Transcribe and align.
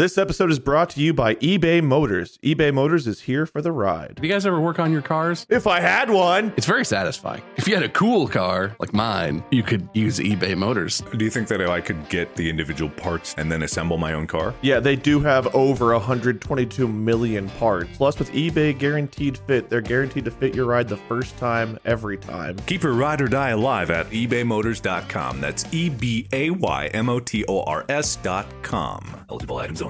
This 0.00 0.16
episode 0.16 0.50
is 0.50 0.58
brought 0.58 0.88
to 0.90 1.00
you 1.02 1.12
by 1.12 1.34
eBay 1.34 1.82
Motors. 1.82 2.38
eBay 2.42 2.72
Motors 2.72 3.06
is 3.06 3.20
here 3.20 3.44
for 3.44 3.60
the 3.60 3.70
ride. 3.70 4.14
Do 4.14 4.26
you 4.26 4.32
guys 4.32 4.46
ever 4.46 4.58
work 4.58 4.78
on 4.78 4.90
your 4.90 5.02
cars? 5.02 5.44
If 5.50 5.66
I 5.66 5.80
had 5.80 6.08
one, 6.08 6.54
It's 6.56 6.64
very 6.64 6.86
satisfying. 6.86 7.42
If 7.58 7.68
you 7.68 7.74
had 7.74 7.84
a 7.84 7.88
cool 7.90 8.26
car 8.26 8.74
like 8.78 8.94
mine, 8.94 9.44
you 9.50 9.62
could 9.62 9.86
use 9.92 10.18
eBay 10.18 10.56
Motors. 10.56 11.02
Do 11.14 11.22
you 11.22 11.30
think 11.30 11.48
that 11.48 11.60
I 11.60 11.82
could 11.82 12.08
get 12.08 12.34
the 12.34 12.48
individual 12.48 12.90
parts 12.90 13.34
and 13.36 13.52
then 13.52 13.62
assemble 13.62 13.98
my 13.98 14.14
own 14.14 14.26
car? 14.26 14.54
yeah, 14.62 14.80
they 14.80 14.96
do 14.96 15.20
have 15.20 15.54
over 15.54 15.92
122 15.92 16.88
million 16.88 17.50
parts. 17.50 17.90
Plus, 17.98 18.18
with 18.18 18.32
eBay 18.32 18.78
Guaranteed 18.78 19.36
Fit, 19.36 19.68
they're 19.68 19.82
guaranteed 19.82 20.24
to 20.24 20.30
fit 20.30 20.54
your 20.54 20.64
ride 20.64 20.88
the 20.88 20.96
first 20.96 21.36
time, 21.36 21.78
every 21.84 22.16
time. 22.16 22.56
Keep 22.64 22.84
your 22.84 22.94
ride 22.94 23.20
or 23.20 23.28
die 23.28 23.50
alive 23.50 23.90
at 23.90 24.08
ebaymotors.com. 24.08 25.42
That's 25.42 25.66
E 25.74 25.90
B 25.90 26.26
A 26.32 26.48
Y 26.48 26.86
M 26.94 27.10
O 27.10 27.20
T 27.20 27.44
O 27.48 27.64
R 27.64 27.84
S.com. 27.90 29.26
Eligible 29.28 29.58
items 29.58 29.82
only, 29.82 29.89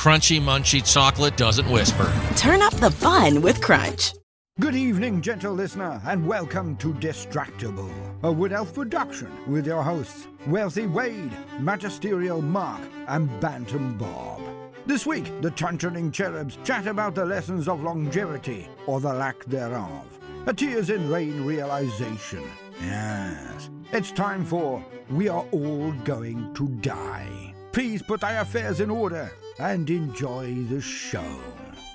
Crunchy, 0.00 0.40
munchy 0.40 0.80
chocolate 0.80 1.36
doesn't 1.36 1.70
whisper. 1.70 2.10
Turn 2.34 2.62
up 2.62 2.72
the 2.72 2.90
fun 2.90 3.42
with 3.42 3.60
Crunch. 3.60 4.14
Good 4.58 4.74
evening, 4.74 5.20
gentle 5.20 5.52
listener, 5.52 6.00
and 6.06 6.26
welcome 6.26 6.74
to 6.78 6.94
Distractible, 6.94 7.92
a 8.22 8.32
Wood 8.32 8.54
Elf 8.54 8.72
production 8.72 9.30
with 9.46 9.66
your 9.66 9.82
hosts, 9.82 10.26
Wealthy 10.46 10.86
Wade, 10.86 11.36
Magisterial 11.58 12.40
Mark, 12.40 12.80
and 13.08 13.28
Bantam 13.40 13.98
Bob. 13.98 14.40
This 14.86 15.04
week, 15.04 15.38
the 15.42 15.50
Tantruming 15.50 16.14
Cherubs 16.14 16.56
chat 16.64 16.86
about 16.86 17.14
the 17.14 17.26
lessons 17.26 17.68
of 17.68 17.82
longevity, 17.82 18.70
or 18.86 19.00
the 19.00 19.12
lack 19.12 19.44
thereof. 19.44 20.18
A 20.46 20.54
tears 20.54 20.88
in 20.88 21.10
rain 21.10 21.44
realization. 21.44 22.42
Yes, 22.80 23.68
it's 23.92 24.12
time 24.12 24.46
for 24.46 24.82
We 25.10 25.28
Are 25.28 25.44
All 25.50 25.92
Going 26.04 26.54
to 26.54 26.68
Die. 26.68 27.54
Please 27.72 28.02
put 28.02 28.22
thy 28.22 28.32
affairs 28.32 28.80
in 28.80 28.90
order 28.90 29.30
and 29.60 29.90
enjoy 29.90 30.54
the 30.70 30.80
show. 30.80 31.36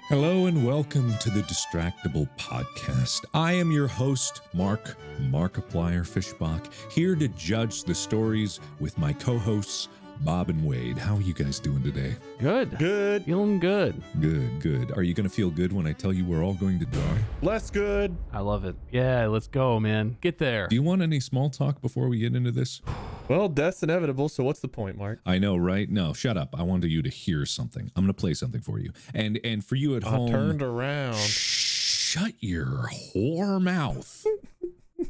Hello 0.08 0.46
and 0.46 0.64
welcome 0.64 1.12
to 1.18 1.32
the 1.32 1.42
Distractible 1.42 2.30
Podcast. 2.38 3.26
I 3.34 3.54
am 3.54 3.72
your 3.72 3.88
host, 3.88 4.42
Mark 4.54 4.96
Markiplier 5.20 6.06
Fischbach, 6.06 6.72
here 6.92 7.16
to 7.16 7.28
judge 7.30 7.84
the 7.84 7.96
stories 7.96 8.60
with 8.80 8.96
my 9.00 9.14
co 9.14 9.40
hosts, 9.40 9.88
Bob 10.22 10.50
and 10.50 10.66
Wade. 10.66 10.98
How 10.98 11.16
are 11.16 11.22
you 11.22 11.34
guys 11.34 11.60
doing 11.60 11.84
today? 11.84 12.16
Good. 12.40 12.78
Good, 12.78 13.26
Feeling 13.26 13.60
good. 13.60 14.02
Good, 14.20 14.62
good. 14.62 14.92
Are 14.98 15.04
you 15.04 15.14
going 15.14 15.28
to 15.28 15.34
feel 15.34 15.50
good 15.50 15.72
when 15.74 15.86
I 15.86 15.94
tell 15.94 16.14
you 16.14 16.26
we're 16.26 16.44
all 16.44 16.54
going 16.54 16.80
to 16.80 16.86
die? 16.86 17.18
less 17.42 17.70
good. 17.70 18.16
I 18.34 18.40
love 18.40 18.66
it. 18.66 18.76
Yeah, 18.92 19.28
let's 19.28 19.48
go, 19.48 19.80
man. 19.80 20.18
Get 20.22 20.38
there. 20.38 20.68
Do 20.68 20.76
you 20.76 20.84
want 20.84 21.02
any 21.02 21.20
small 21.20 21.50
talk 21.50 21.82
before 21.82 22.08
we 22.08 22.20
get 22.20 22.36
into 22.36 22.52
this? 22.52 22.82
Well, 23.28 23.50
death's 23.50 23.84
inevitable, 23.84 24.30
so 24.30 24.44
what's 24.44 24.60
the 24.60 24.68
point, 24.68 24.98
Mark? 24.98 25.20
I 25.26 25.38
know, 25.38 25.58
right? 25.58 25.90
No, 25.90 26.14
shut 26.14 26.38
up. 26.38 26.56
I 26.58 26.64
wanted 26.64 26.92
you 26.92 27.02
to 27.02 27.10
hear 27.10 27.46
something. 27.46 27.92
I'm 27.96 28.04
going 28.04 28.14
to 28.14 28.20
play 28.20 28.34
something 28.34 28.62
for 28.62 28.80
you. 28.80 28.92
And 29.14 29.40
and 29.44 29.64
for 29.64 29.76
you 29.76 29.96
at 29.96 30.04
home, 30.04 30.30
turned 30.32 30.62
around. 30.62 31.16
Shut 31.18 32.34
your 32.40 32.90
whore 33.14 33.62
mouth. 33.62 34.26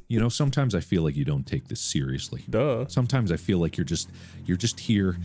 you 0.08 0.20
know, 0.20 0.30
sometimes 0.30 0.76
I 0.76 0.80
feel 0.80 1.04
like 1.04 1.16
you 1.16 1.26
don't 1.26 1.46
take 1.46 1.68
this 1.68 1.82
seriously. 1.82 2.44
Duh. 2.50 2.88
Sometimes 2.88 3.32
I 3.32 3.38
feel 3.38 3.60
like 3.60 3.78
you're 3.78 3.86
just 3.86 4.10
you're 4.46 4.58
just 4.58 4.80
here 4.80 5.18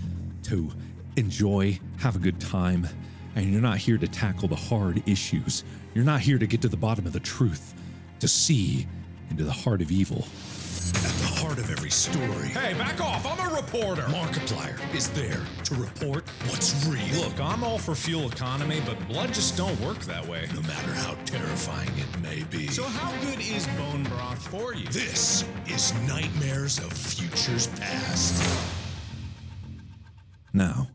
to 0.45 0.71
enjoy, 1.17 1.79
have 1.99 2.17
a 2.17 2.19
good 2.19 2.41
time, 2.41 2.89
and 3.35 3.53
you're 3.53 3.61
not 3.61 3.79
here 3.79 3.99
to 3.99 4.09
tackle 4.09 4.49
the 4.49 4.57
hard 4.57 5.03
issues. 5.09 5.65
You're 5.95 6.05
not 6.05 6.21
here 6.21 6.39
to 6.39 6.47
get 6.47 6.63
to 6.63 6.69
the 6.69 6.77
bottom 6.77 7.07
of 7.07 7.13
the 7.13 7.21
truth, 7.21 7.75
to 8.21 8.29
see 8.29 8.87
into 9.29 9.45
the 9.45 9.53
heart 9.53 9.81
of 9.81 9.91
evil. 9.91 10.27
At 10.97 11.17
the 11.21 11.41
heart 11.41 11.59
of 11.59 11.71
every 11.71 11.91
story. 11.91 12.49
Hey, 12.49 12.75
back 12.75 13.01
off. 13.01 13.27
I'm 13.27 13.39
a 13.51 13.55
reporter. 13.55 14.03
Markiplier 14.03 14.79
is 14.95 15.09
there 15.11 15.41
to 15.65 15.75
report 15.75 16.29
what's 16.49 16.87
real. 16.87 17.25
Look, 17.25 17.41
I'm 17.41 17.63
all 17.65 17.79
for 17.79 17.95
fuel 17.95 18.29
economy, 18.31 18.81
but 18.85 18.97
blood 19.09 19.33
just 19.33 19.57
don't 19.57 19.79
work 19.81 19.99
that 20.01 20.27
way. 20.27 20.49
No 20.55 20.63
matter 20.63 20.93
how 20.93 21.15
terrifying 21.25 21.91
it 21.97 22.21
may 22.21 22.43
be. 22.45 22.67
So 22.69 22.85
how 22.85 23.11
good 23.23 23.41
is 23.41 23.67
bone 23.79 24.05
broth 24.05 24.47
for 24.49 24.75
you? 24.75 24.87
This 24.89 25.45
is 25.67 25.95
Nightmares 26.07 26.79
of 26.79 26.93
Futures 26.93 27.69
Past. 27.69 28.43
Now, 30.53 30.89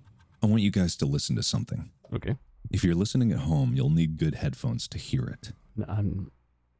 I 0.43 0.47
want 0.47 0.61
you 0.61 0.71
guys 0.71 0.95
to 0.97 1.05
listen 1.05 1.35
to 1.37 1.43
something. 1.43 1.89
Okay. 2.13 2.35
If 2.71 2.83
you're 2.83 2.95
listening 2.95 3.31
at 3.31 3.39
home, 3.39 3.73
you'll 3.75 3.89
need 3.89 4.17
good 4.17 4.35
headphones 4.35 4.87
to 4.89 4.97
hear 4.97 5.25
it. 5.25 5.53
No, 5.75 5.85
I'm, 5.87 5.97
um, 5.99 6.31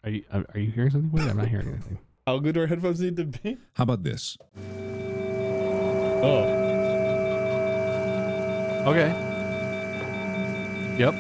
are 0.04 0.10
you 0.10 0.24
uh, 0.32 0.44
are 0.54 0.60
you 0.60 0.72
hearing 0.72 0.92
something? 0.92 1.12
Wait, 1.12 1.30
I'm 1.30 1.38
not 1.38 1.48
hearing 1.48 1.70
anything. 1.70 1.98
How 2.28 2.40
good 2.40 2.56
do 2.56 2.62
our 2.62 2.66
headphones 2.66 3.00
need 3.02 3.18
to 3.18 3.26
be? 3.26 3.60
How 3.74 3.84
about 3.84 4.02
this? 4.02 4.36
Oh. 6.24 6.42
Okay. 8.88 9.10
Yep. 10.98 11.14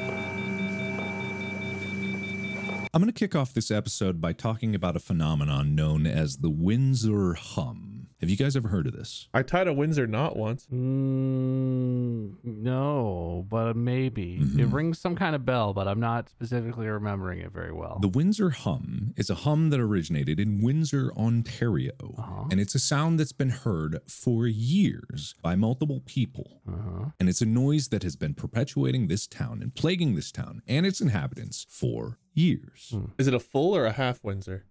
I'm 2.91 3.01
going 3.01 3.05
to 3.05 3.11
kick 3.13 3.35
off 3.35 3.53
this 3.53 3.69
episode 3.69 4.19
by 4.19 4.33
talking 4.33 4.73
about 4.73 4.95
a 4.95 4.99
phenomenon 4.99 5.75
known 5.75 6.07
as 6.07 6.37
the 6.37 6.49
Windsor 6.49 7.35
hum. 7.35 7.84
Have 8.21 8.29
you 8.29 8.37
guys 8.37 8.55
ever 8.55 8.69
heard 8.69 8.87
of 8.87 8.93
this? 8.93 9.27
I 9.33 9.43
tied 9.43 9.67
a 9.67 9.73
Windsor 9.73 10.07
knot 10.07 10.37
once. 10.37 10.65
Mm, 10.71 12.35
no, 12.43 13.45
but 13.49 13.75
maybe 13.75 14.35
it 14.35 14.41
Mhm. 14.69 14.71
rings 14.73 14.99
some 14.99 15.15
kind 15.17 15.35
of 15.35 15.45
bell, 15.45 15.73
but 15.73 15.85
I'm 15.87 15.99
not 15.99 16.29
specifically 16.29 16.87
remembering 16.87 17.39
it 17.39 17.51
very 17.51 17.73
well. 17.73 17.99
The 18.01 18.07
Windsor 18.07 18.51
hum 18.51 19.13
is 19.17 19.29
a 19.29 19.35
hum 19.35 19.69
that 19.71 19.81
originated 19.81 20.39
in 20.39 20.61
Windsor, 20.61 21.11
Ontario, 21.17 21.91
Uh-huh. 22.17 22.45
and 22.49 22.59
it's 22.61 22.73
a 22.73 22.79
sound 22.79 23.19
that's 23.19 23.33
been 23.33 23.49
heard 23.49 23.99
for 24.07 24.47
years 24.47 25.35
by 25.41 25.55
multiple 25.55 26.01
people. 26.05 26.61
uh-huh. 26.67 27.11
And 27.19 27.27
it's 27.29 27.41
a 27.41 27.45
noise 27.45 27.89
that 27.89 28.03
has 28.03 28.15
been 28.15 28.33
perpetuating 28.33 29.07
this 29.07 29.27
town 29.27 29.61
and 29.61 29.75
plaguing 29.75 30.15
this 30.15 30.31
town 30.31 30.61
and 30.67 30.85
its 30.85 31.01
inhabitants 31.01 31.65
for 31.69 32.17
years. 32.33 32.89
Hmm. 32.91 33.05
Is 33.17 33.27
it 33.27 33.33
a 33.33 33.39
full 33.39 33.75
or 33.75 33.85
a 33.85 33.91
half 33.91 34.23
Windsor? 34.23 34.63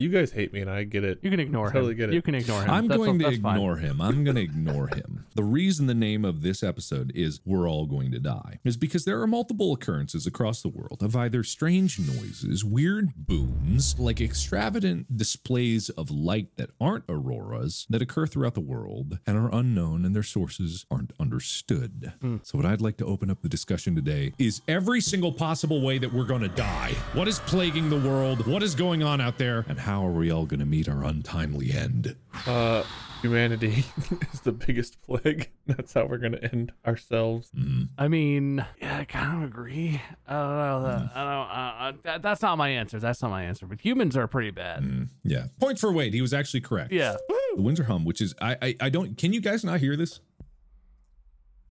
You 0.00 0.08
guys 0.08 0.32
hate 0.32 0.52
me, 0.52 0.60
and 0.62 0.70
I 0.70 0.84
get 0.84 1.04
it. 1.04 1.18
You 1.22 1.30
can 1.30 1.38
ignore 1.40 1.70
Totally 1.70 1.92
him. 1.92 1.98
get 1.98 2.08
it. 2.08 2.14
You 2.14 2.22
can 2.22 2.34
ignore 2.34 2.62
him. 2.62 2.70
I'm 2.70 2.88
That's 2.88 2.96
going 2.96 3.10
all- 3.10 3.18
to 3.18 3.24
that's 3.24 3.36
fine. 3.38 3.56
ignore 3.56 3.76
him. 3.76 4.00
I'm 4.00 4.24
going 4.24 4.36
to 4.40 4.42
ignore 4.42 4.88
him. 4.88 5.26
The 5.36 5.44
reason 5.44 5.86
the 5.86 5.94
name 5.94 6.24
of 6.24 6.40
this 6.40 6.62
episode 6.62 7.12
is 7.14 7.40
We're 7.44 7.68
All 7.68 7.84
Going 7.86 8.10
to 8.12 8.18
Die 8.18 8.58
is 8.64 8.78
because 8.78 9.04
there 9.04 9.20
are 9.20 9.26
multiple 9.26 9.72
occurrences 9.74 10.26
across 10.26 10.62
the 10.62 10.70
world 10.70 11.02
of 11.02 11.14
either 11.14 11.42
strange 11.44 11.98
noises, 11.98 12.64
weird 12.64 13.10
booms, 13.14 13.98
like 13.98 14.20
extravagant 14.22 15.16
displays 15.18 15.90
of 15.90 16.10
light 16.10 16.48
that 16.56 16.70
aren't 16.80 17.04
auroras 17.08 17.86
that 17.90 18.00
occur 18.00 18.26
throughout 18.26 18.54
the 18.54 18.60
world 18.60 19.18
and 19.26 19.36
are 19.36 19.54
unknown 19.54 20.06
and 20.06 20.16
their 20.16 20.22
sources 20.22 20.86
aren't 20.90 21.12
understood. 21.20 22.12
Hmm. 22.22 22.36
So, 22.42 22.56
what 22.56 22.66
I'd 22.66 22.80
like 22.80 22.96
to 22.98 23.04
open 23.04 23.30
up 23.30 23.42
the 23.42 23.48
discussion 23.50 23.94
today 23.94 24.32
is 24.38 24.62
every 24.66 25.00
single 25.02 25.32
possible 25.32 25.82
way 25.82 25.98
that 25.98 26.10
we're 26.12 26.24
going 26.24 26.40
to 26.42 26.48
die. 26.48 26.92
What 27.12 27.28
is 27.28 27.38
plaguing 27.40 27.90
the 27.90 28.00
world? 28.00 28.46
What 28.46 28.62
is 28.62 28.74
going 28.74 29.02
on 29.02 29.20
out 29.20 29.36
there? 29.36 29.64
And 29.68 29.78
how 29.78 29.89
are 29.98 30.10
we 30.10 30.30
all 30.30 30.46
going 30.46 30.60
to 30.60 30.66
meet 30.66 30.88
our 30.88 31.04
untimely 31.04 31.72
end? 31.72 32.16
Uh, 32.46 32.84
humanity 33.22 33.84
is 34.32 34.40
the 34.40 34.52
biggest 34.52 35.00
plague. 35.02 35.50
That's 35.66 35.92
how 35.92 36.06
we're 36.06 36.18
gonna 36.18 36.38
end 36.38 36.72
ourselves. 36.86 37.50
I 37.96 38.08
mean, 38.08 38.64
yeah, 38.80 38.98
I 38.98 39.04
kind 39.04 39.42
of 39.42 39.48
agree. 39.48 40.00
I 40.26 40.32
don't 40.32 40.56
know. 40.56 40.82
That, 40.82 41.10
I 41.14 41.24
don't. 41.24 41.48
Uh, 41.48 41.54
uh, 41.78 41.92
that, 42.02 42.22
that's 42.22 42.42
not 42.42 42.58
my 42.58 42.68
answer. 42.70 42.98
That's 42.98 43.22
not 43.22 43.30
my 43.30 43.44
answer. 43.44 43.66
But 43.66 43.80
humans 43.80 44.16
are 44.16 44.26
pretty 44.26 44.50
bad. 44.50 45.08
Yeah. 45.22 45.46
Point 45.60 45.78
for 45.78 45.92
Wade. 45.92 46.12
He 46.12 46.20
was 46.22 46.34
actually 46.34 46.62
correct. 46.62 46.92
Yeah. 46.92 47.16
The 47.54 47.62
Windsor 47.62 47.84
Hum, 47.84 48.04
which 48.04 48.20
is 48.20 48.34
I, 48.40 48.56
I 48.60 48.76
I 48.80 48.88
don't 48.88 49.16
can 49.16 49.32
you 49.32 49.40
guys 49.40 49.64
not 49.64 49.80
hear 49.80 49.96
this? 49.96 50.20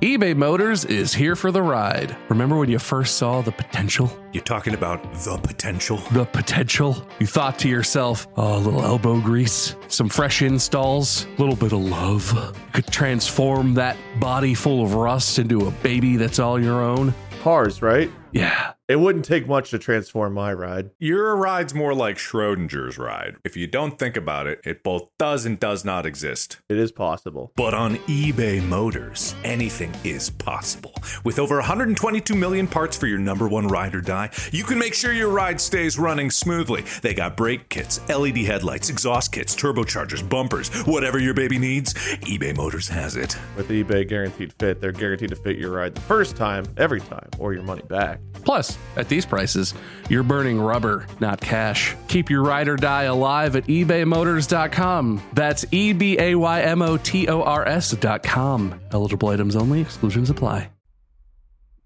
eBay 0.00 0.34
Motors 0.34 0.86
is 0.86 1.12
here 1.12 1.36
for 1.36 1.52
the 1.52 1.60
ride. 1.60 2.16
Remember 2.30 2.56
when 2.56 2.70
you 2.70 2.78
first 2.78 3.18
saw 3.18 3.42
the 3.42 3.52
potential? 3.52 4.10
You're 4.32 4.42
talking 4.42 4.72
about 4.72 5.02
the 5.12 5.36
potential. 5.36 5.98
The 6.12 6.24
potential? 6.24 7.06
You 7.18 7.26
thought 7.26 7.58
to 7.58 7.68
yourself, 7.68 8.26
oh, 8.38 8.56
a 8.56 8.60
little 8.60 8.80
elbow 8.80 9.20
grease, 9.20 9.76
some 9.88 10.08
fresh 10.08 10.40
installs, 10.40 11.26
a 11.26 11.38
little 11.38 11.54
bit 11.54 11.72
of 11.72 11.80
love. 11.80 12.32
You 12.32 12.72
could 12.72 12.86
transform 12.86 13.74
that 13.74 13.98
body 14.18 14.54
full 14.54 14.82
of 14.82 14.94
rust 14.94 15.38
into 15.38 15.66
a 15.66 15.70
baby 15.70 16.16
that's 16.16 16.38
all 16.38 16.58
your 16.58 16.80
own. 16.80 17.12
Cars, 17.42 17.82
right? 17.82 18.10
Yeah. 18.32 18.72
It 18.90 18.98
wouldn't 18.98 19.24
take 19.24 19.46
much 19.46 19.70
to 19.70 19.78
transform 19.78 20.34
my 20.34 20.52
ride. 20.52 20.90
Your 20.98 21.36
ride's 21.36 21.74
more 21.74 21.94
like 21.94 22.16
Schrodinger's 22.16 22.98
ride. 22.98 23.36
If 23.44 23.56
you 23.56 23.68
don't 23.68 23.96
think 23.96 24.16
about 24.16 24.48
it, 24.48 24.60
it 24.64 24.82
both 24.82 25.08
does 25.16 25.46
and 25.46 25.60
does 25.60 25.84
not 25.84 26.06
exist. 26.06 26.60
It 26.68 26.76
is 26.76 26.90
possible. 26.90 27.52
But 27.54 27.72
on 27.72 27.98
eBay 28.08 28.60
Motors, 28.60 29.36
anything 29.44 29.94
is 30.02 30.28
possible. 30.28 30.92
With 31.22 31.38
over 31.38 31.54
122 31.56 32.34
million 32.34 32.66
parts 32.66 32.96
for 32.96 33.06
your 33.06 33.20
number 33.20 33.48
one 33.48 33.68
ride 33.68 33.94
or 33.94 34.00
die, 34.00 34.30
you 34.50 34.64
can 34.64 34.78
make 34.78 34.94
sure 34.94 35.12
your 35.12 35.28
ride 35.28 35.60
stays 35.60 35.96
running 35.96 36.28
smoothly. 36.28 36.84
They 37.00 37.14
got 37.14 37.36
brake 37.36 37.68
kits, 37.68 38.00
LED 38.08 38.38
headlights, 38.38 38.90
exhaust 38.90 39.30
kits, 39.30 39.54
turbochargers, 39.54 40.28
bumpers, 40.28 40.68
whatever 40.82 41.20
your 41.20 41.34
baby 41.34 41.58
needs, 41.58 41.94
eBay 41.94 42.56
Motors 42.56 42.88
has 42.88 43.14
it. 43.14 43.36
With 43.56 43.68
eBay 43.68 44.08
Guaranteed 44.08 44.52
Fit, 44.54 44.80
they're 44.80 44.90
guaranteed 44.90 45.30
to 45.30 45.36
fit 45.36 45.58
your 45.58 45.70
ride 45.70 45.94
the 45.94 46.00
first 46.02 46.34
time, 46.36 46.64
every 46.76 47.00
time, 47.00 47.28
or 47.38 47.52
your 47.52 47.62
money 47.62 47.82
back. 47.82 48.19
Plus, 48.44 48.78
at 48.96 49.08
these 49.08 49.26
prices, 49.26 49.74
you're 50.08 50.22
burning 50.22 50.60
rubber, 50.60 51.06
not 51.20 51.40
cash. 51.40 51.94
Keep 52.08 52.30
your 52.30 52.42
ride 52.42 52.68
or 52.68 52.76
die 52.76 53.04
alive 53.04 53.54
at 53.54 53.64
ebaymotors.com. 53.66 55.22
That's 55.34 55.64
E 55.70 55.92
B 55.92 56.18
A 56.18 56.34
Y 56.34 56.62
M 56.62 56.82
O 56.82 56.96
T 56.96 57.28
O 57.28 57.42
R 57.42 57.66
S.com. 57.66 58.80
Eligible 58.92 59.28
items 59.28 59.56
only, 59.56 59.80
exclusions 59.80 60.30
apply. 60.30 60.70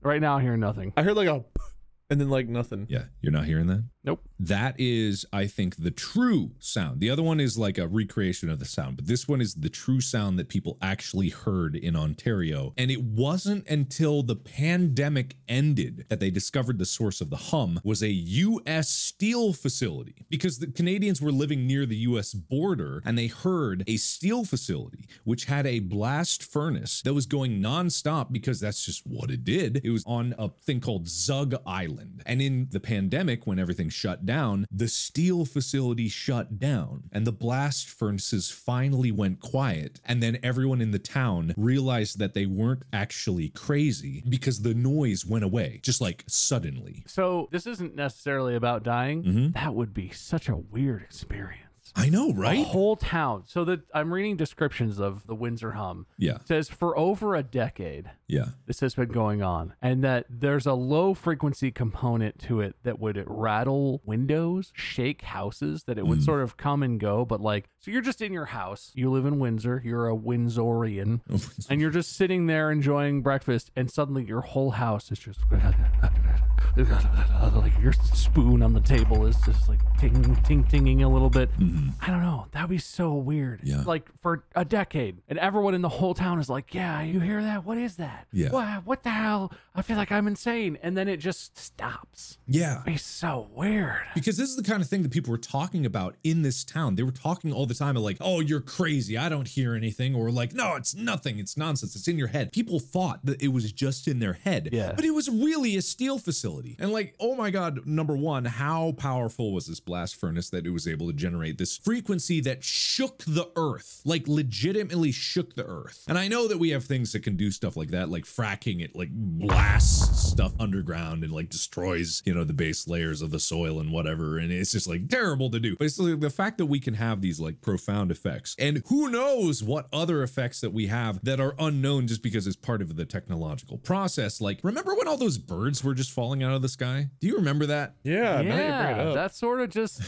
Right 0.03 0.21
now, 0.21 0.37
I 0.37 0.43
hear 0.43 0.57
nothing. 0.57 0.93
I 0.97 1.03
heard 1.03 1.17
like 1.17 1.29
a 1.29 1.45
and 2.11 2.21
then 2.21 2.29
like 2.29 2.47
nothing. 2.47 2.87
Yeah, 2.91 3.05
you're 3.21 3.33
not 3.33 3.47
hearing 3.47 3.67
that? 3.69 3.85
Nope. 4.05 4.21
That 4.39 4.75
is, 4.79 5.25
I 5.33 5.47
think, 5.47 5.77
the 5.77 5.91
true 5.91 6.51
sound. 6.59 7.01
The 7.01 7.09
other 7.09 7.23
one 7.23 7.41
is 7.41 7.57
like 7.57 7.79
a 7.79 7.89
recreation 7.89 8.51
of 8.51 8.59
the 8.59 8.67
sound, 8.67 8.97
but 8.97 9.07
this 9.07 9.27
one 9.27 9.41
is 9.41 9.55
the 9.55 9.71
true 9.71 10.03
sound 10.03 10.39
that 10.39 10.51
people 10.51 10.77
actually 10.83 11.31
heard 11.31 11.75
in 11.75 11.97
Ontario. 11.97 12.75
And 12.77 12.91
it 12.91 13.03
wasn't 13.03 13.67
until 13.67 14.23
the 14.23 14.37
pandemic 14.37 15.37
ended 15.49 16.05
that 16.11 16.21
they 16.21 16.31
discovered 16.31 16.79
the 16.79 16.85
source 16.85 17.23
of 17.23 17.31
the 17.31 17.37
hum 17.37 17.81
was 17.83 18.03
a 18.03 18.11
US 18.11 18.91
steel 18.91 19.55
facility 19.55 20.27
because 20.29 20.59
the 20.59 20.67
Canadians 20.67 21.23
were 21.23 21.33
living 21.33 21.67
near 21.67 21.87
the 21.87 21.97
US 21.97 22.35
border 22.35 23.03
and 23.07 23.17
they 23.17 23.29
heard 23.29 23.85
a 23.87 23.97
steel 23.97 24.45
facility 24.45 25.09
which 25.25 25.47
had 25.47 25.67
a 25.67 25.79
blast 25.79 26.43
furnace 26.43 27.01
that 27.03 27.15
was 27.15 27.25
going 27.25 27.63
nonstop 27.63 28.33
because 28.33 28.61
that's 28.61 28.85
just 28.85 29.07
what 29.07 29.31
it 29.31 29.45
did. 29.45 29.81
It 29.83 29.91
was 29.91 30.05
on 30.07 30.35
a 30.39 30.51
thing 30.51 30.81
called 30.81 31.09
Zug 31.09 31.55
Island. 31.67 32.23
And 32.27 32.43
in 32.43 32.69
the 32.71 32.81
pandemic, 32.81 33.47
when 33.47 33.59
everything 33.59 33.89
shut 33.95 34.27
down, 34.27 34.67
the 34.71 34.89
steel 34.89 35.45
facility 35.45 36.09
shut 36.09 36.59
down 36.59 37.05
and 37.13 37.27
the 37.27 37.33
blast 37.33 37.89
furnaces 37.89 38.51
finally 38.51 39.13
went 39.13 39.41
quiet. 39.41 40.01
And 40.05 40.23
then 40.23 40.39
everyone 40.43 40.81
in 40.81 40.91
the 40.91 40.99
town 40.99 41.55
realized 41.57 42.19
that 42.19 42.35
they 42.35 42.47
weren't 42.47 42.83
actually 42.93 43.49
crazy 43.51 44.23
because 44.29 44.63
the 44.63 44.75
noise 44.75 45.25
went 45.25 45.45
away 45.45 45.81
just 45.83 46.01
like 46.01 46.25
suddenly. 46.27 47.05
So 47.07 47.49
this 47.53 47.67
isn't 47.67 47.95
necessarily 47.95 48.57
about 48.57 48.83
dying. 48.83 49.23
Mm-hmm. 49.23 49.51
That 49.53 49.75
would 49.75 49.95
be 49.95 50.11
such 50.11 50.49
a 50.49 50.57
weird 50.57 51.03
experience. 51.03 51.64
I 51.97 52.09
know, 52.09 52.29
The 52.33 52.41
right? 52.41 52.67
whole 52.67 52.97
town. 52.97 53.45
So 53.47 53.65
that 53.67 53.81
I'm 53.95 54.13
reading 54.13 54.37
descriptions 54.37 54.99
of 54.99 55.27
the 55.27 55.35
Windsor 55.35 55.73
Hum. 55.73 56.07
Yeah. 56.19 56.37
It 56.37 56.49
says 56.49 56.69
for 56.69 56.97
over 56.99 57.35
a 57.37 57.43
decade, 57.43 58.11
Yeah. 58.27 58.47
this 58.67 58.81
has 58.81 58.95
been 58.97 59.11
going 59.11 59.43
on, 59.43 59.75
and 59.81 60.03
that 60.03 60.27
there's 60.29 60.67
a 60.67 60.73
low 60.75 61.15
frequency 61.15 61.71
component 61.71 62.39
to 62.41 62.61
it 62.61 62.75
that 62.83 62.99
would 62.99 63.23
rattle 63.29 64.01
windows, 64.05 64.73
shake 64.75 65.23
houses, 65.23 65.85
that 65.85 65.97
it 65.99 66.07
would 66.07 66.19
Mm. 66.19 66.25
sort 66.25 66.43
of 66.43 66.57
come 66.57 66.83
and 66.83 66.99
go. 66.99 67.25
But 67.25 67.41
like, 67.41 67.69
so 67.79 67.91
you're 67.93 68.03
just 68.03 68.21
in 68.21 68.33
your 68.33 68.47
house, 68.47 68.91
you 68.95 69.09
live 69.11 69.25
in 69.27 69.39
Windsor, 69.39 69.81
you're 69.85 70.09
a 70.09 70.17
Windsorian, 70.17 71.21
and 71.71 71.81
you're 71.81 71.91
just 71.91 72.13
sitting 72.17 72.47
there 72.47 72.73
enjoying 72.73 73.23
breakfast, 73.23 73.71
and 73.77 73.91
suddenly 73.91 74.25
your 74.25 74.41
whole 74.41 74.73
house 74.73 75.13
is 75.13 75.19
just 75.21 75.41
like 76.77 77.73
your 77.81 77.93
spoon 77.93 78.63
on 78.63 78.73
the 78.73 78.81
table 78.81 79.27
is 79.27 79.37
just 79.47 79.69
like 79.69 79.79
ting 79.99 80.37
ting 80.43 80.65
tinging 80.65 81.03
a 81.03 81.09
little 81.09 81.31
bit. 81.31 81.51
Mm-hmm. 81.59 81.91
I 82.01 82.09
don't 82.09 82.23
know. 82.23 82.47
That'd 82.53 82.71
be 82.71 82.79
so 82.79 83.15
weird. 83.15 83.61
Yeah. 83.63 83.83
Like 83.87 84.09
for 84.21 84.45
a 84.55 84.65
decade, 84.65 85.23
and 85.29 85.39
everyone 85.39 85.75
in 85.75 85.83
the 85.83 85.89
whole 85.89 86.15
town 86.15 86.41
is 86.41 86.49
like, 86.49 86.75
"Yeah, 86.75 87.03
you 87.03 87.21
hear 87.21 87.43
that? 87.43 87.65
What 87.65 87.79
is 87.79 87.97
that? 87.97 88.27
Yeah. 88.33 88.51
What? 88.51 88.87
What 88.87 89.03
the 89.03 89.11
hell? 89.11 89.53
I 89.75 89.83
feel 89.83 89.97
like 89.97 90.11
I'm 90.11 90.27
insane." 90.27 90.79
And 90.83 90.97
then 90.97 91.09
it 91.09 91.19
just 91.19 91.57
stops. 91.59 92.39
Yeah. 92.47 92.75
It'd 92.75 92.85
be 92.87 92.97
so 92.97 93.49
weird. 93.55 94.03
Because 94.15 94.37
this 94.37 94.51
is 94.51 94.57
the 94.57 94.63
kind 94.63 94.83
of 94.83 94.89
thing 94.89 95.03
that 95.03 95.13
people 95.13 95.31
were 95.31 95.39
talking 95.39 95.87
about 95.87 96.17
in 96.25 96.43
this 96.43 96.65
town. 96.65 96.97
They 96.97 97.03
were 97.03 97.13
talking 97.13 97.53
all 97.53 97.67
the 97.67 97.75
time, 97.75 97.95
like, 97.95 98.19
oh, 98.21 98.41
you're 98.41 98.61
crazy. 98.61 99.17
I 99.17 99.29
don't 99.29 99.49
hear 99.49 99.75
anything. 99.75 100.15
Or 100.15 100.31
like, 100.31 100.53
no, 100.53 100.75
it's 100.75 100.95
nothing. 100.95 101.39
It's 101.39 101.57
nonsense. 101.57 101.95
It's 101.97 102.09
in 102.09 102.19
your 102.19 102.29
head. 102.29 102.53
People 102.53 102.81
thought 102.81 103.21
that 103.25 103.43
it 103.43 103.49
was 103.49 103.71
just 103.73 104.09
in 104.09 104.19
their 104.19 104.35
head. 104.35 104.71
Yeah. 104.73 104.93
But 104.95 105.05
it 105.05 105.13
was 105.13 105.29
really 105.29 105.77
a 105.77 105.83
steel 105.83 106.19
facility. 106.19 106.44
Reality. 106.45 106.77
And 106.79 106.93
like, 106.93 107.15
oh 107.21 107.35
my 107.35 107.51
God, 107.51 107.87
number 107.87 108.17
one, 108.17 108.45
how 108.45 108.93
powerful 108.93 109.53
was 109.53 109.67
this 109.67 109.81
blast 109.81 110.17
furnace 110.17 110.51
that 110.51 110.67
it 110.67 110.71
was 110.71 110.87
able 110.87 111.07
to 111.09 111.13
generate 111.13 111.59
this 111.59 111.77
frequency 111.77 112.41
that 112.43 112.65
shook 112.65 113.19
the 113.25 113.51
earth, 113.57 114.01
like 114.05 114.27
legitimately 114.27 115.13
shook 115.13 115.55
the 115.55 115.67
earth? 115.67 116.05
And 116.09 116.19
I 116.19 116.29
know 116.29 116.49
that 116.49 116.59
we 116.59 116.71
have 116.71 116.85
things 116.85 117.13
that 117.13 117.23
can 117.23 117.37
do 117.37 117.51
stuff 117.51 117.77
like 117.77 117.91
that, 117.91 118.09
like 118.09 118.25
fracking 118.25 118.83
it, 118.83 118.97
like 118.97 119.11
blasts 119.13 120.31
stuff 120.31 120.53
underground 120.59 121.23
and 121.23 121.33
like 121.33 121.49
destroys, 121.49 122.23
you 122.25 122.35
know, 122.35 122.45
the 122.45 122.53
base 122.53 122.89
layers 122.89 123.23
of 123.23 123.31
the 123.31 123.41
soil 123.41 123.81
and 123.81 123.93
whatever. 123.93 124.39
And 124.39 124.51
it's 124.51 124.73
just 124.73 124.89
like 124.89 125.09
terrible 125.09 125.51
to 125.51 125.61
do. 125.61 125.77
But 125.77 125.87
it's 125.87 125.99
like 125.99 126.21
the 126.21 126.31
fact 126.31 126.59
that 126.59 126.67
we 126.67 126.81
can 126.81 126.95
have 126.95 127.21
these 127.21 127.41
like 127.41 127.61
profound 127.61 128.11
effects 128.11 128.57
and 128.59 128.83
who 128.89 129.11
knows 129.11 129.63
what 129.63 129.89
other 129.93 130.23
effects 130.23 130.61
that 130.61 130.73
we 130.73 130.87
have 130.87 131.25
that 131.25 131.41
are 131.41 131.55
unknown 131.59 132.07
just 132.07 132.23
because 132.23 132.47
it's 132.47 132.57
part 132.57 132.83
of 132.83 132.97
the 132.97 133.05
technological 133.05 133.79
process. 133.79 134.41
Like, 134.41 134.61
remember 134.63 134.95
when 134.95 135.09
all 135.09 135.17
those 135.17 135.39
birds 135.39 135.85
were 135.85 135.95
just 135.95 136.11
falling 136.11 136.34
out 136.43 136.53
of 136.53 136.63
the 136.63 136.69
sky? 136.69 137.09
Do 137.21 137.27
you 137.27 137.37
remember 137.37 137.67
that? 137.67 137.95
Yeah, 138.03 138.23
now 138.23 138.41
you 138.41 138.49
bring 138.49 138.59
it 138.59 138.69
yeah, 138.69 139.03
up. 139.09 139.15
that 139.15 139.35
sort 139.35 139.61
of 139.61 139.71
just 139.71 140.03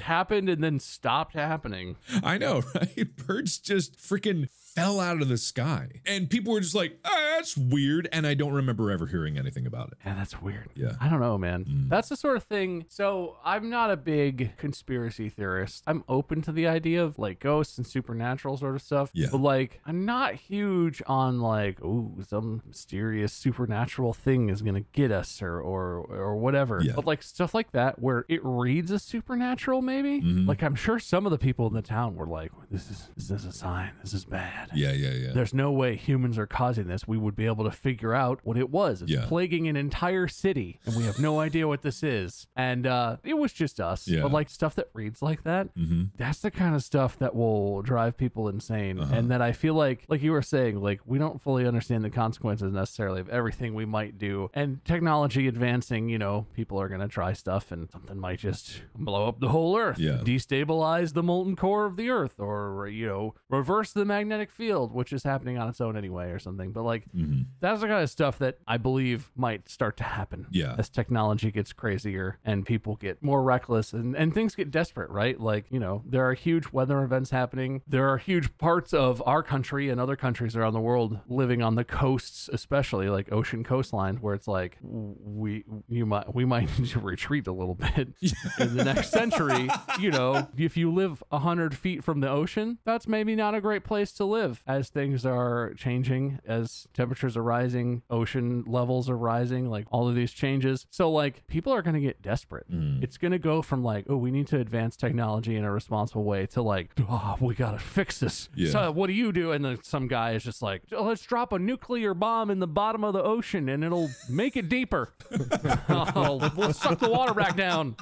happened 0.00 0.48
and 0.48 0.62
then 0.62 0.80
stopped 0.80 1.34
happening. 1.34 1.96
I 2.22 2.38
know, 2.38 2.62
right? 2.74 3.16
Birds 3.16 3.58
just 3.58 3.98
freaking 3.98 4.48
fell 4.76 5.00
out 5.00 5.22
of 5.22 5.28
the 5.28 5.38
sky. 5.38 5.88
And 6.04 6.28
people 6.28 6.52
were 6.52 6.60
just 6.60 6.74
like, 6.74 6.98
ah, 7.04 7.34
that's 7.36 7.56
weird. 7.56 8.08
And 8.12 8.26
I 8.26 8.34
don't 8.34 8.52
remember 8.52 8.90
ever 8.90 9.06
hearing 9.06 9.38
anything 9.38 9.66
about 9.66 9.88
it. 9.88 9.98
Yeah, 10.04 10.14
that's 10.14 10.40
weird. 10.40 10.68
Yeah. 10.74 10.92
I 11.00 11.08
don't 11.08 11.20
know, 11.20 11.38
man. 11.38 11.64
That's 11.88 12.10
the 12.10 12.16
sort 12.16 12.36
of 12.36 12.44
thing. 12.44 12.84
So 12.88 13.38
I'm 13.42 13.70
not 13.70 13.90
a 13.90 13.96
big 13.96 14.56
conspiracy 14.58 15.30
theorist. 15.30 15.82
I'm 15.86 16.04
open 16.08 16.42
to 16.42 16.52
the 16.52 16.66
idea 16.66 17.02
of 17.02 17.18
like 17.18 17.40
ghosts 17.40 17.78
and 17.78 17.86
supernatural 17.86 18.58
sort 18.58 18.74
of 18.74 18.82
stuff. 18.82 19.10
Yeah. 19.14 19.28
But 19.32 19.40
like, 19.40 19.80
I'm 19.86 20.04
not 20.04 20.34
huge 20.34 21.02
on 21.06 21.40
like, 21.40 21.80
ooh, 21.82 22.22
some 22.28 22.62
mysterious 22.66 23.32
supernatural 23.32 24.12
thing 24.12 24.50
is 24.50 24.60
gonna 24.60 24.82
get 24.92 25.10
us 25.10 25.40
or 25.40 25.58
or 25.58 26.00
or 26.00 26.36
whatever. 26.36 26.80
Yeah. 26.82 26.92
But 26.94 27.06
like 27.06 27.22
stuff 27.22 27.54
like 27.54 27.72
that 27.72 27.98
where 27.98 28.26
it 28.28 28.40
reads 28.44 28.92
as 28.92 29.02
supernatural, 29.02 29.80
maybe. 29.80 30.20
Mm-hmm. 30.20 30.46
Like 30.46 30.62
I'm 30.62 30.74
sure 30.74 30.98
some 30.98 31.24
of 31.24 31.32
the 31.32 31.38
people 31.38 31.66
in 31.66 31.72
the 31.72 31.82
town 31.82 32.14
were 32.14 32.26
like, 32.26 32.52
this 32.70 32.90
is 32.90 33.08
this 33.16 33.30
is 33.30 33.46
a 33.46 33.52
sign. 33.52 33.92
This 34.02 34.12
is 34.12 34.26
bad. 34.26 34.65
Yeah, 34.74 34.92
yeah, 34.92 35.10
yeah. 35.10 35.32
There's 35.32 35.54
no 35.54 35.70
way 35.72 35.96
humans 35.96 36.38
are 36.38 36.46
causing 36.46 36.86
this. 36.88 37.06
We 37.06 37.16
would 37.18 37.36
be 37.36 37.46
able 37.46 37.64
to 37.64 37.70
figure 37.70 38.14
out 38.14 38.40
what 38.44 38.56
it 38.56 38.70
was. 38.70 39.02
It's 39.02 39.10
Yeah. 39.10 39.24
plaguing 39.26 39.68
an 39.68 39.76
entire 39.76 40.28
city, 40.28 40.80
and 40.86 40.96
we 40.96 41.04
have 41.04 41.18
no 41.18 41.40
idea 41.40 41.66
what 41.68 41.82
this 41.82 42.02
is. 42.02 42.46
And 42.56 42.86
uh, 42.86 43.16
it 43.24 43.34
was 43.38 43.52
just 43.52 43.80
us. 43.80 44.08
Yeah. 44.08 44.22
But 44.22 44.32
like 44.32 44.50
stuff 44.50 44.74
that 44.76 44.88
reads 44.92 45.22
like 45.22 45.44
that, 45.44 45.74
mm-hmm. 45.76 46.04
that's 46.16 46.40
the 46.40 46.50
kind 46.50 46.74
of 46.74 46.82
stuff 46.82 47.18
that 47.18 47.34
will 47.34 47.82
drive 47.82 48.16
people 48.16 48.48
insane. 48.48 48.98
Uh-huh. 49.00 49.14
And 49.14 49.30
that 49.30 49.42
I 49.42 49.52
feel 49.52 49.74
like, 49.74 50.04
like 50.08 50.22
you 50.22 50.32
were 50.32 50.42
saying, 50.42 50.80
like 50.80 51.00
we 51.04 51.18
don't 51.18 51.40
fully 51.40 51.66
understand 51.66 52.04
the 52.04 52.10
consequences 52.10 52.72
necessarily 52.72 53.20
of 53.20 53.28
everything 53.28 53.74
we 53.74 53.84
might 53.84 54.18
do. 54.18 54.50
And 54.54 54.84
technology 54.84 55.48
advancing, 55.48 56.08
you 56.08 56.18
know, 56.18 56.46
people 56.54 56.80
are 56.80 56.88
gonna 56.88 57.08
try 57.08 57.32
stuff, 57.32 57.72
and 57.72 57.90
something 57.90 58.18
might 58.18 58.38
just 58.38 58.82
blow 58.94 59.28
up 59.28 59.40
the 59.40 59.48
whole 59.48 59.76
Earth, 59.76 59.98
Yeah. 59.98 60.18
destabilize 60.24 61.12
the 61.12 61.22
molten 61.22 61.56
core 61.56 61.86
of 61.86 61.96
the 61.96 62.10
Earth, 62.10 62.38
or 62.38 62.88
you 62.88 63.06
know, 63.06 63.34
reverse 63.48 63.92
the 63.92 64.04
magnetic 64.04 64.50
field, 64.56 64.92
which 64.92 65.12
is 65.12 65.22
happening 65.22 65.58
on 65.58 65.68
its 65.68 65.80
own 65.80 65.96
anyway, 65.96 66.30
or 66.30 66.38
something. 66.38 66.72
But 66.72 66.82
like 66.82 67.04
Mm-hmm. 67.14 67.42
that's 67.60 67.80
the 67.80 67.86
kind 67.86 68.02
of 68.02 68.10
stuff 68.10 68.38
that 68.40 68.58
I 68.66 68.76
believe 68.78 69.30
might 69.36 69.68
start 69.68 69.96
to 69.98 70.04
happen. 70.04 70.46
Yeah. 70.50 70.74
As 70.78 70.88
technology 70.88 71.50
gets 71.50 71.72
crazier 71.72 72.38
and 72.44 72.64
people 72.66 72.96
get 72.96 73.22
more 73.22 73.42
reckless 73.42 73.92
and, 73.92 74.16
and 74.16 74.34
things 74.34 74.54
get 74.54 74.70
desperate, 74.70 75.10
right? 75.10 75.38
Like, 75.40 75.66
you 75.70 75.78
know, 75.78 76.02
there 76.06 76.28
are 76.28 76.34
huge 76.34 76.72
weather 76.72 77.02
events 77.02 77.30
happening. 77.30 77.82
There 77.86 78.08
are 78.08 78.18
huge 78.18 78.56
parts 78.58 78.92
of 78.92 79.22
our 79.26 79.42
country 79.42 79.88
and 79.90 80.00
other 80.00 80.16
countries 80.16 80.56
around 80.56 80.72
the 80.72 80.80
world 80.80 81.18
living 81.28 81.62
on 81.62 81.74
the 81.74 81.84
coasts, 81.84 82.48
especially 82.52 83.08
like 83.08 83.30
ocean 83.32 83.62
coastlines, 83.64 84.20
where 84.20 84.34
it's 84.34 84.48
like 84.48 84.78
we 84.82 85.64
you 85.88 86.06
might 86.06 86.34
we 86.34 86.44
might 86.44 86.68
need 86.78 86.88
to 86.90 87.00
retreat 87.00 87.46
a 87.46 87.52
little 87.52 87.74
bit 87.74 88.08
in 88.60 88.76
the 88.76 88.84
next 88.84 89.10
century. 89.10 89.68
You 90.00 90.10
know, 90.10 90.48
if 90.56 90.76
you 90.76 90.92
live 90.92 91.22
a 91.30 91.38
hundred 91.38 91.76
feet 91.76 92.02
from 92.04 92.20
the 92.20 92.28
ocean, 92.30 92.78
that's 92.84 93.06
maybe 93.06 93.34
not 93.36 93.54
a 93.54 93.60
great 93.60 93.84
place 93.84 94.12
to 94.12 94.24
live 94.24 94.45
as 94.66 94.88
things 94.88 95.24
are 95.26 95.74
changing, 95.76 96.40
as 96.46 96.86
temperatures 96.94 97.36
are 97.36 97.42
rising, 97.42 98.02
ocean 98.10 98.64
levels 98.66 99.08
are 99.10 99.16
rising, 99.16 99.70
like 99.70 99.86
all 99.90 100.08
of 100.08 100.14
these 100.14 100.32
changes. 100.32 100.86
So 100.90 101.10
like 101.10 101.46
people 101.46 101.72
are 101.72 101.82
gonna 101.82 102.00
get 102.00 102.22
desperate. 102.22 102.70
Mm. 102.70 103.02
It's 103.02 103.16
gonna 103.18 103.38
go 103.38 103.62
from 103.62 103.82
like, 103.82 104.06
oh, 104.08 104.16
we 104.16 104.30
need 104.30 104.46
to 104.48 104.58
advance 104.60 104.96
technology 104.96 105.56
in 105.56 105.64
a 105.64 105.70
responsible 105.70 106.24
way 106.24 106.46
to 106.46 106.62
like, 106.62 106.90
oh, 107.08 107.36
we 107.40 107.54
gotta 107.54 107.78
fix 107.78 108.18
this. 108.18 108.48
Yeah. 108.54 108.70
So 108.70 108.90
what 108.90 109.08
do 109.08 109.12
you 109.12 109.32
do? 109.32 109.52
And 109.52 109.64
then 109.64 109.82
some 109.82 110.08
guy 110.08 110.32
is 110.32 110.44
just 110.44 110.62
like, 110.62 110.82
"Oh, 110.92 111.04
let's 111.04 111.22
drop 111.22 111.52
a 111.52 111.58
nuclear 111.58 112.14
bomb 112.14 112.50
in 112.50 112.58
the 112.58 112.66
bottom 112.66 113.04
of 113.04 113.12
the 113.12 113.22
ocean 113.22 113.68
and 113.68 113.84
it'll 113.84 114.10
make 114.28 114.56
it 114.56 114.68
deeper. 114.68 115.12
oh, 115.88 116.52
we'll 116.56 116.72
suck 116.72 116.98
the 116.98 117.10
water 117.10 117.34
back 117.34 117.56
down. 117.56 117.96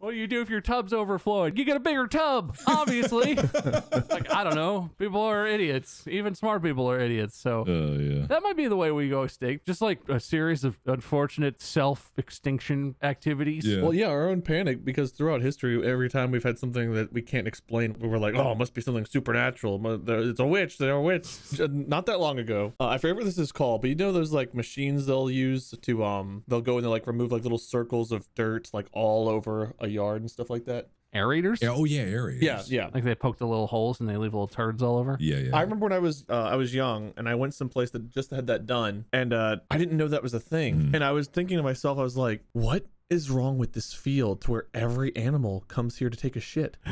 What 0.00 0.12
do 0.12 0.16
you 0.16 0.28
do 0.28 0.40
if 0.40 0.48
your 0.48 0.60
tub's 0.60 0.92
overflowing? 0.92 1.56
You 1.56 1.64
get 1.64 1.76
a 1.76 1.80
bigger 1.80 2.06
tub, 2.06 2.56
obviously. 2.68 3.34
like, 4.10 4.32
I 4.32 4.44
don't 4.44 4.54
know. 4.54 4.90
People 4.96 5.20
are 5.22 5.44
idiots. 5.44 6.04
Even 6.06 6.36
smart 6.36 6.62
people 6.62 6.88
are 6.88 7.00
idiots. 7.00 7.36
So 7.36 7.64
Oh, 7.66 7.98
yeah. 7.98 8.26
that 8.28 8.44
might 8.44 8.56
be 8.56 8.68
the 8.68 8.76
way 8.76 8.92
we 8.92 9.08
go 9.08 9.24
extinct. 9.24 9.66
Just 9.66 9.82
like 9.82 9.98
a 10.08 10.20
series 10.20 10.62
of 10.62 10.78
unfortunate 10.86 11.60
self 11.60 12.12
extinction 12.16 12.94
activities. 13.02 13.66
Yeah. 13.66 13.82
Well, 13.82 13.92
yeah, 13.92 14.06
our 14.06 14.28
own 14.28 14.40
panic 14.42 14.84
because 14.84 15.10
throughout 15.10 15.42
history, 15.42 15.84
every 15.84 16.08
time 16.08 16.30
we've 16.30 16.44
had 16.44 16.60
something 16.60 16.94
that 16.94 17.12
we 17.12 17.20
can't 17.20 17.48
explain, 17.48 17.96
we 17.98 18.06
were 18.06 18.18
like, 18.20 18.36
"Oh, 18.36 18.52
it 18.52 18.58
must 18.58 18.74
be 18.74 18.80
something 18.80 19.04
supernatural. 19.04 19.80
It's 20.08 20.38
a 20.38 20.46
witch. 20.46 20.78
They're 20.78 20.92
a 20.92 21.02
witch." 21.02 21.26
Not 21.58 22.06
that 22.06 22.20
long 22.20 22.38
ago, 22.38 22.72
uh, 22.78 22.86
I 22.86 22.98
forget 22.98 23.16
what 23.16 23.24
this 23.24 23.36
is 23.38 23.50
called, 23.50 23.80
but 23.80 23.90
you 23.90 23.96
know 23.96 24.12
those 24.12 24.30
like 24.32 24.54
machines 24.54 25.06
they'll 25.06 25.28
use 25.30 25.74
to 25.82 26.04
um, 26.04 26.44
they'll 26.46 26.60
go 26.60 26.76
and 26.76 26.84
they 26.84 26.88
like 26.88 27.08
remove 27.08 27.32
like 27.32 27.42
little 27.42 27.58
circles 27.58 28.12
of 28.12 28.28
dirt 28.36 28.70
like 28.72 28.86
all 28.92 29.28
over 29.28 29.74
a 29.80 29.87
yard 29.88 30.20
and 30.20 30.30
stuff 30.30 30.50
like 30.50 30.64
that. 30.66 30.88
Aerators? 31.14 31.62
Yeah, 31.62 31.70
oh, 31.70 31.84
yeah, 31.84 32.02
areas. 32.02 32.42
Yeah, 32.42 32.62
yeah. 32.66 32.90
Like 32.92 33.02
they 33.02 33.14
poke 33.14 33.38
the 33.38 33.46
little 33.46 33.66
holes 33.66 34.00
and 34.00 34.08
they 34.08 34.16
leave 34.16 34.34
little 34.34 34.46
turds 34.46 34.82
all 34.82 34.98
over? 34.98 35.16
Yeah, 35.18 35.36
yeah. 35.38 35.56
I 35.56 35.62
remember 35.62 35.84
when 35.84 35.92
I 35.92 36.00
was 36.00 36.24
uh, 36.28 36.34
I 36.34 36.56
was 36.56 36.74
young 36.74 37.14
and 37.16 37.28
I 37.28 37.34
went 37.34 37.54
someplace 37.54 37.90
that 37.92 38.10
just 38.10 38.30
had 38.30 38.46
that 38.48 38.66
done 38.66 39.06
and 39.12 39.32
uh, 39.32 39.56
I 39.70 39.78
didn't 39.78 39.96
know 39.96 40.08
that 40.08 40.22
was 40.22 40.34
a 40.34 40.40
thing 40.40 40.90
and 40.92 41.02
I 41.02 41.12
was 41.12 41.26
thinking 41.26 41.56
to 41.56 41.62
myself 41.62 41.98
I 41.98 42.02
was 42.02 42.16
like 42.16 42.42
what 42.52 42.86
is 43.10 43.30
wrong 43.30 43.56
with 43.56 43.72
this 43.72 43.94
field 43.94 44.42
to 44.42 44.50
where 44.50 44.66
every 44.74 45.16
animal 45.16 45.64
comes 45.68 45.96
here 45.96 46.10
to 46.10 46.16
take 46.16 46.36
a 46.36 46.40
shit 46.40 46.76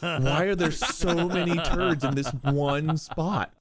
why 0.00 0.42
are 0.42 0.54
there 0.54 0.70
so 0.70 1.26
many 1.26 1.56
turds 1.62 2.04
in 2.04 2.14
this 2.14 2.28
one 2.42 2.98
spot 2.98 3.54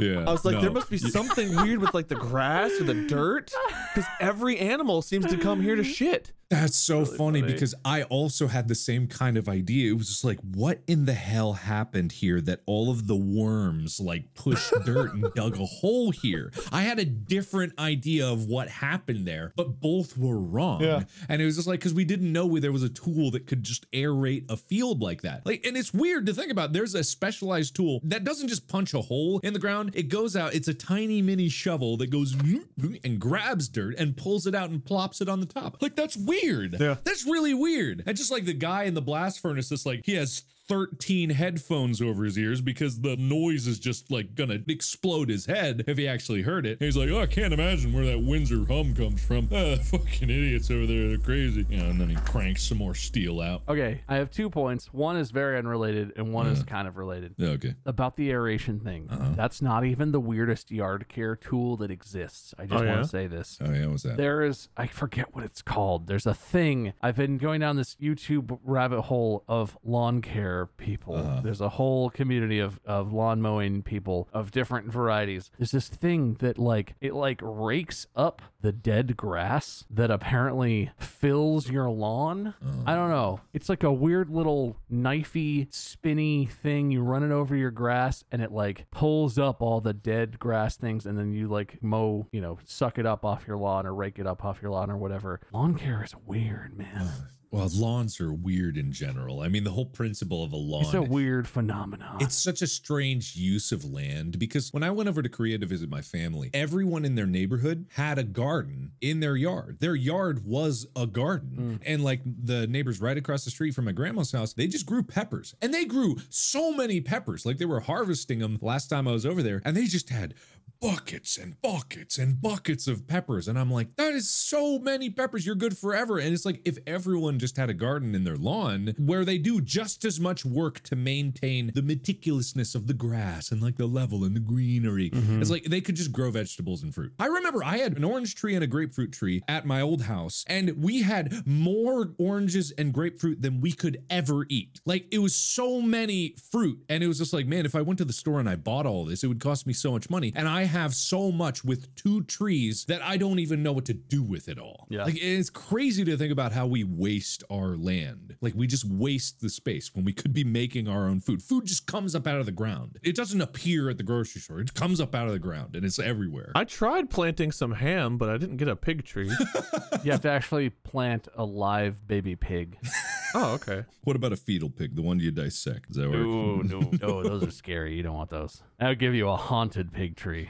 yeah. 0.00 0.24
I 0.26 0.32
was 0.32 0.44
like 0.44 0.56
no. 0.56 0.62
there 0.62 0.72
must 0.72 0.90
be 0.90 0.98
something 0.98 1.54
weird 1.54 1.80
with 1.80 1.94
like 1.94 2.08
the 2.08 2.16
grass 2.16 2.72
or 2.80 2.84
the 2.84 3.06
dirt 3.06 3.52
because 3.94 4.08
every 4.18 4.58
animal 4.58 5.00
seems 5.00 5.26
to 5.26 5.36
come 5.36 5.60
here 5.62 5.76
to 5.76 5.84
shit 5.96 6.32
That's 6.48 6.76
so 6.76 7.04
funny, 7.04 7.42
because 7.42 7.74
I 7.84 8.04
also 8.04 8.46
had 8.46 8.68
the 8.68 8.74
same 8.76 9.08
kind 9.08 9.36
of 9.36 9.48
idea. 9.48 9.90
It 9.90 9.96
was 9.98 10.08
just 10.08 10.24
like, 10.24 10.38
what 10.40 10.80
in 10.86 11.04
the 11.04 11.12
hell 11.12 11.54
happened 11.54 12.12
here 12.12 12.40
that 12.42 12.60
all 12.66 12.88
of 12.88 13.08
the 13.08 13.16
worms 13.16 13.98
like 13.98 14.32
pushed 14.34 14.72
dirt 14.84 15.12
and 15.12 15.26
dug 15.34 15.58
a 15.58 15.64
hole 15.64 16.12
here? 16.12 16.52
I 16.70 16.82
had 16.82 17.00
a 17.00 17.04
different 17.04 17.72
idea 17.80 18.28
of 18.28 18.46
what 18.46 18.68
happened 18.68 19.26
there, 19.26 19.54
but 19.56 19.80
both 19.80 20.16
were 20.16 20.38
wrong. 20.38 20.82
Yeah. 20.82 21.02
And 21.28 21.42
it 21.42 21.44
was 21.44 21.56
just 21.56 21.66
like, 21.66 21.80
because 21.80 21.94
we 21.94 22.04
didn't 22.04 22.32
know 22.32 22.46
where 22.46 22.60
there 22.60 22.72
was 22.72 22.84
a 22.84 22.88
tool 22.88 23.32
that 23.32 23.48
could 23.48 23.64
just 23.64 23.90
aerate 23.90 24.48
a 24.48 24.56
field 24.56 25.02
like 25.02 25.22
that. 25.22 25.44
Like, 25.44 25.66
and 25.66 25.76
it's 25.76 25.92
weird 25.92 26.26
to 26.26 26.32
think 26.32 26.52
about. 26.52 26.72
There's 26.72 26.94
a 26.94 27.02
specialized 27.02 27.74
tool 27.74 28.00
that 28.04 28.22
doesn't 28.22 28.46
just 28.46 28.68
punch 28.68 28.94
a 28.94 29.00
hole 29.00 29.40
in 29.40 29.52
the 29.52 29.58
ground, 29.58 29.90
it 29.94 30.04
goes 30.04 30.36
out, 30.36 30.54
it's 30.54 30.68
a 30.68 30.74
tiny 30.74 31.22
mini 31.22 31.48
shovel 31.48 31.96
that 31.96 32.10
goes 32.10 32.36
and 33.04 33.18
grabs 33.18 33.68
dirt 33.68 33.96
and 33.98 34.16
pulls 34.16 34.46
it 34.46 34.54
out 34.54 34.70
and 34.70 34.84
plops 34.84 35.20
it 35.20 35.28
on 35.28 35.40
the 35.40 35.46
top. 35.46 35.82
Like, 35.82 35.96
that's 35.96 36.16
weird. 36.16 36.35
Yeah. 36.78 36.96
That's 37.04 37.26
really 37.26 37.54
weird. 37.54 38.02
And 38.06 38.16
just 38.16 38.30
like 38.30 38.44
the 38.44 38.54
guy 38.54 38.84
in 38.84 38.94
the 38.94 39.02
blast 39.02 39.40
furnace, 39.40 39.68
that's 39.68 39.86
like 39.86 40.02
he 40.04 40.14
has 40.14 40.42
13 40.68 41.30
headphones 41.30 42.02
over 42.02 42.24
his 42.24 42.36
ears 42.38 42.60
because 42.60 43.00
the 43.00 43.16
noise 43.16 43.66
is 43.66 43.78
just 43.78 44.10
like 44.10 44.34
gonna 44.34 44.58
explode 44.68 45.28
his 45.28 45.46
head 45.46 45.84
if 45.86 45.96
he 45.96 46.08
actually 46.08 46.42
heard 46.42 46.66
it. 46.66 46.72
And 46.80 46.82
he's 46.82 46.96
like, 46.96 47.08
oh, 47.10 47.20
I 47.20 47.26
can't 47.26 47.52
imagine 47.54 47.92
where 47.92 48.04
that 48.06 48.20
Windsor 48.22 48.64
hum 48.66 48.94
comes 48.94 49.22
from. 49.24 49.48
Ah, 49.56 49.76
fucking 49.76 50.28
idiots 50.28 50.70
over 50.70 50.86
there, 50.86 51.08
they're 51.08 51.18
crazy. 51.18 51.64
You 51.70 51.78
know, 51.78 51.86
and 51.90 52.00
then 52.00 52.08
he 52.10 52.16
cranks 52.16 52.62
some 52.64 52.78
more 52.78 52.94
steel 52.94 53.40
out. 53.40 53.62
Okay, 53.68 54.02
I 54.08 54.16
have 54.16 54.30
two 54.30 54.50
points. 54.50 54.92
One 54.92 55.16
is 55.16 55.30
very 55.30 55.56
unrelated, 55.58 56.12
and 56.16 56.32
one 56.32 56.46
is 56.46 56.62
kind 56.62 56.86
of 56.86 56.96
related. 56.98 57.34
Yeah, 57.38 57.50
okay. 57.50 57.74
About 57.86 58.16
the 58.16 58.30
aeration 58.30 58.80
thing. 58.80 59.08
That's 59.36 59.62
not 59.62 59.84
even 59.86 60.12
the 60.12 60.20
weirdest 60.20 60.70
yard 60.70 61.08
care 61.08 61.36
tool 61.36 61.76
that 61.78 61.90
exists. 61.90 62.54
I 62.58 62.62
just 62.66 62.72
Oh, 62.74 62.76
want 62.86 62.88
yeah? 62.88 62.96
to 63.02 63.08
say 63.08 63.26
this. 63.26 63.58
Oh, 63.62 63.72
yeah, 63.72 63.86
what's 63.86 64.02
that? 64.02 64.16
There 64.18 64.42
is, 64.42 64.68
I 64.76 64.86
forget 64.88 65.34
what 65.34 65.44
it's 65.44 65.62
called. 65.62 66.06
There's 66.06 66.26
a 66.26 66.34
thing. 66.34 66.92
I've 67.02 67.16
been 67.16 67.38
going 67.38 67.60
down 67.60 67.76
this 67.76 67.96
YouTube 67.96 68.58
rabbit 68.64 69.02
hole 69.02 69.44
of 69.48 69.78
lawn 69.84 70.20
care 70.22 70.55
mower 70.56 70.66
people. 70.66 71.14
Uh-huh. 71.16 71.40
There's 71.42 71.60
a 71.60 71.68
whole 71.68 72.10
community 72.10 72.58
of, 72.58 72.80
of 72.84 73.12
lawn 73.12 73.40
mowing 73.40 73.82
people 73.82 74.28
of 74.32 74.50
different 74.50 74.90
varieties. 74.90 75.50
There's 75.58 75.70
this 75.70 75.88
thing 75.88 76.34
that 76.40 76.58
like 76.58 76.94
it 77.00 77.14
like 77.14 77.40
rakes 77.42 78.06
up 78.16 78.42
the 78.60 78.72
dead 78.72 79.16
grass 79.16 79.84
that 79.90 80.10
apparently 80.10 80.90
fills 80.98 81.70
your 81.70 81.88
lawn. 81.88 82.54
I 82.84 82.94
don't 82.94 83.10
know. 83.10 83.40
It's 83.52 83.68
like 83.68 83.84
a 83.84 83.92
weird 83.92 84.30
little 84.30 84.76
knifey, 84.92 85.72
spinny 85.72 86.46
thing. 86.46 86.90
You 86.90 87.02
run 87.02 87.22
it 87.22 87.30
over 87.30 87.54
your 87.54 87.70
grass 87.70 88.24
and 88.32 88.42
it 88.42 88.52
like 88.52 88.86
pulls 88.90 89.38
up 89.38 89.62
all 89.62 89.80
the 89.80 89.92
dead 89.92 90.38
grass 90.38 90.76
things 90.76 91.06
and 91.06 91.18
then 91.18 91.32
you 91.32 91.48
like 91.48 91.82
mow, 91.82 92.26
you 92.32 92.40
know, 92.40 92.58
suck 92.64 92.98
it 92.98 93.06
up 93.06 93.24
off 93.24 93.46
your 93.46 93.56
lawn 93.56 93.86
or 93.86 93.94
rake 93.94 94.18
it 94.18 94.26
up 94.26 94.44
off 94.44 94.60
your 94.60 94.70
lawn 94.70 94.90
or 94.90 94.96
whatever. 94.96 95.40
Lawn 95.52 95.76
care 95.76 96.02
is 96.02 96.14
weird, 96.26 96.76
man. 96.76 97.10
Well, 97.50 97.70
lawns 97.74 98.20
are 98.20 98.32
weird 98.32 98.76
in 98.76 98.92
general. 98.92 99.40
I 99.40 99.48
mean, 99.48 99.64
the 99.64 99.70
whole 99.70 99.86
principle 99.86 100.42
of 100.42 100.52
a 100.52 100.56
lawn. 100.56 100.82
It's 100.82 100.94
a 100.94 101.02
weird 101.02 101.46
phenomenon. 101.46 102.18
It's 102.20 102.34
such 102.34 102.62
a 102.62 102.66
strange 102.66 103.36
use 103.36 103.72
of 103.72 103.84
land 103.84 104.38
because 104.38 104.72
when 104.72 104.82
I 104.82 104.90
went 104.90 105.08
over 105.08 105.22
to 105.22 105.28
Korea 105.28 105.58
to 105.58 105.66
visit 105.66 105.88
my 105.88 106.02
family, 106.02 106.50
everyone 106.52 107.04
in 107.04 107.14
their 107.14 107.26
neighborhood 107.26 107.86
had 107.94 108.18
a 108.18 108.24
garden 108.24 108.92
in 109.00 109.20
their 109.20 109.36
yard. 109.36 109.78
Their 109.80 109.94
yard 109.94 110.44
was 110.44 110.86
a 110.96 111.06
garden. 111.06 111.50
Hmm. 111.56 111.76
And 111.86 112.04
like 112.04 112.20
the 112.24 112.66
neighbors 112.66 113.00
right 113.00 113.16
across 113.16 113.44
the 113.44 113.50
street 113.50 113.74
from 113.74 113.84
my 113.84 113.92
grandma's 113.92 114.32
house, 114.32 114.52
they 114.52 114.66
just 114.66 114.86
grew 114.86 115.02
peppers. 115.02 115.54
And 115.62 115.72
they 115.72 115.84
grew 115.84 116.16
so 116.28 116.72
many 116.72 117.00
peppers. 117.00 117.46
Like 117.46 117.58
they 117.58 117.64
were 117.64 117.80
harvesting 117.80 118.40
them 118.40 118.58
last 118.60 118.88
time 118.88 119.06
I 119.06 119.12
was 119.12 119.24
over 119.24 119.42
there. 119.42 119.62
And 119.64 119.76
they 119.76 119.86
just 119.86 120.10
had 120.10 120.34
buckets 120.80 121.36
and 121.36 121.60
buckets 121.60 122.18
and 122.18 122.40
buckets 122.40 122.86
of 122.86 123.06
peppers. 123.06 123.48
And 123.48 123.58
I'm 123.58 123.70
like, 123.70 123.96
that 123.96 124.12
is 124.12 124.28
so 124.28 124.78
many 124.78 125.10
peppers. 125.10 125.46
You're 125.46 125.54
good 125.54 125.76
forever. 125.76 126.18
And 126.18 126.32
it's 126.32 126.44
like 126.44 126.60
if 126.64 126.78
everyone 126.86 127.38
just 127.38 127.56
had 127.56 127.70
a 127.70 127.74
garden 127.74 128.14
in 128.14 128.24
their 128.24 128.36
lawn 128.36 128.94
where 128.98 129.24
they 129.24 129.38
do 129.38 129.60
just 129.60 130.04
as 130.04 130.20
much 130.20 130.44
work 130.44 130.80
to 130.84 130.96
maintain 130.96 131.72
the 131.74 131.82
meticulousness 131.82 132.74
of 132.74 132.86
the 132.86 132.94
grass 132.94 133.50
and 133.50 133.62
like 133.62 133.76
the 133.76 133.86
level 133.86 134.24
and 134.24 134.34
the 134.34 134.40
greenery. 134.40 135.10
Mm-hmm. 135.10 135.40
It's 135.40 135.50
like 135.50 135.64
they 135.64 135.80
could 135.80 135.96
just 135.96 136.12
grow 136.12 136.30
vegetables 136.30 136.82
and 136.82 136.94
fruit. 136.94 137.12
I 137.18 137.26
remember 137.26 137.64
I 137.64 137.78
had 137.78 137.96
an 137.96 138.04
orange 138.04 138.34
tree 138.34 138.54
and 138.54 138.64
a 138.64 138.66
grapefruit 138.66 139.12
tree 139.12 139.42
at 139.48 139.66
my 139.66 139.80
old 139.80 140.02
house, 140.02 140.44
and 140.48 140.82
we 140.82 141.02
had 141.02 141.46
more 141.46 142.14
oranges 142.18 142.72
and 142.72 142.92
grapefruit 142.92 143.42
than 143.42 143.60
we 143.60 143.72
could 143.72 144.02
ever 144.10 144.46
eat. 144.48 144.80
Like 144.84 145.06
it 145.10 145.18
was 145.18 145.34
so 145.34 145.80
many 145.80 146.34
fruit. 146.50 146.84
And 146.88 147.02
it 147.02 147.08
was 147.08 147.18
just 147.18 147.32
like, 147.32 147.46
man, 147.46 147.66
if 147.66 147.74
I 147.74 147.82
went 147.82 147.98
to 147.98 148.04
the 148.04 148.12
store 148.12 148.40
and 148.40 148.48
I 148.48 148.56
bought 148.56 148.86
all 148.86 149.04
this, 149.04 149.24
it 149.24 149.28
would 149.28 149.40
cost 149.40 149.66
me 149.66 149.72
so 149.72 149.92
much 149.92 150.10
money. 150.10 150.32
And 150.34 150.48
I 150.48 150.64
have 150.66 150.94
so 150.94 151.32
much 151.32 151.64
with 151.64 151.94
two 151.94 152.22
trees 152.24 152.84
that 152.86 153.02
I 153.02 153.16
don't 153.16 153.38
even 153.38 153.62
know 153.62 153.72
what 153.72 153.84
to 153.86 153.94
do 153.94 154.22
with 154.22 154.48
it 154.48 154.58
all. 154.58 154.86
Yeah. 154.90 155.04
Like 155.04 155.16
it's 155.18 155.50
crazy 155.50 156.04
to 156.04 156.16
think 156.16 156.32
about 156.32 156.52
how 156.52 156.66
we 156.66 156.84
waste 156.84 157.42
our 157.50 157.76
land. 157.76 158.36
Like 158.40 158.54
we 158.54 158.66
just 158.66 158.84
waste 158.84 159.40
the 159.40 159.48
space 159.48 159.94
when 159.94 160.04
we 160.04 160.12
could 160.12 160.32
be 160.32 160.44
making 160.44 160.88
our 160.88 161.08
own 161.08 161.20
food. 161.20 161.42
Food 161.42 161.66
just 161.66 161.86
comes 161.86 162.14
up 162.14 162.26
out 162.26 162.38
of 162.38 162.46
the 162.46 162.52
ground. 162.52 162.98
It 163.02 163.16
doesn't 163.16 163.40
appear 163.40 163.90
at 163.90 163.96
the 163.96 164.02
grocery 164.02 164.40
store. 164.40 164.60
It 164.60 164.74
comes 164.74 165.00
up 165.00 165.14
out 165.14 165.26
of 165.26 165.32
the 165.32 165.38
ground 165.38 165.76
and 165.76 165.84
it's 165.84 165.98
everywhere. 165.98 166.52
I 166.54 166.64
tried 166.64 167.10
planting 167.10 167.52
some 167.52 167.72
ham, 167.72 168.18
but 168.18 168.28
I 168.28 168.36
didn't 168.36 168.56
get 168.56 168.68
a 168.68 168.76
pig 168.76 169.04
tree. 169.04 169.30
you 170.04 170.12
have 170.12 170.22
to 170.22 170.30
actually 170.30 170.70
plant 170.70 171.28
a 171.34 171.44
live 171.44 172.06
baby 172.06 172.36
pig. 172.36 172.78
oh, 173.34 173.54
okay. 173.54 173.84
What 174.06 174.14
about 174.14 174.32
a 174.32 174.36
fetal 174.36 174.70
pig, 174.70 174.94
the 174.94 175.02
one 175.02 175.18
you 175.18 175.32
dissect? 175.32 175.88
Does 175.88 175.96
that 175.96 176.08
work? 176.08 176.20
Ooh, 176.20 176.62
no, 176.62 176.78
no, 176.78 176.98
oh, 177.02 177.22
those 177.24 177.42
are 177.42 177.50
scary. 177.62 177.96
You 177.96 178.04
don't 178.04 178.14
want 178.14 178.30
those. 178.30 178.62
That 178.78 178.90
would 178.90 179.00
give 179.00 179.16
you 179.16 179.28
a 179.28 179.34
haunted 179.34 179.92
pig 179.92 180.14
tree. 180.14 180.48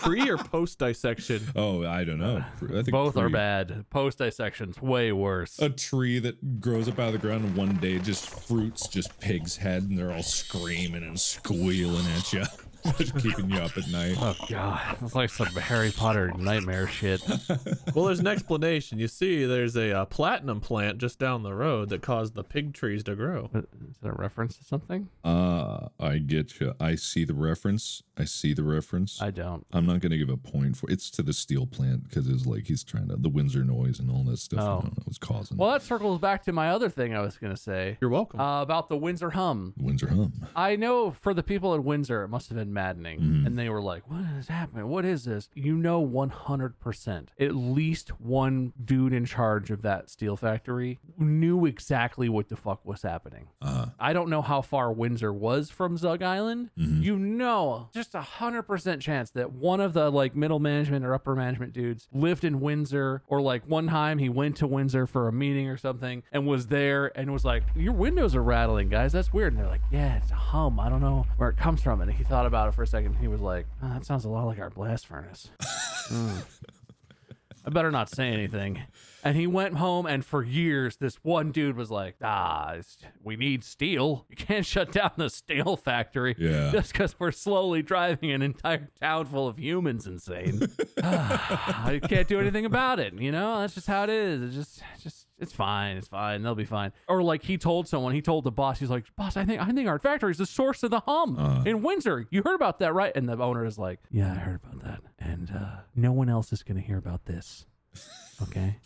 Pre 0.00 0.28
or 0.28 0.36
post 0.36 0.80
dissection? 0.80 1.40
Oh, 1.54 1.86
I 1.86 2.02
don't 2.02 2.18
know. 2.18 2.44
I 2.60 2.82
think 2.82 2.90
Both 2.90 3.16
are 3.16 3.28
bad. 3.28 3.84
Post 3.90 4.18
dissection's 4.18 4.82
way 4.82 5.12
worse. 5.12 5.60
A 5.60 5.68
tree 5.68 6.18
that 6.18 6.60
grows 6.60 6.88
up 6.88 6.98
out 6.98 7.08
of 7.08 7.12
the 7.12 7.18
ground 7.20 7.44
and 7.44 7.56
one 7.56 7.76
day 7.76 8.00
just 8.00 8.28
fruits 8.28 8.88
just 8.88 9.20
pig's 9.20 9.56
head 9.56 9.84
and 9.84 9.96
they're 9.96 10.12
all 10.12 10.24
screaming 10.24 11.04
and 11.04 11.20
squealing 11.20 12.06
at 12.16 12.32
you. 12.32 12.44
just 12.98 13.16
keeping 13.18 13.50
you 13.50 13.58
up 13.58 13.76
at 13.76 13.88
night. 13.88 14.16
Oh 14.20 14.36
god, 14.48 14.96
it's 15.02 15.14
like 15.14 15.30
some 15.30 15.46
Harry 15.46 15.90
Potter 15.90 16.32
nightmare 16.36 16.86
shit. 16.86 17.22
Well, 17.94 18.06
there's 18.06 18.20
an 18.20 18.26
explanation. 18.26 18.98
You 18.98 19.08
see, 19.08 19.44
there's 19.44 19.76
a 19.76 19.98
uh, 19.98 20.04
platinum 20.06 20.60
plant 20.60 20.98
just 20.98 21.18
down 21.18 21.42
the 21.42 21.52
road 21.54 21.90
that 21.90 22.00
caused 22.00 22.34
the 22.34 22.42
pig 22.42 22.72
trees 22.72 23.04
to 23.04 23.14
grow. 23.14 23.50
Is 23.54 23.98
that 24.02 24.08
a 24.08 24.12
reference 24.12 24.56
to 24.58 24.64
something? 24.64 25.08
Uh, 25.22 25.88
I 26.00 26.18
get 26.18 26.58
you. 26.58 26.74
I 26.80 26.94
see 26.94 27.24
the 27.24 27.34
reference. 27.34 28.02
I 28.18 28.24
see 28.24 28.52
the 28.52 28.62
reference. 28.62 29.20
I 29.22 29.30
don't. 29.30 29.66
I'm 29.72 29.86
not 29.86 30.00
gonna 30.00 30.18
give 30.18 30.28
a 30.28 30.36
point 30.36 30.76
for 30.76 30.90
it's 30.90 31.10
to 31.12 31.22
the 31.22 31.32
steel 31.32 31.66
plant 31.66 32.08
because 32.08 32.28
it's 32.28 32.44
like 32.46 32.66
he's 32.66 32.84
trying 32.84 33.08
to 33.08 33.16
the 33.16 33.28
Windsor 33.28 33.64
noise 33.64 33.98
and 34.00 34.10
all 34.10 34.22
that 34.24 34.38
stuff. 34.38 34.60
I 34.60 34.62
Oh. 34.62 34.80
don't 34.82 34.96
know, 34.98 35.04
was 35.06 35.18
causing 35.18 35.56
Well, 35.56 35.70
that 35.72 35.82
circles 35.82 36.18
back 36.20 36.42
to 36.44 36.52
my 36.52 36.68
other 36.70 36.88
thing 36.90 37.14
I 37.14 37.20
was 37.20 37.36
going 37.38 37.54
to 37.54 37.60
say. 37.60 37.96
You're 38.00 38.10
welcome. 38.10 38.38
Uh, 38.40 38.60
about 38.62 38.88
the 38.88 38.96
Windsor 38.96 39.30
hum. 39.30 39.72
Windsor 39.78 40.08
hum. 40.08 40.32
I 40.54 40.76
know 40.76 41.10
for 41.12 41.32
the 41.34 41.42
people 41.42 41.74
in 41.74 41.84
Windsor, 41.84 42.22
it 42.24 42.28
must 42.28 42.48
have 42.50 42.58
been 42.58 42.72
maddening. 42.72 43.20
Mhm. 43.20 43.46
And 43.46 43.58
they 43.58 43.68
were 43.68 43.80
like, 43.82 44.08
what 44.10 44.24
is 44.38 44.48
happening? 44.48 44.88
What 44.88 45.04
is 45.04 45.24
this? 45.24 45.48
You 45.54 45.76
know, 45.76 46.00
100%. 46.00 47.28
At 47.40 47.54
least 47.54 48.20
one 48.20 48.72
dude 48.84 49.12
in 49.12 49.24
charge 49.24 49.70
of 49.70 49.82
that 49.82 50.10
steel 50.10 50.36
factory 50.36 50.98
knew 51.18 51.64
exactly 51.66 52.28
what 52.28 52.48
the 52.48 52.56
fuck 52.56 52.84
was 52.84 53.02
happening. 53.02 53.48
Uh, 53.60 53.86
I 53.98 54.12
don't 54.12 54.28
know 54.28 54.42
how 54.42 54.60
far 54.62 54.92
Windsor 54.92 55.32
was 55.32 55.70
from 55.70 55.96
Zug 55.96 56.22
Island. 56.22 56.70
Mhm. 56.78 57.02
You 57.02 57.18
know, 57.18 57.88
just 57.94 58.01
a 58.14 58.20
hundred 58.22 58.62
percent 58.62 59.00
chance 59.02 59.30
that 59.30 59.52
one 59.52 59.80
of 59.80 59.92
the 59.92 60.10
like 60.10 60.34
middle 60.34 60.58
management 60.58 61.04
or 61.04 61.14
upper 61.14 61.34
management 61.34 61.72
dudes 61.72 62.08
lived 62.12 62.44
in 62.44 62.60
Windsor, 62.60 63.22
or 63.28 63.40
like 63.40 63.66
one 63.66 63.88
time 63.88 64.18
he 64.18 64.28
went 64.28 64.56
to 64.56 64.66
Windsor 64.66 65.06
for 65.06 65.28
a 65.28 65.32
meeting 65.32 65.68
or 65.68 65.76
something 65.76 66.22
and 66.32 66.46
was 66.46 66.66
there 66.66 67.16
and 67.18 67.32
was 67.32 67.44
like, 67.44 67.62
"Your 67.76 67.92
windows 67.92 68.34
are 68.34 68.42
rattling, 68.42 68.88
guys. 68.88 69.12
That's 69.12 69.32
weird." 69.32 69.52
And 69.52 69.62
they're 69.62 69.70
like, 69.70 69.82
"Yeah, 69.90 70.16
it's 70.16 70.30
a 70.30 70.34
hum. 70.34 70.80
I 70.80 70.88
don't 70.88 71.00
know 71.00 71.26
where 71.36 71.48
it 71.48 71.56
comes 71.56 71.82
from." 71.82 72.00
And 72.00 72.12
he 72.12 72.24
thought 72.24 72.46
about 72.46 72.68
it 72.68 72.74
for 72.74 72.82
a 72.82 72.86
second. 72.86 73.14
He 73.16 73.28
was 73.28 73.40
like, 73.40 73.66
oh, 73.82 73.88
"That 73.88 74.04
sounds 74.04 74.24
a 74.24 74.28
lot 74.28 74.46
like 74.46 74.58
our 74.58 74.70
blast 74.70 75.06
furnace." 75.06 75.50
Hmm. 76.08 76.40
I 77.64 77.70
better 77.70 77.90
not 77.90 78.08
say 78.10 78.28
anything. 78.28 78.82
And 79.24 79.36
he 79.36 79.46
went 79.46 79.74
home, 79.76 80.04
and 80.06 80.24
for 80.24 80.42
years, 80.42 80.96
this 80.96 81.14
one 81.22 81.52
dude 81.52 81.76
was 81.76 81.92
like, 81.92 82.16
"Ah, 82.22 82.74
we 83.22 83.36
need 83.36 83.62
steel. 83.62 84.26
You 84.28 84.34
can't 84.34 84.66
shut 84.66 84.90
down 84.90 85.12
the 85.16 85.30
steel 85.30 85.76
factory 85.76 86.34
Yeah. 86.36 86.72
just 86.72 86.92
because 86.92 87.14
we're 87.20 87.30
slowly 87.30 87.82
driving 87.82 88.32
an 88.32 88.42
entire 88.42 88.88
town 89.00 89.26
full 89.26 89.46
of 89.46 89.58
humans 89.60 90.08
insane. 90.08 90.62
Ah, 91.04 91.86
I 91.86 92.00
can't 92.00 92.26
do 92.26 92.40
anything 92.40 92.64
about 92.64 92.98
it. 92.98 93.14
You 93.14 93.30
know, 93.30 93.60
that's 93.60 93.74
just 93.74 93.86
how 93.86 94.02
it 94.04 94.10
is. 94.10 94.42
It's 94.42 94.54
just, 94.56 94.82
just, 95.00 95.26
it's 95.38 95.52
fine. 95.52 95.96
It's 95.98 96.08
fine. 96.08 96.42
They'll 96.42 96.56
be 96.56 96.64
fine." 96.64 96.92
Or 97.06 97.22
like 97.22 97.44
he 97.44 97.58
told 97.58 97.86
someone, 97.86 98.14
he 98.14 98.22
told 98.22 98.42
the 98.42 98.50
boss, 98.50 98.80
he's 98.80 98.90
like, 98.90 99.04
"Boss, 99.16 99.36
I 99.36 99.44
think, 99.44 99.60
I 99.62 99.70
think 99.70 99.88
our 99.88 100.00
factory 100.00 100.32
is 100.32 100.38
the 100.38 100.46
source 100.46 100.82
of 100.82 100.90
the 100.90 101.00
hum 101.00 101.38
Uh. 101.38 101.62
in 101.64 101.82
Windsor. 101.82 102.26
You 102.30 102.42
heard 102.44 102.56
about 102.56 102.80
that, 102.80 102.92
right?" 102.92 103.12
And 103.14 103.28
the 103.28 103.36
owner 103.40 103.64
is 103.64 103.78
like, 103.78 104.00
"Yeah, 104.10 104.32
I 104.32 104.36
heard 104.36 104.60
about 104.64 104.82
that, 104.82 105.00
and 105.48 105.56
uh, 105.56 105.80
no 105.94 106.12
one 106.12 106.28
else 106.28 106.52
is 106.52 106.62
gonna 106.62 106.80
hear 106.80 106.98
about 106.98 107.24
this." 107.24 107.66
okay? 108.42 108.76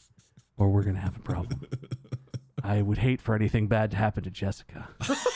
Or 0.57 0.69
we're 0.69 0.83
gonna 0.83 1.01
have 1.01 1.17
a 1.17 1.21
problem. 1.21 1.67
I 2.65 2.83
would 2.83 2.99
hate 2.99 3.21
for 3.21 3.35
anything 3.35 3.69
bad 3.69 3.91
to 3.93 3.97
happen 3.97 4.25
to 4.25 4.31
Jessica. 4.31 4.89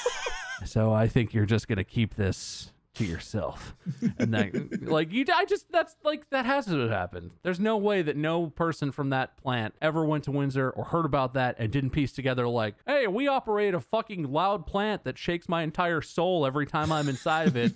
so 0.64 0.92
I 0.92 1.06
think 1.09 1.35
you're 1.35 1.46
just 1.46 1.68
gonna 1.68 1.85
keep 1.85 2.14
this 2.14 2.72
to 3.00 3.06
yourself. 3.06 3.74
And 4.18 4.32
that 4.34 4.82
like 4.88 5.12
you 5.12 5.24
I 5.32 5.44
just 5.44 5.70
that's 5.72 5.96
like 6.04 6.28
that 6.30 6.46
has 6.46 6.66
to 6.66 6.78
have 6.78 6.90
happened. 6.90 7.32
There's 7.42 7.60
no 7.60 7.76
way 7.76 8.02
that 8.02 8.16
no 8.16 8.48
person 8.48 8.92
from 8.92 9.10
that 9.10 9.36
plant 9.36 9.74
ever 9.80 10.04
went 10.04 10.24
to 10.24 10.30
Windsor 10.30 10.70
or 10.70 10.84
heard 10.84 11.06
about 11.06 11.34
that 11.34 11.56
and 11.58 11.70
didn't 11.70 11.90
piece 11.90 12.12
together 12.12 12.46
like, 12.46 12.74
hey, 12.86 13.06
we 13.06 13.26
operate 13.26 13.74
a 13.74 13.80
fucking 13.80 14.30
loud 14.30 14.66
plant 14.66 15.04
that 15.04 15.18
shakes 15.18 15.48
my 15.48 15.62
entire 15.62 16.02
soul 16.02 16.46
every 16.46 16.66
time 16.66 16.92
I'm 16.92 17.08
inside 17.08 17.48
of 17.48 17.56
it. 17.56 17.72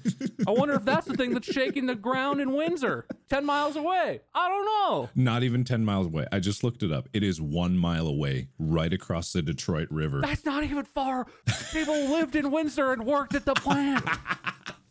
I 0.46 0.50
wonder 0.50 0.74
if 0.74 0.84
that's 0.84 1.06
the 1.06 1.14
thing 1.14 1.32
that's 1.32 1.50
shaking 1.50 1.86
the 1.86 1.94
ground 1.94 2.40
in 2.40 2.52
Windsor, 2.52 3.06
ten 3.28 3.44
miles 3.44 3.76
away. 3.76 4.20
I 4.34 4.48
don't 4.48 4.64
know. 4.64 5.10
Not 5.14 5.42
even 5.42 5.64
10 5.64 5.84
miles 5.84 6.06
away. 6.06 6.26
I 6.32 6.38
just 6.38 6.62
looked 6.62 6.82
it 6.82 6.92
up. 6.92 7.08
It 7.12 7.22
is 7.22 7.40
one 7.40 7.78
mile 7.78 8.06
away, 8.06 8.48
right 8.58 8.92
across 8.92 9.32
the 9.32 9.42
Detroit 9.42 9.88
River. 9.90 10.20
That's 10.20 10.44
not 10.44 10.64
even 10.64 10.84
far. 10.84 11.26
People 11.72 12.10
lived 12.10 12.36
in 12.36 12.50
Windsor 12.50 12.92
and 12.92 13.06
worked 13.06 13.34
at 13.34 13.44
the 13.44 13.54
plant. 13.54 14.04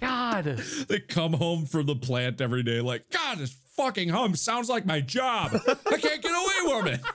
God. 0.00 0.62
They 0.88 1.00
come 1.00 1.34
home 1.34 1.66
from 1.66 1.86
the 1.86 1.96
plant 1.96 2.40
every 2.40 2.62
day 2.62 2.80
like, 2.80 3.10
God, 3.10 3.38
this 3.38 3.56
fucking 3.76 4.08
hum 4.08 4.34
sounds 4.34 4.68
like 4.68 4.86
my 4.86 5.00
job. 5.00 5.52
I 5.54 5.96
can't 5.98 6.22
get 6.22 6.32
away 6.32 6.72
from 6.72 6.86
it. 6.88 7.00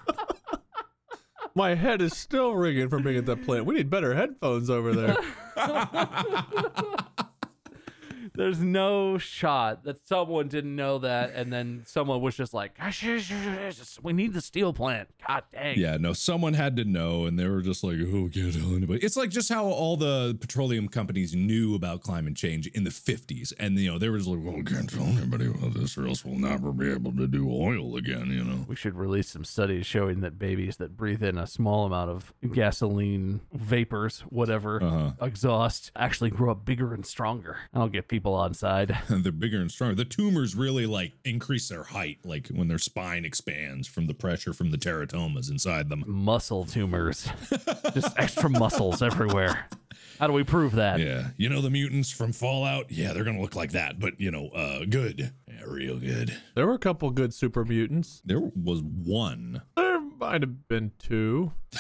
My 1.58 1.74
head 1.74 2.02
is 2.02 2.18
still 2.18 2.54
ringing 2.54 2.90
from 2.90 3.04
being 3.04 3.16
at 3.16 3.26
that 3.28 3.46
plant. 3.46 3.66
We 3.66 3.76
need 3.76 3.90
better 3.90 4.14
headphones 4.14 4.70
over 4.70 4.94
there. 4.94 5.16
There's 8.38 8.60
no 8.60 9.18
shot 9.18 9.84
that 9.86 10.06
someone 10.08 10.48
didn't 10.48 10.76
know 10.76 11.00
that, 11.00 11.34
and 11.36 11.52
then 11.52 11.84
someone 11.86 12.22
was 12.22 12.36
just 12.36 12.54
like, 12.54 12.78
"Gosh, 12.78 13.04
yes, 13.04 13.30
yes, 13.30 13.46
yes, 13.46 13.76
yes, 13.78 14.00
"We 14.02 14.14
need 14.14 14.34
the 14.34 14.42
steel 14.42 14.74
plant." 14.74 15.10
God 15.28 15.44
dang. 15.52 15.78
Yeah, 15.80 15.98
no, 15.98 16.14
someone 16.14 16.54
had 16.54 16.76
to 16.78 16.86
know, 16.86 17.26
and 17.26 17.38
they 17.40 17.48
were 17.48 17.62
just 17.62 17.84
like, 17.84 17.98
"Oh, 18.00 18.30
can't 18.34 18.54
tell 18.54 18.76
anybody." 18.76 19.00
It's 19.04 19.18
like 19.18 19.30
just 19.30 19.50
how 19.50 19.66
all 19.66 19.98
the 19.98 20.38
petroleum 20.40 20.88
companies 20.88 21.34
knew 21.36 21.76
about 21.76 22.02
climate 22.02 22.36
change 22.36 22.68
in 22.68 22.84
the 22.84 22.90
'50s, 22.92 23.54
and 23.60 23.78
you 23.80 23.92
know 23.92 23.98
they 24.00 24.10
were 24.10 24.18
just 24.18 24.30
like, 24.30 24.40
"Well, 24.44 24.56
we 24.56 24.64
can't 24.64 24.90
tell 24.90 25.04
anybody 25.04 25.48
about 25.48 25.74
this, 25.74 25.98
or 25.98 26.08
else 26.08 26.24
we'll 26.26 26.40
never 26.40 26.72
be 26.72 26.92
able 26.92 27.12
to 27.14 27.28
do 27.28 27.50
oil 27.52 27.96
again." 27.98 28.30
You 28.32 28.44
know. 28.44 28.66
We 28.68 28.76
should 28.76 28.96
release 28.96 29.30
some 29.30 29.46
studies 29.46 29.86
showing 29.86 30.22
that 30.22 30.38
babies 30.40 30.78
that 30.78 30.98
breathe 30.98 31.24
in 31.24 31.38
a 31.38 31.48
small 31.48 31.86
amount 31.86 32.10
of 32.10 32.34
gasoline 32.54 33.42
vapors, 33.54 34.22
whatever, 34.30 34.82
Uh-huh. 34.84 35.12
exhaust, 35.22 35.92
actually 35.96 36.30
grow 36.30 36.52
up 36.52 36.66
bigger 36.66 36.94
and 36.94 37.06
stronger. 37.06 37.58
I'll 37.74 37.90
get 37.90 38.08
people 38.08 38.25
on 38.34 38.54
side. 38.54 38.98
They're 39.10 39.32
bigger 39.32 39.60
and 39.60 39.72
stronger. 39.72 39.96
The 39.96 40.06
tumors 40.06 40.56
really 40.56 40.86
like 40.86 41.14
increase 41.24 41.70
their 41.70 41.84
height, 41.84 42.20
like 42.24 42.48
when 42.48 42.68
their 42.68 42.78
spine 42.78 43.26
expands 43.26 43.88
from 43.88 44.08
the 44.08 44.14
pressure 44.14 44.54
from 44.54 44.72
the 44.72 44.78
teratomas 44.78 45.50
inside 45.50 45.90
them. 45.90 46.04
Muscle 46.08 46.66
tumors, 46.66 47.30
just 47.94 48.18
extra 48.18 48.50
muscles 48.50 49.02
everywhere. 49.02 49.68
How 50.20 50.28
do 50.28 50.34
we 50.34 50.44
prove 50.44 50.74
that? 50.74 51.00
Yeah, 51.00 51.30
you 51.38 51.50
know 51.50 51.62
the 51.62 51.70
mutants 51.70 52.10
from 52.10 52.32
Fallout. 52.32 52.90
Yeah, 52.90 53.14
they're 53.14 53.24
gonna 53.26 53.42
look 53.42 53.56
like 53.56 53.72
that, 53.72 54.00
but 54.00 54.20
you 54.20 54.32
know, 54.32 54.48
uh, 54.50 54.86
good, 54.86 55.34
yeah, 55.48 55.64
real 55.68 55.98
good. 56.00 56.36
There 56.56 56.66
were 56.66 56.74
a 56.74 56.80
couple 56.80 57.10
good 57.12 57.34
super 57.34 57.66
mutants. 57.66 58.22
There 58.24 58.40
was 58.40 58.82
one. 58.82 59.62
There 59.76 59.95
might 60.20 60.42
have 60.42 60.68
been 60.68 60.92
two. 61.00 61.52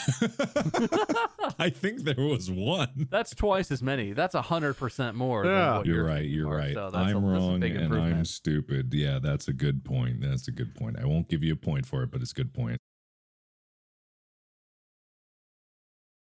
I 1.59 1.69
think 1.69 2.03
there 2.03 2.15
was 2.17 2.49
one. 2.51 3.07
That's 3.09 3.33
twice 3.33 3.71
as 3.71 3.81
many. 3.81 4.13
That's 4.13 4.35
a 4.35 4.41
hundred 4.41 4.75
percent 4.75 5.15
more. 5.15 5.45
Yeah. 5.45 5.51
than 5.51 5.77
what 5.77 5.85
You're 5.85 6.05
right. 6.05 6.25
You're 6.25 6.49
for, 6.49 6.57
right. 6.57 6.73
so 6.73 6.89
that's 6.91 6.95
a- 7.11 7.15
I'm 7.15 7.23
a 7.23 7.27
wrong 7.27 7.63
and 7.63 7.93
I'm 7.93 8.25
stupid. 8.25 8.93
Yeah, 8.93 9.19
that's 9.21 9.47
a 9.47 9.53
good 9.53 9.83
point. 9.83 10.21
That's 10.21 10.47
a 10.47 10.51
good 10.51 10.75
point. 10.75 10.97
I 10.99 11.05
won't 11.05 11.29
give 11.29 11.43
you 11.43 11.53
a 11.53 11.57
point 11.57 11.85
for 11.85 12.03
it, 12.03 12.11
but 12.11 12.21
it's 12.21 12.31
a 12.31 12.35
good 12.35 12.53
point. 12.53 12.79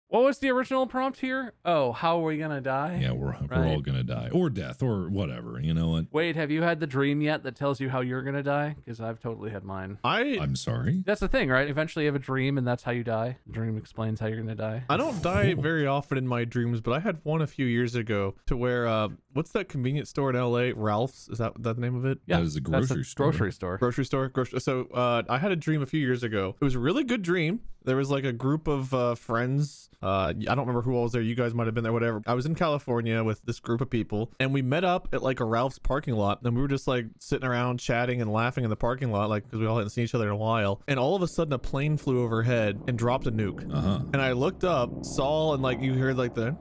What 0.09 0.23
was 0.23 0.39
the 0.39 0.49
original 0.49 0.87
prompt 0.87 1.19
here? 1.19 1.53
Oh, 1.63 1.91
how 1.91 2.19
are 2.19 2.23
we 2.23 2.37
gonna 2.39 2.61
die? 2.61 2.97
Yeah, 2.99 3.11
we're 3.11 3.35
we're 3.47 3.67
all 3.67 3.79
gonna 3.79 4.03
die 4.03 4.29
or 4.31 4.49
death 4.49 4.81
or 4.81 5.07
whatever. 5.07 5.59
You 5.61 5.75
know 5.75 5.89
what? 5.89 6.05
Wait, 6.11 6.35
have 6.35 6.49
you 6.49 6.63
had 6.63 6.79
the 6.79 6.87
dream 6.87 7.21
yet 7.21 7.43
that 7.43 7.55
tells 7.55 7.79
you 7.79 7.91
how 7.91 8.01
you're 8.01 8.23
gonna 8.23 8.41
die? 8.41 8.75
Because 8.83 8.99
I've 8.99 9.19
totally 9.19 9.51
had 9.51 9.63
mine. 9.63 9.99
I 10.03 10.39
I'm 10.41 10.55
sorry. 10.55 11.03
That's 11.05 11.19
the 11.19 11.27
thing, 11.27 11.49
right? 11.49 11.69
Eventually, 11.69 12.05
you 12.05 12.07
have 12.07 12.15
a 12.15 12.23
dream, 12.23 12.57
and 12.57 12.65
that's 12.65 12.81
how 12.81 12.91
you 12.91 13.03
die. 13.03 13.37
The 13.45 13.53
dream 13.53 13.77
explains 13.77 14.19
how 14.19 14.25
you're 14.25 14.39
gonna 14.39 14.55
die. 14.55 14.83
I 14.89 14.97
don't 14.97 15.21
die 15.21 15.53
very 15.53 15.85
often 15.85 16.17
in 16.17 16.27
my 16.27 16.43
dreams, 16.43 16.81
but 16.81 16.93
I 16.93 16.99
had 16.99 17.19
one 17.21 17.43
a 17.43 17.47
few 17.47 17.67
years 17.67 17.93
ago 17.93 18.33
to 18.47 18.57
where 18.57 18.87
uh 18.87 19.09
what's 19.33 19.51
that 19.51 19.69
convenience 19.69 20.09
store 20.09 20.31
in 20.31 20.35
LA? 20.35 20.71
Ralph's 20.75 21.29
is 21.29 21.37
that 21.37 21.53
that 21.61 21.75
the 21.75 21.81
name 21.81 21.95
of 21.95 22.05
it? 22.05 22.17
Yeah, 22.25 22.37
that 22.37 22.45
is 22.45 22.57
a 22.57 22.61
that's 22.61 22.87
grocery 22.87 23.03
store. 23.03 23.29
Grocery 23.29 23.51
store. 23.51 23.77
Grocery 23.77 24.05
store. 24.05 24.27
Grocery. 24.29 24.59
So 24.59 24.87
uh, 24.91 25.21
I 25.29 25.37
had 25.37 25.51
a 25.51 25.55
dream 25.55 25.83
a 25.83 25.85
few 25.85 25.99
years 25.99 26.23
ago. 26.23 26.55
It 26.59 26.65
was 26.65 26.73
a 26.73 26.79
really 26.79 27.03
good 27.03 27.21
dream. 27.21 27.59
There 27.89 27.97
was 27.97 28.11
like 28.11 28.23
a 28.23 28.31
group 28.31 28.67
of 28.67 28.93
uh, 28.93 29.15
friends. 29.15 29.89
Uh, 29.99 30.27
I 30.27 30.33
don't 30.33 30.59
remember 30.59 30.83
who 30.83 30.93
all 30.93 31.01
was 31.01 31.11
there. 31.11 31.23
You 31.23 31.33
guys 31.33 31.55
might 31.55 31.65
have 31.65 31.73
been 31.73 31.83
there. 31.83 31.91
Whatever. 31.91 32.21
I 32.27 32.35
was 32.35 32.45
in 32.45 32.53
California 32.53 33.23
with 33.23 33.43
this 33.45 33.59
group 33.59 33.81
of 33.81 33.89
people, 33.89 34.31
and 34.39 34.53
we 34.53 34.61
met 34.61 34.83
up 34.83 35.07
at 35.11 35.23
like 35.23 35.39
a 35.39 35.43
Ralph's 35.43 35.79
parking 35.79 36.13
lot, 36.13 36.43
and 36.43 36.55
we 36.55 36.61
were 36.61 36.67
just 36.67 36.87
like 36.87 37.07
sitting 37.17 37.49
around 37.49 37.79
chatting 37.79 38.21
and 38.21 38.31
laughing 38.31 38.63
in 38.63 38.69
the 38.69 38.75
parking 38.75 39.11
lot, 39.11 39.27
like 39.27 39.43
because 39.45 39.59
we 39.59 39.65
all 39.65 39.77
hadn't 39.77 39.89
seen 39.89 40.03
each 40.03 40.13
other 40.13 40.27
in 40.27 40.33
a 40.33 40.37
while. 40.37 40.83
And 40.87 40.99
all 40.99 41.15
of 41.15 41.23
a 41.23 41.27
sudden, 41.27 41.51
a 41.51 41.57
plane 41.57 41.97
flew 41.97 42.23
overhead 42.23 42.79
and 42.87 42.95
dropped 42.95 43.25
a 43.25 43.31
nuke. 43.31 43.67
Uh 43.73 43.81
huh. 43.81 43.99
And 44.13 44.21
I 44.21 44.33
looked 44.33 44.63
up, 44.63 45.03
saw, 45.03 45.55
and 45.55 45.63
like 45.63 45.81
you 45.81 45.95
heard 45.95 46.15
like 46.15 46.35
the 46.35 46.55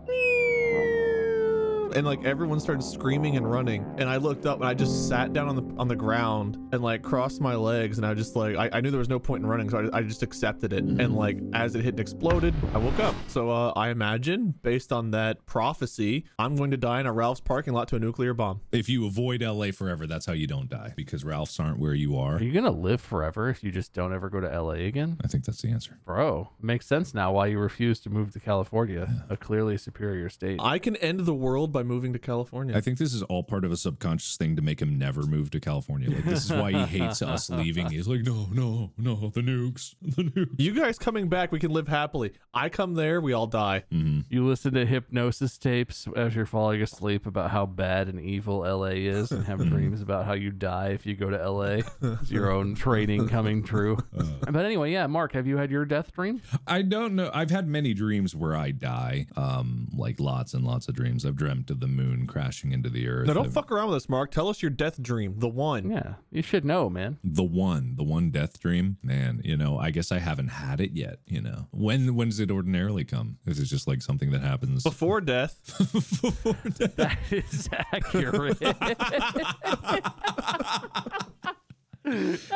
and 1.99 2.07
like 2.07 2.25
everyone 2.25 2.61
started 2.61 2.83
screaming 2.83 3.37
and 3.37 3.51
running. 3.51 3.85
And 3.99 4.09
I 4.09 4.19
looked 4.19 4.47
up 4.47 4.61
and 4.61 4.69
I 4.69 4.73
just 4.73 5.09
sat 5.09 5.33
down 5.33 5.49
on 5.49 5.57
the 5.57 5.81
on 5.81 5.89
the 5.89 5.97
ground 5.97 6.57
and 6.73 6.81
like 6.81 7.03
crossed 7.03 7.41
my 7.41 7.57
legs 7.57 7.99
and 7.99 8.07
I 8.07 8.15
just 8.15 8.37
like 8.37 8.57
I, 8.57 8.71
I 8.73 8.81
knew 8.81 8.91
there 8.93 9.01
was 9.01 9.09
no 9.09 9.19
point 9.19 9.43
in 9.43 9.51
running, 9.51 9.69
so 9.69 9.91
I, 9.93 9.99
I 9.99 10.03
just 10.03 10.23
accepted 10.23 10.73
it. 10.73 10.85
And 10.85 11.17
like 11.17 11.39
as 11.55 11.75
it 11.75 11.83
hit 11.83 11.95
and 11.95 12.01
exploded, 12.01 12.55
I 12.73 12.79
woke 12.79 13.01
up. 13.01 13.17
So 13.27 13.51
uh, 13.51 13.73
I 13.75 13.89
imagine, 13.89 14.55
based 14.63 14.93
on 14.93 15.11
that 15.11 15.45
prophecy, 15.45 16.25
I'm 16.39 16.55
going 16.55 16.71
to 16.71 16.77
die 16.77 17.01
in 17.01 17.07
a 17.07 17.13
Ralph's 17.13 17.41
parking 17.41 17.75
lot 17.75 17.89
to 17.89 17.97
a 17.97 17.99
nuclear 17.99 18.33
bomb. 18.33 18.61
If 18.71 18.89
you 18.89 19.05
avoid 19.07 19.43
LA 19.43 19.73
forever, 19.73 20.07
that's 20.07 20.25
how 20.25 20.35
you 20.35 20.47
don't 20.47 20.69
die 20.69 20.93
because 20.95 21.25
Ralphs 21.25 21.59
aren't 21.59 21.81
where 21.81 21.95
you 21.95 22.17
are. 22.17 22.37
Are 22.37 22.43
you 22.43 22.53
gonna 22.53 22.71
live 22.71 23.01
forever 23.01 23.49
if 23.49 23.65
you 23.65 23.73
just 23.73 23.93
don't 23.93 24.15
ever 24.15 24.31
go 24.31 24.39
to 24.39 24.47
LA 24.49 24.87
again? 24.87 25.17
I 25.25 25.27
think 25.27 25.45
that's 25.45 25.63
the 25.63 25.71
answer. 25.71 25.99
Bro, 26.05 26.51
makes 26.63 26.87
sense 26.87 27.13
now 27.13 27.33
why 27.33 27.47
you 27.47 27.59
refuse 27.59 27.99
to 28.01 28.11
move 28.11 28.33
to 28.35 28.41
California, 28.41 29.27
a 29.29 29.37
clearly 29.37 29.77
superior 29.77 30.29
state. 30.29 30.61
I 30.63 30.79
can 30.79 30.95
end 30.97 31.21
the 31.21 31.35
world 31.35 31.73
by 31.73 31.83
moving 31.89 32.13
to 32.13 32.19
California. 32.19 32.77
I 32.77 32.81
think 32.81 32.99
this 32.99 33.13
is 33.15 33.23
all 33.25 33.43
part 33.43 33.65
of 33.65 33.73
a 33.73 33.77
subconscious 33.77 34.37
thing 34.37 34.55
to 34.57 34.63
make 34.63 34.81
him 34.81 34.99
never 34.99 35.23
move 35.23 35.51
to 35.53 35.61
California. 35.61 36.11
Like 36.11 36.25
this 36.25 36.45
is 36.45 36.53
why 36.53 36.71
he 36.73 36.99
hates 36.99 37.23
us 37.23 37.49
leaving. 37.61 37.91
He's 37.91 38.07
like, 38.07 38.21
no, 38.21 38.47
no, 38.53 38.93
no, 38.97 39.31
the 39.35 39.41
nukes, 39.41 39.95
the 40.03 40.23
nukes. 40.25 40.51
you 40.59 40.73
guys 40.75 40.99
coming 40.99 41.29
back, 41.29 41.51
we 41.51 41.59
can 41.59 41.71
live 41.73 41.89
happily. 41.89 42.33
I 42.55 42.69
come 42.69 42.95
there, 42.95 43.21
we 43.21 43.33
all 43.33 43.47
die. 43.47 43.85
You 43.91 44.47
listen 44.47 44.75
to 44.75 44.85
hypnosis 44.87 45.57
tapes 45.59 46.07
as 46.17 46.35
you're 46.37 46.47
falling 46.47 46.83
asleep 46.83 47.27
about 47.27 47.51
how 47.51 47.67
bad 47.67 48.09
and 48.09 48.21
evil 48.21 48.59
LA 48.61 48.89
is 48.89 49.33
and 49.33 49.45
have 49.47 49.59
dreams 49.69 50.03
about 50.03 50.27
how 50.27 50.35
you 50.35 50.51
die 50.51 50.89
if 50.89 51.07
you 51.07 51.17
go 51.17 51.31
to 51.31 51.51
LA. 51.51 51.81
It's 52.21 52.31
your 52.31 52.51
own 52.51 52.75
training 52.75 53.29
coming 53.29 53.63
true. 53.63 53.97
but 54.41 54.65
anyway, 54.65 54.93
yeah, 54.93 55.07
Mark, 55.07 55.33
have 55.33 55.47
you 55.47 55.57
had 55.57 55.71
your 55.71 55.85
death 55.85 56.13
dream? 56.13 56.43
I 56.67 56.83
don't 56.83 57.15
know. 57.15 57.31
I've 57.33 57.51
had 57.51 57.67
many 57.67 57.95
dreams 57.95 58.35
where 58.35 58.55
I 58.55 58.71
die. 58.73 59.27
Um, 59.37 59.89
like 59.97 60.21
lots 60.21 60.55
and 60.55 60.65
lots 60.65 60.89
of 60.89 60.95
dreams. 60.95 61.25
I've 61.25 61.37
dreamt 61.37 61.68
of 61.71 61.81
the 61.81 61.87
moon 61.87 62.27
crashing 62.27 62.73
into 62.73 62.89
the 62.91 63.09
earth. 63.09 63.27
No, 63.27 63.35
don't 63.35 63.47
I've- 63.47 63.53
fuck 63.55 63.71
around 63.73 63.89
with 63.89 63.97
us, 63.97 64.09
Mark. 64.09 64.31
Tell 64.31 64.49
us 64.49 64.63
your 64.63 64.71
death 64.71 65.01
dream, 65.03 65.35
the 65.39 65.49
one. 65.49 65.91
Yeah, 65.91 66.15
you 66.31 66.43
should 66.43 66.65
know, 66.65 66.89
man. 66.91 67.19
the 67.25 67.43
one, 67.45 67.95
the 67.97 68.05
one 68.05 68.31
death 68.31 68.59
dream. 68.61 68.99
Man, 69.03 69.41
you 69.45 69.57
know, 69.57 69.79
I 69.79 69.91
guess 69.91 70.11
I 70.13 70.19
haven't 70.19 70.49
had 70.49 70.81
it 70.81 70.93
yet. 70.93 71.19
You 71.27 71.41
know, 71.43 71.69
when 71.71 72.15
when 72.15 72.29
does 72.29 72.41
it 72.41 72.51
ordinarily 72.51 73.05
come? 73.05 73.39
Is 73.47 73.59
it 73.59 73.65
just 73.67 73.87
like 73.87 74.03
something 74.03 74.31
that 74.33 74.41
happens 74.43 74.83
Before 74.83 75.21
death. 75.21 75.61
before 75.93 76.55
death? 76.71 76.97
That 76.97 77.19
is 77.31 77.69
accurate. 77.73 78.59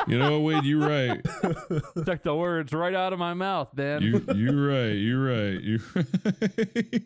You 0.09 0.19
know, 0.19 0.41
what, 0.41 0.55
Wade, 0.55 0.65
you're 0.65 0.87
right. 0.89 1.21
Took 2.07 2.23
the 2.23 2.35
words 2.35 2.73
right 2.73 2.95
out 2.95 3.13
of 3.13 3.19
my 3.19 3.35
mouth, 3.35 3.75
man. 3.77 4.01
You 4.01 4.25
you're 4.35 4.69
right. 4.69 4.93
You're 4.93 5.25
right. 5.25 5.61
You. 5.61 5.81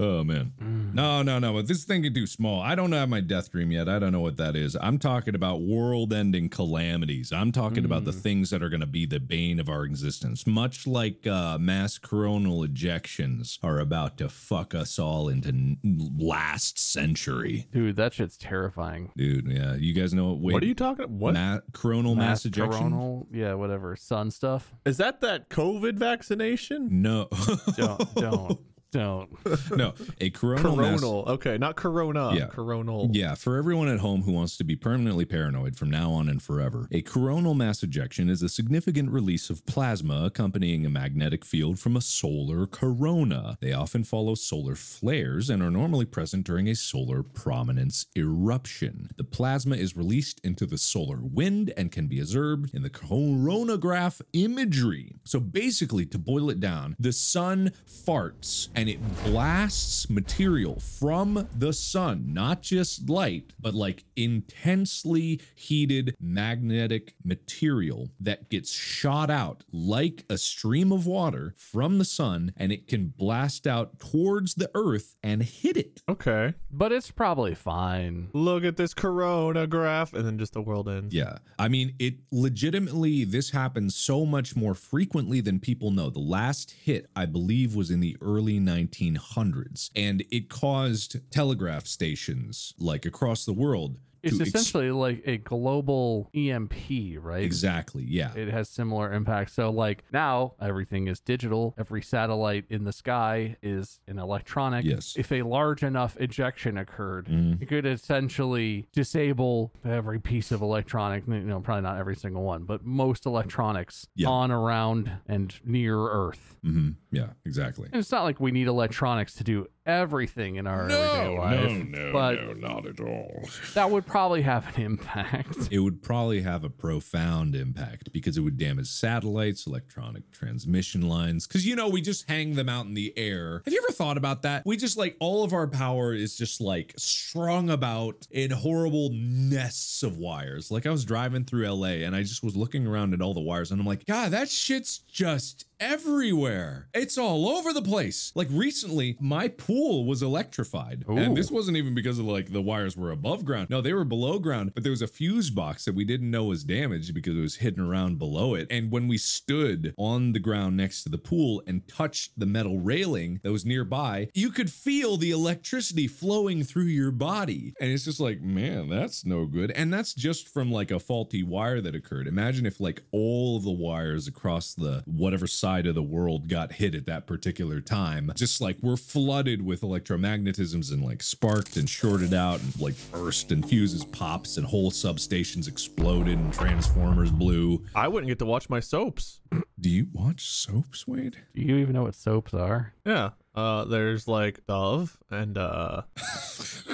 Oh 0.00 0.22
man, 0.22 0.52
no, 0.94 1.22
no, 1.22 1.40
no! 1.40 1.54
But 1.54 1.66
this 1.66 1.82
thing 1.82 2.04
can 2.04 2.12
do 2.12 2.24
small. 2.24 2.60
I 2.62 2.76
don't 2.76 2.92
have 2.92 3.08
my 3.08 3.20
death 3.20 3.50
dream 3.50 3.72
yet. 3.72 3.88
I 3.88 3.98
don't 3.98 4.12
know 4.12 4.20
what 4.20 4.36
that 4.36 4.54
is. 4.54 4.76
I'm 4.80 4.98
talking 4.98 5.34
about 5.34 5.60
world-ending 5.62 6.50
calamities. 6.50 7.32
I'm 7.32 7.50
talking 7.50 7.84
about 7.84 8.04
the 8.04 8.12
things 8.12 8.50
that 8.50 8.62
are 8.62 8.68
going 8.68 8.80
to 8.80 8.86
be 8.86 9.06
the 9.06 9.18
bane 9.18 9.58
of 9.58 9.68
our 9.68 9.82
existence, 9.84 10.46
much 10.46 10.86
like 10.86 11.26
uh, 11.26 11.58
mass 11.58 11.98
coronal 11.98 12.60
ejections 12.64 13.58
are 13.62 13.80
about 13.80 14.18
to 14.18 14.28
fuck 14.28 14.72
us 14.74 14.98
all 15.00 15.28
into 15.28 15.48
n- 15.48 15.78
last 16.16 16.78
century, 16.78 17.66
Dude, 17.72 17.96
that 17.96 18.14
shit's 18.14 18.36
terrifying. 18.36 19.10
dude. 19.16 19.48
Yeah, 19.48 19.74
you 19.74 19.92
guys 19.94 20.14
know 20.14 20.28
what? 20.34 20.52
What 20.54 20.62
are 20.62 20.66
you 20.66 20.74
talking 20.76 21.06
about? 21.06 21.16
What? 21.18 21.34
Ma- 21.34 21.58
coronal 21.72 22.14
mass, 22.14 22.44
ejection? 22.44 22.70
coronal, 22.90 23.26
yeah, 23.32 23.54
whatever, 23.54 23.96
sun 23.96 24.30
stuff. 24.30 24.72
Is 24.86 24.98
that 24.98 25.20
that 25.22 25.48
COVID 25.50 25.94
vaccination? 25.96 27.02
No, 27.02 27.28
Don't, 27.76 28.14
don't, 28.14 28.60
don't. 28.90 29.30
no. 29.76 29.94
A 30.20 30.30
coronal, 30.30 30.76
mass 30.76 31.02
Okay, 31.02 31.58
not 31.58 31.76
corona. 31.76 32.34
Yeah. 32.34 32.46
Coronal. 32.46 33.10
Yeah, 33.12 33.34
for 33.34 33.56
everyone 33.56 33.88
at 33.88 34.00
home 34.00 34.22
who 34.22 34.32
wants 34.32 34.56
to 34.58 34.64
be 34.64 34.76
permanently 34.76 35.24
paranoid 35.24 35.76
from 35.76 35.90
now 35.90 36.10
on 36.10 36.28
and 36.28 36.42
forever, 36.42 36.88
a 36.90 37.02
coronal 37.02 37.54
mass 37.54 37.82
ejection 37.82 38.28
is 38.28 38.42
a 38.42 38.48
significant 38.48 39.10
release 39.10 39.50
of 39.50 39.64
plasma 39.66 40.24
accompanying 40.24 40.86
a 40.86 40.90
magnetic 40.90 41.44
field 41.44 41.78
from 41.78 41.96
a 41.96 42.00
solar 42.00 42.66
corona. 42.66 43.58
They 43.60 43.72
often 43.72 44.04
follow 44.04 44.34
solar 44.34 44.74
flares 44.74 45.50
and 45.50 45.62
are 45.62 45.70
normally 45.70 46.06
present 46.06 46.46
during 46.46 46.68
a 46.68 46.74
solar 46.74 47.22
prominence 47.22 48.06
eruption. 48.16 49.10
The 49.16 49.24
plasma 49.24 49.76
is 49.76 49.96
released 49.96 50.40
into 50.44 50.66
the 50.66 50.78
solar 50.78 51.18
wind 51.20 51.72
and 51.76 51.92
can 51.92 52.06
be 52.06 52.20
observed 52.20 52.74
in 52.74 52.82
the 52.82 52.90
coronagraph 52.90 54.20
imagery. 54.32 55.16
So 55.24 55.40
basically, 55.40 56.06
to 56.06 56.18
boil 56.18 56.50
it 56.50 56.60
down, 56.60 56.96
the 56.98 57.12
sun 57.12 57.72
farts 57.86 58.68
and 58.78 58.88
it 58.88 59.00
blasts 59.24 60.08
material 60.08 60.78
from 60.78 61.48
the 61.52 61.72
sun, 61.72 62.32
not 62.32 62.62
just 62.62 63.10
light, 63.10 63.52
but 63.58 63.74
like 63.74 64.04
intensely 64.14 65.40
heated 65.56 66.14
magnetic 66.20 67.14
material 67.24 68.08
that 68.20 68.48
gets 68.50 68.70
shot 68.70 69.30
out 69.30 69.64
like 69.72 70.24
a 70.30 70.38
stream 70.38 70.92
of 70.92 71.08
water 71.08 71.54
from 71.56 71.98
the 71.98 72.04
sun 72.04 72.52
and 72.56 72.70
it 72.70 72.86
can 72.86 73.08
blast 73.08 73.66
out 73.66 73.98
towards 73.98 74.54
the 74.54 74.70
earth 74.76 75.16
and 75.24 75.42
hit 75.42 75.76
it. 75.76 76.00
Okay. 76.08 76.54
But 76.70 76.92
it's 76.92 77.10
probably 77.10 77.56
fine. 77.56 78.28
Look 78.32 78.62
at 78.62 78.76
this 78.76 78.94
coronagraph, 78.94 80.14
and 80.14 80.24
then 80.24 80.38
just 80.38 80.52
the 80.52 80.62
world 80.62 80.88
ends. 80.88 81.12
Yeah. 81.12 81.38
I 81.58 81.66
mean, 81.66 81.96
it 81.98 82.18
legitimately, 82.30 83.24
this 83.24 83.50
happens 83.50 83.96
so 83.96 84.24
much 84.24 84.54
more 84.54 84.76
frequently 84.76 85.40
than 85.40 85.58
people 85.58 85.90
know. 85.90 86.10
The 86.10 86.20
last 86.20 86.70
hit, 86.70 87.10
I 87.16 87.26
believe, 87.26 87.74
was 87.74 87.90
in 87.90 87.98
the 87.98 88.16
early 88.22 88.60
1900s, 88.68 89.90
and 89.96 90.24
it 90.30 90.48
caused 90.48 91.18
telegraph 91.30 91.86
stations 91.86 92.74
like 92.78 93.06
across 93.06 93.44
the 93.44 93.52
world. 93.52 93.96
It's 94.22 94.40
ex- 94.40 94.48
essentially 94.48 94.90
like 94.90 95.22
a 95.26 95.38
global 95.38 96.30
EMP, 96.34 96.72
right? 97.20 97.42
exactly, 97.44 98.04
yeah. 98.06 98.34
It 98.34 98.48
has 98.48 98.68
similar 98.68 99.12
impacts. 99.12 99.52
So, 99.54 99.70
like 99.70 100.04
now, 100.12 100.54
everything 100.60 101.08
is 101.08 101.20
digital. 101.20 101.74
Every 101.78 102.02
satellite 102.02 102.64
in 102.70 102.84
the 102.84 102.92
sky 102.92 103.56
is 103.62 104.00
an 104.08 104.18
electronic. 104.18 104.84
Yes. 104.84 105.14
If 105.16 105.30
a 105.32 105.42
large 105.42 105.82
enough 105.82 106.16
ejection 106.20 106.78
occurred, 106.78 107.26
Mhm. 107.26 107.62
it 107.62 107.66
could 107.66 107.86
essentially 107.86 108.88
disable 108.92 109.72
every 109.84 110.18
piece 110.18 110.50
of 110.52 110.62
electronic. 110.62 111.26
You 111.26 111.40
know, 111.40 111.60
probably 111.60 111.82
not 111.82 111.98
every 111.98 112.16
single 112.16 112.42
one, 112.42 112.64
but 112.64 112.84
most 112.84 113.26
electronics 113.26 114.06
Yeah. 114.14 114.28
on, 114.28 114.50
around, 114.50 115.10
and 115.26 115.54
near 115.64 115.96
Earth. 115.98 116.56
hmm 116.64 116.90
Yeah, 117.12 117.28
exactly. 117.46 117.88
And 117.92 118.00
it's 118.00 118.10
not 118.10 118.24
like 118.24 118.40
we 118.40 118.50
need 118.50 118.66
electronics 118.66 119.34
to 119.34 119.44
do 119.44 119.66
everything 119.88 120.56
in 120.56 120.66
our 120.66 120.88
everyday 120.88 121.38
life. 121.38 122.12
but 122.12 122.58
not 122.58 122.86
at 122.86 123.00
all. 123.00 123.48
that 123.74 123.90
would 123.90 124.06
probably 124.06 124.42
have 124.42 124.76
an 124.76 124.82
impact. 124.82 125.68
It 125.70 125.78
would 125.78 126.02
probably 126.02 126.42
have 126.42 126.62
a 126.62 126.68
profound 126.70 127.56
impact 127.56 128.12
because 128.12 128.36
it 128.36 128.42
would 128.42 128.58
damage 128.58 128.88
satellites, 128.88 129.66
electronic 129.66 130.30
transmission 130.30 131.08
lines. 131.08 131.46
Because, 131.46 131.66
you 131.66 131.74
know, 131.74 131.88
we 131.88 132.02
just 132.02 132.28
hang 132.28 132.54
them 132.54 132.68
out 132.68 132.86
in 132.86 132.94
the 132.94 133.16
air. 133.16 133.62
Have 133.64 133.72
you 133.72 133.82
ever 133.82 133.92
thought 133.92 134.18
about 134.18 134.42
that? 134.42 134.64
We 134.66 134.76
just 134.76 134.98
like 134.98 135.16
all 135.20 135.42
of 135.42 135.52
our 135.52 135.66
power 135.66 136.12
is 136.12 136.36
just 136.36 136.60
like 136.60 136.92
strung 136.98 137.70
about 137.70 138.26
in 138.30 138.50
horrible 138.50 139.10
nests 139.12 140.02
of 140.02 140.18
wires. 140.18 140.70
Like 140.70 140.86
I 140.86 140.90
was 140.90 141.04
driving 141.04 141.44
through 141.44 141.66
LA 141.66 142.04
and 142.04 142.14
I 142.14 142.22
just 142.22 142.44
was 142.44 142.56
looking 142.56 142.86
around 142.86 143.14
at 143.14 143.22
all 143.22 143.32
the 143.34 143.40
wires 143.40 143.70
and 143.70 143.80
I'm 143.80 143.86
like, 143.86 144.04
God, 144.04 144.32
that 144.32 144.50
shit's 144.50 144.98
just 144.98 145.64
everywhere. 145.80 146.88
It's 146.92 147.16
all 147.16 147.48
over 147.48 147.72
the 147.72 147.82
place. 147.82 148.32
Like 148.34 148.48
recently, 148.50 149.16
my 149.20 149.48
pool 149.48 149.77
was 150.04 150.22
electrified. 150.22 151.04
And 151.08 151.36
this 151.36 151.50
wasn't 151.50 151.76
even 151.76 151.94
because 151.94 152.18
of 152.18 152.26
like 152.26 152.52
the 152.52 152.62
wires 152.62 152.96
were 152.96 153.10
above 153.10 153.44
ground. 153.44 153.70
No, 153.70 153.80
they 153.80 153.92
were 153.92 154.04
below 154.04 154.38
ground, 154.38 154.72
but 154.74 154.82
there 154.82 154.90
was 154.90 155.02
a 155.02 155.06
fuse 155.06 155.50
box 155.50 155.84
that 155.84 155.94
we 155.94 156.04
didn't 156.04 156.30
know 156.30 156.44
was 156.44 156.64
damaged 156.64 157.14
because 157.14 157.36
it 157.36 157.40
was 157.40 157.56
hidden 157.56 157.86
around 157.86 158.18
below 158.18 158.54
it. 158.54 158.66
And 158.70 158.90
when 158.90 159.08
we 159.08 159.18
stood 159.18 159.94
on 159.96 160.32
the 160.32 160.38
ground 160.38 160.76
next 160.76 161.02
to 161.04 161.08
the 161.08 161.18
pool 161.18 161.62
and 161.66 161.86
touched 161.88 162.38
the 162.38 162.46
metal 162.46 162.80
railing 162.80 163.40
that 163.42 163.52
was 163.52 163.64
nearby, 163.64 164.28
you 164.34 164.50
could 164.50 164.70
feel 164.70 165.16
the 165.16 165.30
electricity 165.30 166.06
flowing 166.06 166.62
through 166.64 166.84
your 166.84 167.10
body. 167.10 167.74
And 167.80 167.90
it's 167.90 168.04
just 168.04 168.20
like, 168.20 168.40
man, 168.40 168.88
that's 168.88 169.24
no 169.24 169.46
good. 169.46 169.70
And 169.72 169.92
that's 169.92 170.14
just 170.14 170.48
from 170.48 170.70
like 170.70 170.90
a 170.90 170.98
faulty 170.98 171.42
wire 171.42 171.80
that 171.80 171.94
occurred. 171.94 172.26
Imagine 172.26 172.66
if 172.66 172.80
like 172.80 173.02
all 173.12 173.56
of 173.56 173.64
the 173.64 173.70
wires 173.70 174.26
across 174.26 174.74
the 174.74 175.02
whatever 175.06 175.46
side 175.46 175.86
of 175.86 175.94
the 175.94 176.02
world 176.02 176.48
got 176.48 176.72
hit 176.72 176.94
at 176.94 177.06
that 177.06 177.26
particular 177.26 177.80
time. 177.80 178.32
Just 178.34 178.60
like 178.60 178.78
we're 178.82 178.96
flooded 178.96 179.62
with 179.68 179.82
electromagnetisms 179.82 180.90
and 180.90 181.04
like 181.04 181.22
sparked 181.22 181.76
and 181.76 181.88
shorted 181.88 182.34
out 182.34 182.60
and 182.60 182.80
like 182.80 182.94
burst 183.12 183.52
and 183.52 183.68
fuses 183.68 184.04
pops 184.04 184.56
and 184.56 184.66
whole 184.66 184.90
substations 184.90 185.68
exploded 185.68 186.36
and 186.38 186.52
transformers 186.52 187.30
blew. 187.30 187.84
I 187.94 188.08
wouldn't 188.08 188.28
get 188.28 188.40
to 188.40 188.46
watch 188.46 188.68
my 188.68 188.80
soaps. 188.80 189.40
Do 189.80 189.90
you 189.90 190.08
watch 190.12 190.48
soaps, 190.48 191.06
Wade? 191.06 191.36
Do 191.54 191.62
you 191.62 191.76
even 191.76 191.92
know 191.92 192.02
what 192.02 192.16
soaps 192.16 192.52
are? 192.54 192.94
Yeah. 193.04 193.30
Uh, 193.54 193.84
there's 193.84 194.26
like 194.26 194.66
Dove 194.66 195.16
and 195.30 195.56
uh, 195.58 196.02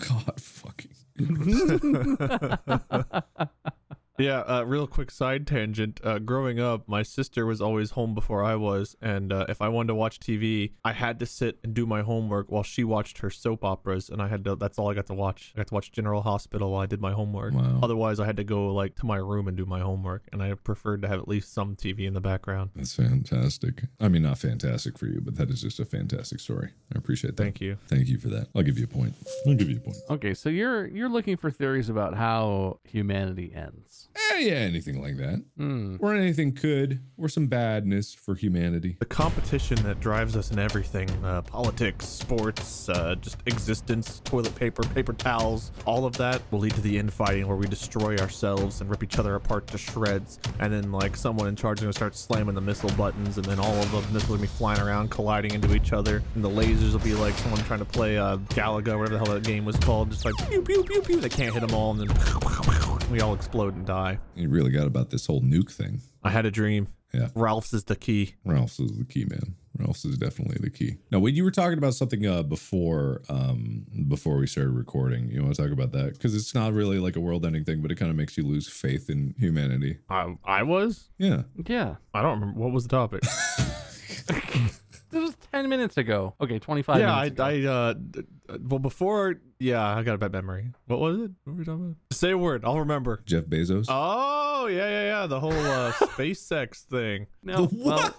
God 0.09 0.41
fucking. 0.41 0.91
Yeah, 4.19 4.41
uh, 4.41 4.63
real 4.63 4.87
quick 4.87 5.11
side 5.11 5.47
tangent. 5.47 6.01
Uh, 6.05 6.21
growing 6.21 6.61
up, 6.61 6.89
my 6.89 7.03
sister 7.03 7.47
was 7.47 7.61
always 7.61 7.91
home 7.91 8.15
before 8.15 8.45
I 8.45 8.55
was, 8.55 8.95
and 9.03 9.33
uh, 9.33 9.47
if 9.49 9.61
I 9.61 9.69
wanted 9.69 9.89
to 9.89 9.95
watch 9.97 10.21
TV, 10.21 10.73
I 10.85 10.93
had 10.93 11.19
to 11.21 11.27
sit 11.27 11.59
and 11.65 11.75
do 11.75 11.85
my 11.85 12.03
homework 12.03 12.51
while 12.51 12.63
she 12.63 12.85
watched 12.85 13.19
her 13.19 13.31
soap 13.31 13.65
operas, 13.65 14.11
and 14.11 14.23
I 14.23 14.29
had 14.29 14.45
to. 14.45 14.55
That's 14.55 14.79
all 14.79 14.89
I 14.89 14.95
got 14.95 15.07
to 15.07 15.15
watch. 15.15 15.53
I 15.55 15.59
got 15.59 15.67
to 15.69 15.75
watch 15.75 15.91
General 15.91 16.23
Hospital 16.23 16.71
while 16.71 16.83
I 16.83 16.87
did 16.87 17.01
my 17.01 17.13
homework. 17.13 17.55
Wow. 17.55 17.81
Otherwise, 17.83 18.21
I 18.21 18.27
had 18.27 18.37
to 18.37 18.45
go 18.45 18.73
like 18.73 18.95
to 18.97 19.07
my 19.07 19.17
room 19.17 19.49
and 19.49 19.57
do 19.57 19.67
my 19.67 19.81
homework, 19.81 20.23
and 20.33 20.43
I 20.43 20.55
preferred 20.55 21.03
to 21.03 21.09
have 21.09 21.19
at 21.19 21.27
least 21.27 21.53
some 21.53 21.75
TV 21.75 22.07
in 22.07 22.15
the 22.15 22.21
background. 22.21 22.71
That's 22.77 22.95
fantastic. 22.95 23.83
I 23.99 24.09
mean, 24.09 24.23
not 24.23 24.39
fantastic 24.39 24.97
for 24.97 25.07
you, 25.07 25.21
but 25.21 25.35
that 25.37 25.51
is 25.51 25.61
just 25.61 25.81
a 25.81 25.85
fantastic 25.85 26.39
story. 26.39 26.71
I 26.95 26.99
appreciate 26.99 27.37
that. 27.37 27.43
Thank 27.43 27.61
you. 27.61 27.79
Thank 27.89 28.07
you 28.07 28.19
for 28.19 28.29
that. 28.29 28.47
I'll 28.55 28.63
give 28.63 28.79
you 28.79 28.85
a 28.85 28.89
point. 28.89 29.15
I'll 29.47 29.55
give 29.55 29.69
you 29.69 29.79
a 29.79 29.81
point. 29.81 29.97
Okay, 30.09 30.35
so 30.35 30.49
you're 30.49 30.87
you're 30.87 31.09
looking 31.09 31.37
for 31.37 31.51
theories 31.51 31.89
about 31.89 32.15
how 32.15 32.79
humanity 32.85 33.53
ends. 33.53 34.04
Eh, 34.17 34.39
yeah, 34.41 34.55
anything 34.55 35.03
like 35.03 35.17
that. 35.17 35.43
Hmm. 35.57 35.97
Or 36.01 36.15
anything 36.15 36.53
could, 36.53 37.01
or 37.19 37.29
some 37.29 37.47
badness 37.47 38.15
for 38.15 38.35
humanity. 38.35 38.97
The 38.99 39.07
competition 39.07 39.83
that 39.83 40.01
drives 40.01 40.37
us 40.37 40.51
in 40.51 40.59
everything 40.59 41.11
uh, 41.25 41.43
politics, 41.43 42.07
sports, 42.07 42.89
uh, 42.89 43.17
just 43.17 43.39
existence, 43.47 44.21
toilet 44.25 44.55
paper, 44.55 44.83
paper 44.83 45.13
towels 45.13 45.73
all 45.87 46.05
of 46.07 46.17
that 46.17 46.43
will 46.51 46.61
lead 46.61 46.75
to 46.75 46.81
the 46.81 46.99
infighting 46.99 47.47
where 47.47 47.57
we 47.57 47.67
destroy 47.67 48.17
ourselves 48.19 48.81
and 48.81 48.91
rip 48.91 49.03
each 49.03 49.19
other 49.19 49.35
apart 49.35 49.67
to 49.69 49.79
shreds. 49.79 50.39
And 50.59 50.73
then, 50.73 50.93
like, 50.93 51.17
someone 51.17 51.49
in 51.49 51.57
charge 51.57 51.79
is 51.79 51.83
going 51.83 51.93
to 51.93 51.97
start 51.97 52.17
slamming 52.17 52.55
the 52.55 52.61
missile 52.61 52.91
buttons, 52.91 53.37
and 53.37 53.45
then 53.45 53.59
all 53.59 53.75
of 53.75 53.91
the 53.91 54.01
missiles 54.13 54.31
will 54.31 54.39
be 54.39 54.47
flying 54.47 54.81
around, 54.81 55.11
colliding 55.11 55.55
into 55.55 55.75
each 55.75 55.93
other. 55.93 56.23
And 56.35 56.45
the 56.45 56.51
lasers 56.51 56.93
will 56.93 57.01
be 57.01 57.15
like 57.15 57.35
someone 57.35 57.61
trying 57.65 57.81
to 57.81 57.85
play 57.85 58.19
uh, 58.19 58.37
Galaga, 58.37 58.99
whatever 58.99 59.09
the 59.09 59.19
hell 59.19 59.35
that 59.35 59.45
game 59.45 59.65
was 59.65 59.77
called, 59.77 60.11
just 60.11 60.25
like 60.25 60.35
pew, 60.49 60.63
pew, 60.63 60.83
pew, 60.85 61.03
pew. 61.03 61.21
They 61.21 61.29
can't 61.29 61.53
hit 61.53 61.61
them 61.61 61.75
all, 61.75 61.93
and 61.93 62.01
then 62.01 63.11
we 63.11 63.21
all 63.21 63.35
explode 63.35 63.75
and 63.75 63.87
die. 63.87 64.04
You 64.35 64.49
really 64.49 64.71
got 64.71 64.87
about 64.87 65.11
this 65.11 65.27
whole 65.27 65.41
nuke 65.41 65.71
thing. 65.71 66.01
I 66.23 66.31
had 66.31 66.47
a 66.47 66.51
dream. 66.51 66.89
Yeah. 67.13 67.29
Ralph's 67.35 67.73
is 67.73 67.85
the 67.85 67.95
key. 67.95 68.35
Ralph's 68.45 68.81
is 68.81 68.99
the 68.99 69.05
key, 69.05 69.25
man. 69.25 69.55
Ralph's 69.79 70.05
is 70.05 70.19
definitely 70.19 70.59
the 70.61 70.71
key. 70.71 70.99
Now, 71.13 71.21
when 71.21 71.35
you 71.35 71.45
were 71.45 71.51
talking 71.51 71.79
about 71.79 71.95
something 71.95 72.27
uh, 72.27 72.43
before 72.43 73.23
um, 73.29 73.87
before 74.09 74.37
we 74.37 74.47
started 74.47 74.71
recording. 74.71 75.31
You 75.31 75.43
want 75.43 75.55
to 75.55 75.63
talk 75.63 75.73
about 75.73 75.93
that? 75.93 76.15
Because 76.15 76.35
it's 76.35 76.55
not 76.55 76.73
really 76.73 76.99
like 76.99 77.17
a 77.17 77.21
world-ending 77.21 77.65
thing, 77.65 77.83
but 77.83 77.91
it 77.91 77.97
kind 77.97 78.11
of 78.11 78.17
makes 78.17 78.37
you 78.37 78.45
lose 78.45 78.69
faith 78.69 79.09
in 79.11 79.35
humanity. 79.39 79.99
I, 80.09 80.37
I 80.45 80.63
was? 80.63 81.11
Yeah. 81.19 81.43
Yeah. 81.67 81.97
I 82.13 82.23
don't 82.23 82.41
remember. 82.41 82.61
What 82.61 82.73
was 82.73 82.87
the 82.87 82.91
topic? 82.91 83.23
This 85.15 85.23
was 85.23 85.37
10 85.53 85.69
minutes 85.69 85.97
ago. 85.97 86.35
Okay, 86.41 86.59
25 86.59 86.99
yeah, 86.99 87.15
I, 87.15 87.23
minutes 87.31 87.41
ago. 87.41 87.45
I, 87.45 87.73
uh, 87.73 87.93
d- 87.95 88.21
uh, 88.49 88.59
well, 88.69 88.79
before, 88.81 89.37
yeah, 89.61 89.97
I 89.97 90.03
got 90.03 90.15
a 90.15 90.19
bad 90.19 90.33
memory. 90.33 90.71
What 90.87 90.99
was 90.99 91.19
it? 91.21 91.31
What 91.45 91.53
were 91.53 91.53
we 91.55 91.65
talking 91.65 91.85
about? 91.85 91.97
Say 92.13 92.33
a 92.33 92.39
word. 92.39 92.65
I'll 92.65 92.81
remember. 92.81 93.23
Jeff 93.25 93.45
Bezos. 93.45 93.87
Oh, 93.89 94.67
yeah, 94.67 94.89
yeah, 94.89 95.03
yeah. 95.21 95.27
The 95.27 95.39
whole 95.39 95.53
uh, 95.53 95.93
SpaceX 95.93 96.83
thing. 96.85 97.29
no, 97.45 97.69
well, 97.73 98.13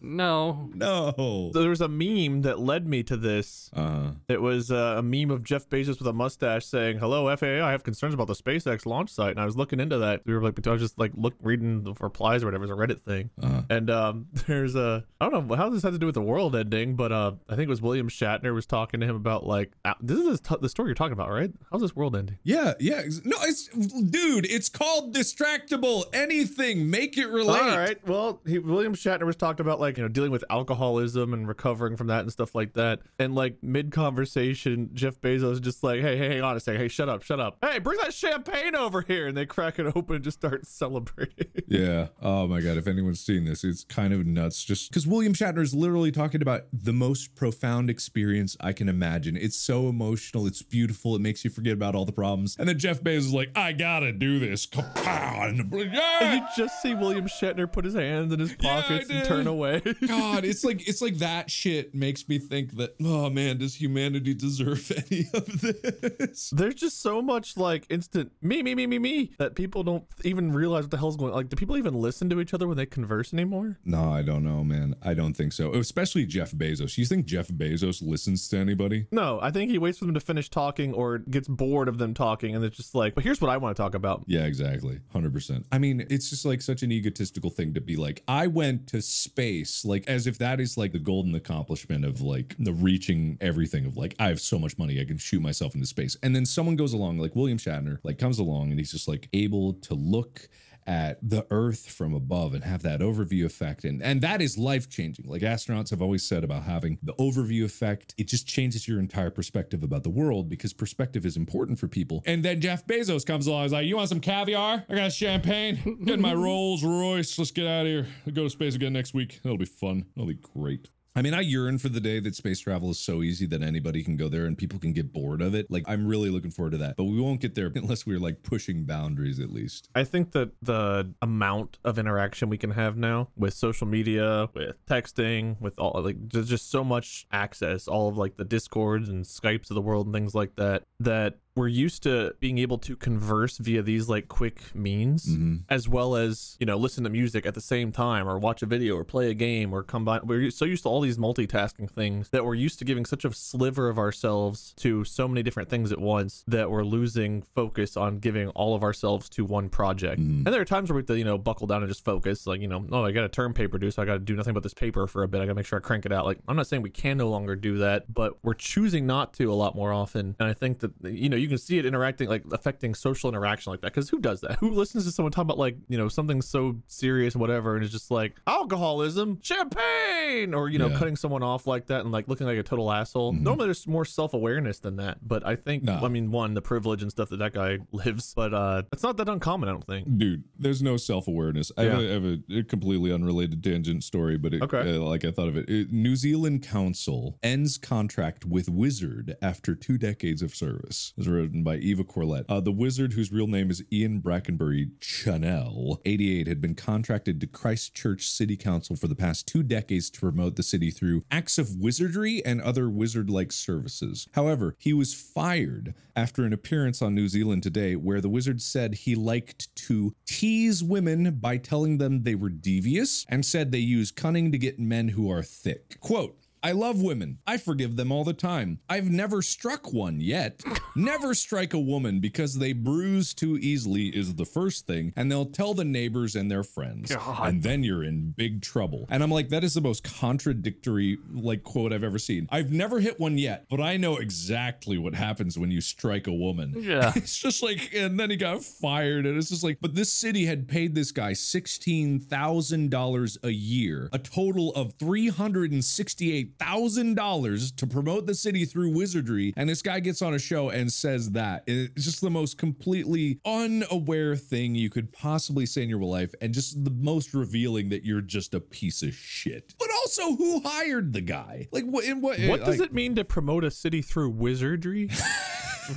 no. 0.00 0.70
no. 0.74 1.50
So 1.52 1.60
there 1.60 1.70
was 1.70 1.80
a 1.80 1.88
meme 1.88 2.42
that 2.42 2.58
led 2.58 2.86
me 2.86 3.02
to 3.04 3.16
this. 3.16 3.70
Uh, 3.74 4.12
It 4.28 4.40
was 4.40 4.70
uh, 4.70 4.96
a 4.98 5.02
meme 5.02 5.30
of 5.30 5.42
Jeff 5.44 5.68
Bezos 5.68 5.98
with 5.98 6.06
a 6.06 6.12
mustache 6.12 6.64
saying, 6.66 6.98
"Hello, 6.98 7.34
FAA. 7.36 7.64
I 7.64 7.70
have 7.70 7.82
concerns 7.84 8.14
about 8.14 8.26
the 8.26 8.34
SpaceX 8.34 8.86
launch 8.86 9.10
site." 9.10 9.30
And 9.32 9.40
I 9.40 9.44
was 9.44 9.56
looking 9.56 9.80
into 9.80 9.98
that. 9.98 10.22
We 10.26 10.34
were 10.34 10.42
like, 10.42 10.66
I 10.66 10.70
was 10.70 10.80
just 10.82 10.98
like 10.98 11.12
look 11.14 11.34
reading 11.42 11.82
the 11.84 11.94
replies 12.00 12.42
or 12.42 12.46
whatever. 12.46 12.64
It 12.64 12.68
was 12.68 12.78
a 12.78 12.94
Reddit 12.94 13.00
thing. 13.00 13.30
uh, 13.42 13.62
And 13.70 13.90
um, 13.90 14.26
there's 14.46 14.74
a 14.74 15.04
I 15.20 15.28
don't 15.28 15.46
know 15.48 15.56
how 15.56 15.68
this 15.68 15.82
has 15.82 15.92
to 15.92 15.98
do 15.98 16.06
with 16.06 16.14
the 16.14 16.22
world 16.22 16.54
ending, 16.56 16.96
but 16.96 17.12
uh, 17.12 17.32
I 17.48 17.54
think 17.56 17.66
it 17.66 17.70
was 17.70 17.82
William 17.82 18.08
Shatner 18.08 18.54
was 18.54 18.66
talking 18.66 19.00
to 19.00 19.06
him 19.06 19.16
about 19.16 19.46
like 19.46 19.72
uh, 19.84 19.94
this 20.00 20.18
is 20.18 20.40
the, 20.40 20.58
the 20.58 20.68
story 20.68 20.88
you're 20.88 20.94
talking 20.94 21.12
about, 21.12 21.30
right? 21.30 21.52
How's 21.70 21.80
this 21.82 21.94
world 21.94 22.16
ending? 22.16 22.38
yeah, 22.42 22.74
yeah. 22.80 23.02
No, 23.24 23.36
it's 23.42 23.68
dude. 23.68 24.46
It's 24.46 24.68
called 24.68 25.14
distractible. 25.14 26.04
Anything, 26.12 26.90
make 26.90 27.16
it 27.18 27.28
relate. 27.28 27.60
All 27.62 27.78
right. 27.78 28.06
Well, 28.06 28.40
he, 28.46 28.58
William 28.58 28.94
Shatner 28.94 29.24
was 29.26 29.36
talking 29.36 29.64
about 29.64 29.78
like 29.80 29.85
you 29.96 30.02
know 30.02 30.08
dealing 30.08 30.30
with 30.30 30.44
alcoholism 30.50 31.32
and 31.32 31.46
recovering 31.46 31.96
from 31.96 32.06
that 32.08 32.20
and 32.20 32.32
stuff 32.32 32.54
like 32.54 32.74
that. 32.74 33.00
And 33.18 33.34
like 33.34 33.56
mid 33.62 33.92
conversation, 33.92 34.90
Jeff 34.94 35.20
Bezos 35.20 35.52
is 35.52 35.60
just 35.60 35.82
like, 35.84 36.00
hey, 36.00 36.16
hey, 36.16 36.28
hang 36.28 36.42
on 36.42 36.56
a 36.56 36.60
second. 36.60 36.80
Hey, 36.80 36.88
shut 36.88 37.08
up, 37.08 37.22
shut 37.22 37.40
up. 37.40 37.58
Hey, 37.62 37.78
bring 37.78 37.98
that 38.00 38.14
champagne 38.14 38.74
over 38.74 39.02
here. 39.02 39.28
And 39.28 39.36
they 39.36 39.46
crack 39.46 39.78
it 39.78 39.86
open 39.94 40.16
and 40.16 40.24
just 40.24 40.38
start 40.38 40.66
celebrating. 40.66 41.46
Yeah. 41.68 42.08
Oh 42.20 42.46
my 42.46 42.60
god. 42.60 42.76
If 42.76 42.86
anyone's 42.86 43.20
seen 43.20 43.44
this, 43.44 43.64
it's 43.64 43.84
kind 43.84 44.12
of 44.12 44.26
nuts. 44.26 44.64
Just 44.64 44.90
because 44.90 45.06
William 45.06 45.34
Shatner 45.34 45.60
is 45.62 45.74
literally 45.74 46.12
talking 46.12 46.42
about 46.42 46.62
the 46.72 46.92
most 46.92 47.34
profound 47.34 47.90
experience 47.90 48.56
I 48.60 48.72
can 48.72 48.88
imagine. 48.88 49.36
It's 49.36 49.56
so 49.56 49.88
emotional. 49.88 50.46
It's 50.46 50.62
beautiful. 50.62 51.14
It 51.14 51.20
makes 51.20 51.44
you 51.44 51.50
forget 51.50 51.74
about 51.74 51.94
all 51.94 52.04
the 52.04 52.12
problems. 52.12 52.56
And 52.58 52.68
then 52.68 52.78
Jeff 52.78 53.02
Bezos 53.02 53.16
is 53.18 53.32
like, 53.34 53.50
I 53.56 53.72
gotta 53.72 54.12
do 54.12 54.38
this. 54.38 54.66
Kapow! 54.66 55.48
And 55.48 55.92
yeah! 55.92 56.34
you 56.34 56.42
just 56.56 56.80
see 56.82 56.94
William 56.94 57.26
Shatner 57.26 57.70
put 57.70 57.84
his 57.84 57.94
hands 57.94 58.32
in 58.32 58.40
his 58.40 58.54
Yeah, 58.60 58.80
pockets 58.82 59.10
and 59.10 59.24
turn 59.24 59.46
away. 59.46 59.75
God, 60.06 60.44
it's 60.44 60.64
like 60.64 60.86
it's 60.88 61.02
like 61.02 61.16
that 61.18 61.50
shit 61.50 61.94
makes 61.94 62.28
me 62.28 62.38
think 62.38 62.76
that 62.76 62.94
oh 63.02 63.30
man, 63.30 63.58
does 63.58 63.74
humanity 63.80 64.34
deserve 64.34 64.90
any 65.10 65.26
of 65.34 65.60
this? 65.60 66.50
There's 66.50 66.74
just 66.74 67.00
so 67.00 67.22
much 67.22 67.56
like 67.56 67.86
instant 67.90 68.32
me, 68.42 68.62
me, 68.62 68.74
me, 68.74 68.86
me, 68.86 68.98
me 68.98 69.32
that 69.38 69.54
people 69.54 69.82
don't 69.82 70.04
even 70.24 70.52
realize 70.52 70.84
what 70.84 70.90
the 70.90 70.98
hell's 70.98 71.16
going 71.16 71.32
on. 71.32 71.36
Like, 71.36 71.48
do 71.48 71.56
people 71.56 71.76
even 71.76 71.94
listen 71.94 72.28
to 72.30 72.40
each 72.40 72.54
other 72.54 72.66
when 72.68 72.76
they 72.76 72.86
converse 72.86 73.32
anymore? 73.32 73.78
No, 73.84 74.12
I 74.12 74.22
don't 74.22 74.44
know, 74.44 74.64
man. 74.64 74.94
I 75.02 75.14
don't 75.14 75.34
think 75.34 75.52
so. 75.52 75.72
Especially 75.72 76.26
Jeff 76.26 76.52
Bezos. 76.52 76.98
You 76.98 77.06
think 77.06 77.26
Jeff 77.26 77.48
Bezos 77.48 78.02
listens 78.02 78.48
to 78.48 78.58
anybody? 78.58 79.06
No, 79.10 79.38
I 79.42 79.50
think 79.50 79.70
he 79.70 79.78
waits 79.78 79.98
for 79.98 80.04
them 80.04 80.14
to 80.14 80.20
finish 80.20 80.48
talking 80.50 80.92
or 80.92 81.18
gets 81.18 81.48
bored 81.48 81.88
of 81.88 81.98
them 81.98 82.14
talking 82.14 82.54
and 82.54 82.64
it's 82.64 82.76
just 82.76 82.94
like, 82.94 83.14
but 83.14 83.24
here's 83.24 83.40
what 83.40 83.50
I 83.50 83.56
want 83.56 83.76
to 83.76 83.82
talk 83.82 83.94
about. 83.94 84.24
Yeah, 84.26 84.44
exactly. 84.44 85.00
100%. 85.14 85.64
I 85.72 85.78
mean, 85.78 86.06
it's 86.10 86.30
just 86.30 86.44
like 86.44 86.62
such 86.62 86.82
an 86.82 86.92
egotistical 86.92 87.50
thing 87.50 87.74
to 87.74 87.80
be 87.80 87.96
like, 87.96 88.22
I 88.28 88.46
went 88.46 88.86
to 88.88 89.02
space 89.02 89.65
space, 89.66 89.84
like 89.84 90.08
as 90.08 90.26
if 90.26 90.38
that 90.38 90.60
is 90.60 90.76
like 90.76 90.92
the 90.92 90.98
golden 90.98 91.34
accomplishment 91.34 92.04
of 92.04 92.20
like 92.20 92.54
the 92.58 92.72
reaching 92.72 93.38
everything 93.40 93.86
of 93.86 93.96
like 93.96 94.14
I 94.18 94.28
have 94.28 94.40
so 94.40 94.58
much 94.58 94.78
money 94.78 95.00
I 95.00 95.04
can 95.04 95.18
shoot 95.18 95.40
myself 95.40 95.74
into 95.74 95.86
space. 95.86 96.16
And 96.22 96.34
then 96.34 96.46
someone 96.46 96.76
goes 96.76 96.92
along 96.92 97.18
like 97.18 97.36
William 97.36 97.58
Shatner 97.58 97.98
like 98.02 98.18
comes 98.18 98.38
along 98.38 98.70
and 98.70 98.78
he's 98.78 98.92
just 98.92 99.08
like 99.08 99.28
able 99.32 99.74
to 99.74 99.94
look 99.94 100.48
at 100.86 101.18
the 101.26 101.46
earth 101.50 101.90
from 101.90 102.14
above 102.14 102.54
and 102.54 102.64
have 102.64 102.82
that 102.82 103.00
overview 103.00 103.44
effect. 103.44 103.84
And 103.84 104.02
and 104.02 104.20
that 104.22 104.40
is 104.40 104.56
life 104.56 104.88
changing 104.88 105.26
like 105.28 105.42
astronauts 105.42 105.90
have 105.90 106.02
always 106.02 106.26
said 106.26 106.44
about 106.44 106.62
having 106.62 106.98
the 107.02 107.14
overview 107.14 107.64
effect 107.64 108.14
it 108.18 108.28
just 108.28 108.46
changes 108.46 108.86
your 108.86 108.98
entire 108.98 109.30
perspective 109.30 109.82
about 109.82 110.02
the 110.02 110.10
world 110.10 110.48
because 110.48 110.72
perspective 110.72 111.26
is 111.26 111.36
important 111.36 111.78
for 111.78 111.88
people. 111.88 112.22
And 112.26 112.44
then 112.44 112.60
jeff 112.60 112.86
bezos 112.86 113.26
comes 113.26 113.46
along. 113.46 113.64
He's 113.64 113.72
like 113.72 113.86
you 113.86 113.96
want 113.96 114.08
some 114.08 114.20
caviar? 114.20 114.84
I 114.88 114.94
got 114.94 115.12
champagne. 115.12 116.04
Get 116.04 116.20
my 116.20 116.34
rolls 116.46 116.84
royce 116.84 117.38
let's 117.38 117.50
get 117.50 117.66
out 117.66 117.82
of 117.82 117.86
here. 117.86 118.06
We'll 118.24 118.34
go 118.34 118.44
to 118.44 118.50
space 118.50 118.74
again 118.74 118.92
next 118.92 119.14
week. 119.14 119.40
That'll 119.42 119.58
be 119.58 119.64
fun. 119.64 120.06
That'll 120.14 120.28
be 120.28 120.34
great 120.34 120.88
I 121.16 121.22
mean, 121.22 121.32
I 121.32 121.40
yearn 121.40 121.78
for 121.78 121.88
the 121.88 121.98
day 121.98 122.20
that 122.20 122.34
space 122.34 122.60
travel 122.60 122.90
is 122.90 122.98
so 122.98 123.22
easy 123.22 123.46
that 123.46 123.62
anybody 123.62 124.04
can 124.04 124.18
go 124.18 124.28
there 124.28 124.44
and 124.44 124.56
people 124.56 124.78
can 124.78 124.92
get 124.92 125.14
bored 125.14 125.40
of 125.40 125.54
it. 125.54 125.70
Like, 125.70 125.84
I'm 125.86 126.06
really 126.06 126.28
looking 126.28 126.50
forward 126.50 126.72
to 126.72 126.78
that. 126.78 126.96
But 126.98 127.04
we 127.04 127.18
won't 127.18 127.40
get 127.40 127.54
there 127.54 127.72
unless 127.74 128.04
we're 128.04 128.18
like 128.18 128.42
pushing 128.42 128.84
boundaries 128.84 129.40
at 129.40 129.50
least. 129.50 129.88
I 129.94 130.04
think 130.04 130.32
that 130.32 130.50
the 130.60 131.14
amount 131.22 131.78
of 131.84 131.98
interaction 131.98 132.50
we 132.50 132.58
can 132.58 132.72
have 132.72 132.98
now 132.98 133.30
with 133.34 133.54
social 133.54 133.86
media, 133.86 134.50
with 134.52 134.76
texting, 134.86 135.58
with 135.58 135.78
all 135.78 136.02
like 136.02 136.16
there's 136.28 136.50
just 136.50 136.70
so 136.70 136.84
much 136.84 137.26
access, 137.32 137.88
all 137.88 138.08
of 138.08 138.18
like 138.18 138.36
the 138.36 138.44
discords 138.44 139.08
and 139.08 139.24
Skypes 139.24 139.70
of 139.70 139.74
the 139.74 139.80
world 139.80 140.06
and 140.06 140.14
things 140.14 140.34
like 140.34 140.56
that, 140.56 140.82
that 141.00 141.38
we're 141.56 141.66
used 141.68 142.02
to 142.04 142.34
being 142.38 142.58
able 142.58 142.78
to 142.78 142.94
converse 142.94 143.58
via 143.58 143.82
these 143.82 144.08
like 144.08 144.28
quick 144.28 144.74
means 144.74 145.26
Mm-hmm. 145.26 145.56
as 145.70 145.88
well 145.88 146.14
as 146.14 146.56
you 146.60 146.66
know 146.66 146.76
listen 146.76 147.02
to 147.04 147.10
music 147.10 147.46
at 147.46 147.54
the 147.54 147.60
same 147.60 147.90
time 147.90 148.28
or 148.28 148.38
watch 148.38 148.62
a 148.62 148.66
video 148.66 148.94
or 148.96 149.02
play 149.04 149.30
a 149.30 149.34
game 149.34 149.72
or 149.72 149.82
combine 149.82 150.20
we're 150.24 150.50
so 150.50 150.64
used 150.64 150.82
to 150.84 150.88
all 150.88 151.00
these 151.00 151.16
multitasking 151.18 151.90
things 151.90 152.28
that 152.30 152.44
we're 152.44 152.54
used 152.54 152.78
to 152.78 152.84
giving 152.84 153.04
such 153.04 153.24
a 153.24 153.32
sliver 153.32 153.88
of 153.88 153.98
ourselves 153.98 154.72
to 154.76 155.02
so 155.04 155.26
many 155.26 155.42
different 155.42 155.68
things 155.68 155.90
at 155.90 156.00
once 156.00 156.44
that 156.46 156.70
we're 156.70 156.84
losing 156.84 157.42
focus 157.54 157.96
on 157.96 158.18
giving 158.18 158.48
all 158.50 158.74
of 158.74 158.82
ourselves 158.82 159.28
to 159.30 159.44
one 159.44 159.68
project 159.68 160.20
Mm-hmm. 160.20 160.42
and 160.46 160.54
there 160.54 160.60
are 160.60 160.64
times 160.66 160.90
where 160.90 160.94
we 160.96 161.00
have 161.00 161.06
to 161.06 161.18
you 161.18 161.24
know 161.24 161.38
buckle 161.38 161.66
down 161.66 161.82
and 161.82 161.88
just 161.90 162.04
focus 162.04 162.46
like 162.46 162.60
you 162.60 162.68
know 162.68 162.84
oh 162.92 163.04
i 163.04 163.10
got 163.12 163.24
a 163.24 163.28
term 163.28 163.54
paper 163.54 163.78
due 163.78 163.90
so 163.90 164.02
i 164.02 164.04
got 164.04 164.12
to 164.14 164.18
do 164.18 164.36
nothing 164.36 164.52
but 164.54 164.62
this 164.62 164.74
paper 164.74 165.06
for 165.06 165.22
a 165.22 165.28
bit 165.28 165.40
i 165.40 165.44
gotta 165.46 165.54
make 165.54 165.66
sure 165.66 165.78
i 165.78 165.80
crank 165.80 166.04
it 166.06 166.12
out 166.12 166.24
like 166.26 166.38
i'm 166.48 166.56
not 166.56 166.66
saying 166.66 166.82
we 166.82 166.90
can 166.90 167.16
no 167.16 167.28
longer 167.28 167.56
do 167.56 167.78
that 167.78 168.12
but 168.12 168.34
we're 168.44 168.54
choosing 168.54 169.06
not 169.06 169.32
to 169.32 169.50
a 169.50 169.54
lot 169.54 169.74
more 169.74 169.92
often 169.92 170.36
and 170.38 170.48
i 170.48 170.52
think 170.52 170.78
that 170.80 170.92
you 171.04 171.28
know 171.28 171.36
you 171.36 171.45
can 171.48 171.58
see 171.58 171.78
it 171.78 171.86
interacting 171.86 172.28
like 172.28 172.42
affecting 172.52 172.94
social 172.94 173.28
interaction 173.28 173.70
like 173.72 173.80
that 173.80 173.92
because 173.92 174.08
who 174.08 174.18
does 174.18 174.40
that 174.40 174.56
who 174.58 174.70
listens 174.70 175.04
to 175.04 175.10
someone 175.12 175.32
talk 175.32 175.42
about 175.42 175.58
like 175.58 175.76
you 175.88 175.96
know 175.98 176.08
something 176.08 176.40
so 176.42 176.76
serious 176.86 177.34
and 177.34 177.40
whatever 177.40 177.74
and 177.76 177.84
it's 177.84 177.92
just 177.92 178.10
like 178.10 178.36
alcoholism 178.46 179.38
champagne 179.42 180.54
or 180.54 180.68
you 180.68 180.78
know 180.78 180.88
Yeah. 180.88 180.98
cutting 180.98 181.16
someone 181.16 181.42
off 181.42 181.66
like 181.66 181.86
that 181.86 182.00
and 182.02 182.12
like 182.12 182.28
looking 182.28 182.46
like 182.46 182.58
a 182.58 182.62
total 182.62 182.90
asshole 182.92 183.32
normally 183.32 183.66
there's 183.66 183.86
more 183.86 184.04
self-awareness 184.04 184.80
than 184.80 184.96
that 184.96 185.18
but 185.26 185.46
i 185.46 185.56
think 185.56 185.84
Nah. 185.84 186.04
i 186.04 186.08
mean 186.08 186.30
one 186.30 186.54
the 186.54 186.62
privilege 186.62 187.02
and 187.02 187.10
stuff 187.10 187.28
that 187.30 187.38
that 187.38 187.52
guy 187.52 187.78
lives 187.92 188.32
but 188.34 188.52
uh 188.54 188.82
it's 188.92 189.02
not 189.02 189.16
that 189.18 189.28
uncommon 189.28 189.68
i 189.68 189.72
don't 189.72 189.86
think 189.86 190.06
Dude, 190.18 190.44
there's 190.58 190.82
no 190.82 190.96
self 190.96 191.28
awareness. 191.28 191.70
I, 191.76 191.82
have 191.84 191.98
a- 191.98 192.02
Yeah. 192.02 192.08
I 192.08 192.12
have 192.12 192.24
a, 192.24 192.38
a 192.58 192.62
completely 192.64 193.12
unrelated 193.12 193.62
tangent 193.62 194.02
story, 194.04 194.36
but 194.38 194.54
it, 194.54 194.62
Okay. 194.62 194.96
uh, 194.96 195.00
like 195.00 195.24
I 195.24 195.30
thought 195.30 195.48
of 195.48 195.56
it. 195.56 195.68
It- 195.68 195.92
New 195.92 196.16
Zealand 196.16 196.62
Council 196.66 197.38
ends 197.42 197.76
contract 197.78 198.44
with 198.44 198.68
Wizard 198.68 199.36
after 199.42 199.74
two 199.74 199.98
decades 199.98 200.42
of 200.42 200.54
service. 200.54 201.12
Written 201.36 201.62
by 201.62 201.76
Eva 201.76 202.04
Corlett. 202.04 202.44
Uh, 202.48 202.60
the 202.60 202.72
Wizard, 202.72 203.12
whose 203.12 203.30
real 203.30 203.46
name 203.46 203.70
is 203.70 203.84
Ian 203.92 204.20
Brackenbury 204.20 204.90
Channell, 205.00 205.98
88, 206.04 206.46
had 206.46 206.60
been 206.60 206.74
contracted 206.74 207.40
to 207.40 207.46
Christchurch 207.46 208.28
City 208.28 208.56
Council 208.56 208.96
for 208.96 209.06
the 209.06 209.14
past 209.14 209.46
two 209.46 209.62
decades 209.62 210.10
to 210.10 210.20
promote 210.20 210.56
the 210.56 210.62
city 210.62 210.90
through 210.90 211.24
acts 211.30 211.58
of 211.58 211.76
wizardry 211.76 212.44
and 212.44 212.60
other 212.60 212.88
wizard 212.88 213.28
like 213.28 213.52
services. 213.52 214.28
However, 214.32 214.74
he 214.78 214.92
was 214.92 215.14
fired 215.14 215.94
after 216.14 216.44
an 216.44 216.52
appearance 216.52 217.02
on 217.02 217.14
New 217.14 217.28
Zealand 217.28 217.62
Today 217.62 217.96
where 217.96 218.20
the 218.20 218.28
wizard 218.28 218.62
said 218.62 218.94
he 218.94 219.14
liked 219.14 219.74
to 219.76 220.14
tease 220.26 220.82
women 220.82 221.36
by 221.38 221.58
telling 221.58 221.98
them 221.98 222.22
they 222.22 222.34
were 222.34 222.48
devious 222.48 223.26
and 223.28 223.44
said 223.44 223.70
they 223.70 223.78
use 223.78 224.10
cunning 224.10 224.50
to 224.52 224.58
get 224.58 224.78
men 224.78 225.08
who 225.08 225.30
are 225.30 225.42
thick. 225.42 226.00
Quote, 226.00 226.38
I 226.66 226.72
love 226.72 227.00
women. 227.00 227.38
I 227.46 227.58
forgive 227.58 227.94
them 227.94 228.10
all 228.10 228.24
the 228.24 228.32
time. 228.32 228.80
I've 228.90 229.08
never 229.08 229.40
struck 229.40 229.92
one 229.92 230.20
yet. 230.20 230.64
never 230.96 231.32
strike 231.32 231.72
a 231.72 231.78
woman 231.78 232.18
because 232.18 232.58
they 232.58 232.72
bruise 232.72 233.34
too 233.34 233.56
easily 233.58 234.08
is 234.08 234.34
the 234.34 234.44
first 234.44 234.84
thing, 234.84 235.12
and 235.14 235.30
they'll 235.30 235.46
tell 235.46 235.74
the 235.74 235.84
neighbors 235.84 236.34
and 236.34 236.50
their 236.50 236.64
friends. 236.64 237.12
And 237.46 237.62
then 237.62 237.84
you're 237.84 238.02
in 238.02 238.32
big 238.36 238.62
trouble. 238.62 239.06
And 239.10 239.22
I'm 239.22 239.30
like, 239.30 239.50
that 239.50 239.62
is 239.62 239.74
the 239.74 239.80
most 239.80 240.02
contradictory 240.02 241.18
like 241.32 241.62
quote 241.62 241.92
I've 241.92 242.02
ever 242.02 242.18
seen. 242.18 242.48
I've 242.50 242.72
never 242.72 242.98
hit 242.98 243.20
one 243.20 243.38
yet, 243.38 243.66
but 243.70 243.80
I 243.80 243.96
know 243.96 244.16
exactly 244.16 244.98
what 244.98 245.14
happens 245.14 245.56
when 245.56 245.70
you 245.70 245.80
strike 245.80 246.26
a 246.26 246.32
woman. 246.32 246.74
Yeah. 246.76 247.12
it's 247.16 247.38
just 247.38 247.62
like, 247.62 247.94
and 247.94 248.18
then 248.18 248.30
he 248.30 248.36
got 248.36 248.64
fired, 248.64 249.24
and 249.24 249.38
it's 249.38 249.50
just 249.50 249.62
like, 249.62 249.78
but 249.80 249.94
this 249.94 250.12
city 250.12 250.46
had 250.46 250.66
paid 250.66 250.96
this 250.96 251.12
guy 251.12 251.32
sixteen 251.32 252.18
thousand 252.18 252.90
dollars 252.90 253.38
a 253.44 253.50
year, 253.50 254.08
a 254.12 254.18
total 254.18 254.74
of 254.74 254.94
three 254.94 255.28
hundred 255.28 255.70
and 255.70 255.84
sixty-eight 255.84 256.55
thousand 256.58 257.14
dollars 257.14 257.72
to 257.72 257.86
promote 257.86 258.26
the 258.26 258.34
city 258.34 258.64
through 258.64 258.90
wizardry, 258.90 259.52
and 259.56 259.68
this 259.68 259.82
guy 259.82 260.00
gets 260.00 260.22
on 260.22 260.34
a 260.34 260.38
show 260.38 260.70
and 260.70 260.92
says 260.92 261.30
that. 261.32 261.64
It's 261.66 262.04
just 262.04 262.20
the 262.20 262.30
most 262.30 262.58
completely 262.58 263.40
unaware 263.44 264.36
thing 264.36 264.74
you 264.74 264.90
could 264.90 265.12
possibly 265.12 265.66
say 265.66 265.82
in 265.82 265.88
your 265.88 266.02
life, 266.02 266.34
and 266.40 266.52
just 266.52 266.84
the 266.84 266.90
most 266.90 267.34
revealing 267.34 267.88
that 267.90 268.04
you're 268.04 268.20
just 268.20 268.54
a 268.54 268.60
piece 268.60 269.02
of 269.02 269.14
shit. 269.14 269.74
But 269.78 269.88
also, 270.02 270.36
who 270.36 270.60
hired 270.60 271.12
the 271.12 271.20
guy? 271.20 271.68
Like, 271.72 271.84
what? 271.84 272.04
In 272.04 272.20
what? 272.20 272.38
what 272.40 272.60
eh, 272.60 272.64
does 272.64 272.78
like, 272.78 272.90
it 272.90 272.94
mean 272.94 273.14
to 273.16 273.24
promote 273.24 273.64
a 273.64 273.70
city 273.70 274.02
through 274.02 274.30
wizardry 274.30 275.08
don't 275.16 275.18
know, 275.18 275.26
man. 275.26 275.75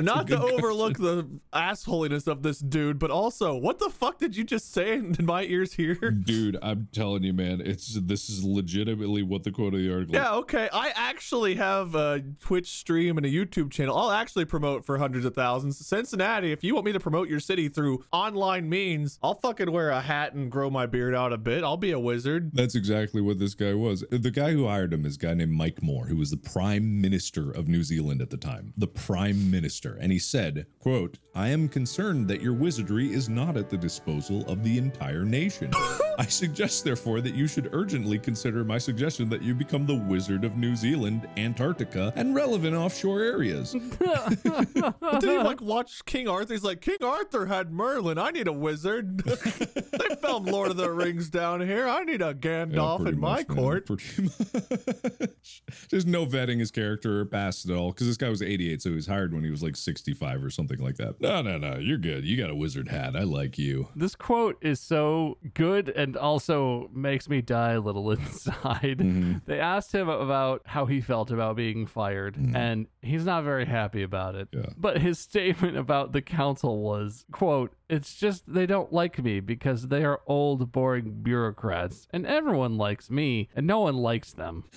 not 0.00 0.26
to 0.26 0.40
overlook 0.40 0.98
the 0.98 1.28
assholiness 1.52 2.26
of 2.26 2.42
this 2.42 2.58
dude 2.58 2.98
but 2.98 3.10
also 3.10 3.56
what 3.56 3.78
the 3.78 3.90
fuck 3.90 4.18
did 4.18 4.36
you 4.36 4.44
just 4.44 4.72
say 4.72 4.94
in 4.94 5.16
my 5.20 5.42
ears 5.44 5.74
here 5.74 5.94
Dude, 6.26 6.56
I'm 6.62 6.88
telling 6.92 7.22
you, 7.22 7.32
man, 7.32 7.60
it's 7.60 7.98
this 8.00 8.28
is 8.28 8.44
legitimately 8.44 9.22
what 9.22 9.44
the 9.44 9.50
quote 9.50 9.74
of 9.74 9.80
the 9.80 9.92
article. 9.92 10.14
Yeah, 10.14 10.34
okay. 10.36 10.68
I 10.72 10.92
actually 10.94 11.54
have 11.56 11.94
a 11.94 12.22
Twitch 12.40 12.68
stream 12.68 13.16
and 13.16 13.26
a 13.26 13.30
YouTube 13.30 13.70
channel. 13.70 13.96
I'll 13.96 14.10
actually 14.10 14.44
promote 14.44 14.84
for 14.84 14.98
hundreds 14.98 15.24
of 15.24 15.34
thousands. 15.34 15.84
Cincinnati, 15.86 16.52
if 16.52 16.64
you 16.64 16.74
want 16.74 16.86
me 16.86 16.92
to 16.92 17.00
promote 17.00 17.28
your 17.28 17.40
city 17.40 17.68
through 17.68 18.04
online 18.12 18.68
means, 18.68 19.18
I'll 19.22 19.34
fucking 19.34 19.70
wear 19.70 19.90
a 19.90 20.00
hat 20.00 20.34
and 20.34 20.50
grow 20.50 20.70
my 20.70 20.86
beard 20.86 21.14
out 21.14 21.32
a 21.32 21.38
bit. 21.38 21.64
I'll 21.64 21.76
be 21.76 21.92
a 21.92 22.00
wizard. 22.00 22.50
That's 22.52 22.74
exactly 22.74 23.20
what 23.20 23.38
this 23.38 23.54
guy 23.54 23.74
was. 23.74 24.04
The 24.10 24.30
guy 24.30 24.52
who 24.52 24.66
hired 24.66 24.92
him 24.92 25.04
is 25.06 25.16
a 25.16 25.18
guy 25.18 25.34
named 25.34 25.52
Mike 25.52 25.82
Moore, 25.82 26.06
who 26.06 26.16
was 26.16 26.30
the 26.30 26.36
prime 26.36 27.00
minister 27.06 27.52
of 27.52 27.68
New 27.68 27.84
Zealand 27.84 28.20
at 28.20 28.30
the 28.30 28.36
time. 28.36 28.72
The 28.76 28.88
prime 28.88 29.48
minister. 29.48 29.96
And 30.00 30.10
he 30.10 30.18
said, 30.18 30.66
quote, 30.80 31.18
I 31.36 31.50
am 31.50 31.68
concerned 31.68 32.26
that 32.26 32.42
your 32.42 32.52
wizardry 32.52 33.12
is 33.12 33.28
not 33.28 33.56
at 33.56 33.70
the 33.70 33.76
disposal 33.76 34.44
of 34.48 34.64
the 34.64 34.76
entire 34.76 35.24
nation. 35.24 35.70
I 36.18 36.26
suggest, 36.26 36.84
therefore, 36.84 37.20
that 37.20 37.34
you 37.34 37.46
should 37.46 37.70
urgently 37.72 38.18
consider 38.18 38.64
my 38.64 38.78
suggestion 38.78 39.28
that 39.30 39.42
you 39.42 39.54
become 39.54 39.86
the 39.86 39.94
Wizard 39.94 40.44
of 40.44 40.56
New 40.56 40.74
Zealand, 40.76 41.28
Antarctica, 41.36 42.12
and 42.16 42.34
relevant 42.34 42.74
offshore 42.76 43.20
areas. 43.22 43.72
Did 44.40 45.22
he 45.22 45.38
like 45.38 45.60
watch 45.60 46.04
King 46.04 46.28
Arthur? 46.28 46.54
He's 46.54 46.64
like, 46.64 46.80
King 46.80 46.98
Arthur 47.02 47.46
had 47.46 47.70
Merlin. 47.72 48.18
I 48.18 48.30
need 48.30 48.48
a 48.48 48.52
wizard. 48.52 49.18
they 49.24 50.14
filmed 50.20 50.48
Lord 50.48 50.70
of 50.70 50.76
the 50.76 50.90
Rings 50.90 51.28
down 51.30 51.60
here. 51.60 51.86
I 51.88 52.04
need 52.04 52.22
a 52.22 52.34
Gandalf 52.34 53.02
pretty 53.02 53.14
in 53.14 53.20
my 53.20 53.36
much, 53.38 53.48
man. 53.48 53.56
court. 53.58 53.86
Pretty 53.86 54.22
much. 54.22 55.62
There's 55.90 56.06
no 56.06 56.26
vetting 56.26 56.60
his 56.60 56.70
character 56.70 57.20
or 57.20 57.24
past 57.24 57.68
at 57.68 57.76
all 57.76 57.92
because 57.92 58.06
this 58.06 58.16
guy 58.16 58.28
was 58.28 58.42
88, 58.42 58.82
so 58.82 58.90
he 58.90 58.96
was 58.96 59.06
hired 59.06 59.34
when 59.34 59.44
he 59.44 59.50
was 59.50 59.62
like 59.62 59.76
65 59.76 60.44
or 60.44 60.50
something 60.50 60.78
like 60.78 60.96
that. 60.96 61.20
No, 61.20 61.42
no, 61.42 61.58
no. 61.58 61.76
You're 61.78 61.98
good. 61.98 62.24
You 62.24 62.36
got 62.36 62.50
a 62.50 62.54
wizard 62.54 62.88
hat. 62.88 63.16
I 63.16 63.22
like 63.22 63.58
you. 63.58 63.88
This 63.94 64.14
quote 64.14 64.56
is 64.62 64.80
so 64.80 65.38
good 65.54 65.88
and 65.90 66.05
also 66.14 66.90
makes 66.92 67.28
me 67.28 67.40
die 67.40 67.72
a 67.72 67.80
little 67.80 68.10
inside. 68.12 68.98
Mm-hmm. 68.98 69.38
They 69.46 69.58
asked 69.58 69.92
him 69.92 70.08
about 70.08 70.62
how 70.66 70.84
he 70.84 71.00
felt 71.00 71.30
about 71.30 71.56
being 71.56 71.86
fired, 71.86 72.36
and 72.36 72.86
he's 73.00 73.24
not 73.24 73.44
very 73.44 73.64
happy 73.64 74.02
about 74.02 74.34
it. 74.34 74.50
Mm-hmm. 74.50 74.60
Yeah. 74.60 74.74
But 74.76 74.98
his 75.00 75.18
statement 75.26 75.76
about 75.76 76.12
the 76.12 76.22
council 76.22 76.82
was, 76.82 77.24
quote, 77.32 77.72
it's 77.88 78.14
just 78.16 78.52
they 78.52 78.66
don't 78.66 78.92
like 78.92 79.22
me 79.22 79.40
because 79.40 79.88
they 79.88 80.04
are 80.04 80.20
old, 80.26 80.70
boring 80.72 81.22
bureaucrats, 81.22 82.06
and 82.10 82.26
everyone 82.26 82.76
likes 82.76 83.10
me, 83.10 83.48
and 83.56 83.66
no 83.66 83.80
one 83.80 83.96
likes 83.96 84.32
them. 84.32 84.64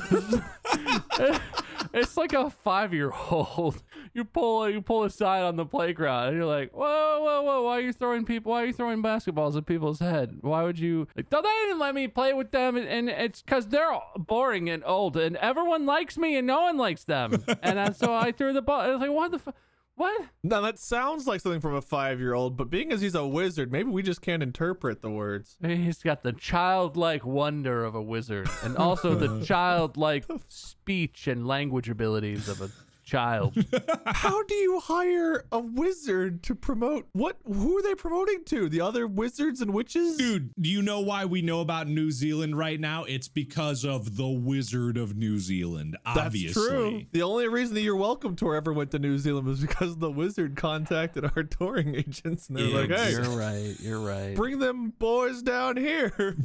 it's 1.92 2.16
like 2.16 2.32
a 2.32 2.50
five-year-old. 2.50 3.82
You 4.12 4.24
pull 4.24 4.68
you 4.68 4.80
pull 4.82 5.04
aside 5.04 5.42
on 5.42 5.56
the 5.56 5.64
playground, 5.64 6.28
and 6.28 6.36
you're 6.36 6.46
like, 6.46 6.72
"Whoa, 6.72 7.20
whoa, 7.22 7.42
whoa! 7.42 7.62
Why 7.62 7.78
are 7.78 7.80
you 7.80 7.92
throwing 7.92 8.24
people? 8.24 8.52
Why 8.52 8.62
are 8.62 8.66
you 8.66 8.72
throwing 8.72 9.02
basketballs 9.02 9.56
at 9.56 9.66
people's 9.66 10.00
head? 10.00 10.38
Why 10.40 10.62
would 10.64 10.78
you? 10.78 11.06
Like, 11.16 11.30
"No, 11.30 11.40
they 11.42 11.48
didn't 11.48 11.78
let 11.78 11.94
me 11.94 12.08
play 12.08 12.32
with 12.32 12.50
them, 12.50 12.76
and, 12.76 12.88
and 12.88 13.08
it's 13.08 13.42
because 13.42 13.68
they're 13.68 13.92
boring 14.16 14.68
and 14.68 14.82
old, 14.84 15.16
and 15.16 15.36
everyone 15.36 15.86
likes 15.86 16.18
me, 16.18 16.36
and 16.36 16.46
no 16.46 16.62
one 16.62 16.76
likes 16.76 17.04
them, 17.04 17.44
and 17.62 17.78
uh, 17.78 17.92
so 17.92 18.12
I 18.12 18.32
threw 18.32 18.52
the 18.52 18.62
ball. 18.62 18.80
I 18.80 18.88
was 18.90 19.00
like, 19.00 19.10
what 19.10 19.30
the." 19.30 19.36
F- 19.46 19.54
What? 20.00 20.28
Now 20.42 20.62
that 20.62 20.78
sounds 20.78 21.26
like 21.26 21.42
something 21.42 21.60
from 21.60 21.74
a 21.74 21.82
five-year-old, 21.82 22.56
but 22.56 22.70
being 22.70 22.90
as 22.90 23.02
he's 23.02 23.14
a 23.14 23.26
wizard, 23.26 23.70
maybe 23.70 23.90
we 23.90 24.02
just 24.02 24.22
can't 24.22 24.42
interpret 24.42 25.02
the 25.02 25.10
words. 25.10 25.58
He's 25.62 26.02
got 26.02 26.22
the 26.22 26.32
childlike 26.32 27.26
wonder 27.26 27.84
of 27.84 27.94
a 27.94 28.00
wizard 28.00 28.48
and 28.64 28.76
also 28.78 29.14
the 29.14 29.44
childlike 29.44 30.24
speech 30.48 31.26
and 31.26 31.46
language 31.46 31.90
abilities 31.90 32.48
of 32.48 32.62
a 32.62 32.70
child. 33.10 33.54
How 34.06 34.42
do 34.44 34.54
you 34.54 34.78
hire 34.80 35.44
a 35.50 35.58
wizard 35.58 36.42
to 36.44 36.54
promote 36.54 37.08
what? 37.12 37.36
Who 37.44 37.76
are 37.78 37.82
they 37.82 37.94
promoting 37.94 38.44
to? 38.46 38.68
The 38.68 38.80
other 38.80 39.06
wizards 39.06 39.60
and 39.60 39.74
witches? 39.74 40.16
Dude, 40.16 40.50
do 40.60 40.70
you 40.70 40.80
know 40.80 41.00
why 41.00 41.24
we 41.24 41.42
know 41.42 41.60
about 41.60 41.88
New 41.88 42.10
Zealand 42.12 42.56
right 42.56 42.78
now? 42.78 43.04
It's 43.04 43.28
because 43.28 43.84
of 43.84 44.16
the 44.16 44.28
Wizard 44.28 44.96
of 44.96 45.16
New 45.16 45.38
Zealand, 45.38 45.96
obviously. 46.06 46.62
That's 46.62 46.72
true. 46.72 47.02
The 47.12 47.22
only 47.22 47.48
reason 47.48 47.74
the 47.74 47.82
You're 47.82 47.96
Welcome 47.96 48.36
tour 48.36 48.54
ever 48.54 48.72
went 48.72 48.92
to 48.92 48.98
New 48.98 49.18
Zealand 49.18 49.46
was 49.46 49.60
because 49.60 49.96
the 49.96 50.10
wizard 50.10 50.56
contacted 50.56 51.24
our 51.36 51.42
touring 51.42 51.94
agents 51.96 52.48
and 52.48 52.56
they're 52.58 52.86
like, 52.86 52.90
hey, 52.90 53.10
You're 53.12 53.22
right. 53.36 53.74
You're 53.80 54.00
right. 54.00 54.34
bring 54.36 54.58
them 54.60 54.92
boys 54.98 55.42
down 55.42 55.76
here. 55.76 56.12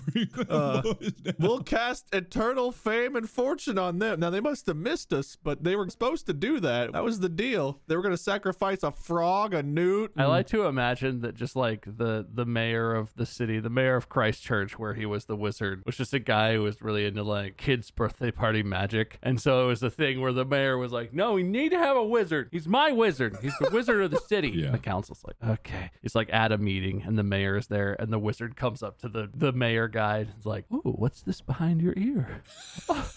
Uh, 0.50 0.94
we'll 1.40 1.62
cast 1.62 2.14
eternal 2.14 2.72
fame 2.72 3.16
and 3.16 3.30
fortune 3.30 3.78
on 3.78 4.00
them. 4.00 4.20
Now, 4.20 4.30
they 4.30 4.40
must 4.40 4.66
have 4.68 4.78
missed 4.78 5.12
us, 5.14 5.36
but 5.42 5.64
they 5.64 5.76
were 5.76 5.90
supposed 5.90 6.26
to 6.28 6.34
do 6.34 6.55
that. 6.62 6.94
That 6.94 7.04
was 7.04 7.20
the 7.20 7.30
deal. 7.30 7.80
They 7.88 7.96
were 7.96 8.02
going 8.02 8.14
to 8.16 8.22
sacrifice 8.22 8.84
a 8.84 8.92
frog, 8.92 9.54
a 9.54 9.64
newt. 9.64 10.12
I 10.18 10.26
like 10.26 10.48
to 10.48 10.64
imagine 10.66 11.22
that 11.22 11.36
just 11.36 11.56
like 11.56 11.86
the 11.86 12.26
the 12.34 12.46
mayor 12.46 12.94
of 12.94 13.14
the 13.16 13.26
city, 13.26 13.60
the 13.60 13.70
mayor 13.70 13.96
of 13.96 14.10
Christchurch, 14.10 14.78
where 14.80 14.94
he 14.94 15.06
was 15.06 15.26
the 15.26 15.36
wizard, 15.36 15.84
was 15.86 15.98
just 15.98 16.14
a 16.14 16.20
guy 16.20 16.54
who 16.54 16.64
was 16.64 16.82
really 16.82 17.06
into 17.06 17.24
like 17.24 17.58
kids' 17.58 17.92
birthday 17.92 18.32
party 18.32 18.64
magic. 18.64 19.18
And 19.24 19.40
so 19.42 19.64
it 19.64 19.68
was 19.68 19.84
a 19.84 19.90
thing 19.90 20.22
where 20.22 20.34
the 20.34 20.46
mayor 20.46 20.78
was 20.78 20.92
like, 20.92 21.14
"No, 21.14 21.34
we 21.34 21.44
need 21.44 21.70
to 21.70 21.78
have 21.78 21.98
a 21.98 22.04
wizard. 22.06 22.50
He's 22.52 22.68
my 22.68 22.92
wizard. 22.92 23.38
He's 23.42 23.58
the 23.60 23.70
wizard 23.72 24.04
of 24.04 24.12
the 24.12 24.20
city." 24.20 24.54
Yeah. 24.66 24.72
The 24.72 24.78
council's 24.80 25.24
like, 25.26 25.36
"Okay." 25.60 25.92
He's 26.02 26.16
like 26.16 26.30
at 26.34 26.52
a 26.52 26.58
meeting, 26.58 27.04
and 27.06 27.18
the 27.18 27.24
mayor 27.24 27.58
is 27.58 27.68
there, 27.68 27.96
and 28.00 28.12
the 28.12 28.20
wizard 28.20 28.56
comes 28.56 28.82
up 28.84 29.00
to 29.00 29.10
the 29.10 29.30
the 29.36 29.52
mayor 29.52 29.88
guy. 29.88 30.20
and 30.20 30.30
It's 30.38 30.46
like, 30.46 30.66
"Ooh, 30.72 30.94
what's 30.98 31.22
this 31.22 31.42
behind 31.42 31.82
your 31.82 31.94
ear?" 31.98 32.42
"Oh, 32.90 33.10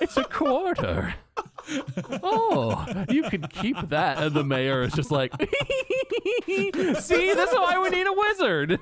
it's 0.00 0.16
a 0.16 0.24
quarter. 0.24 1.14
Oh, 2.22 3.04
you 3.08 3.22
could 3.24 3.50
keep 3.50 3.76
that. 3.88 4.18
And 4.18 4.34
the 4.34 4.44
mayor 4.44 4.82
is 4.82 4.92
just 4.92 5.10
like, 5.10 5.32
see, 6.46 7.34
that's 7.34 7.52
why 7.52 7.78
we 7.82 7.90
need 7.90 8.06
a 8.06 8.12
wizard. 8.12 8.78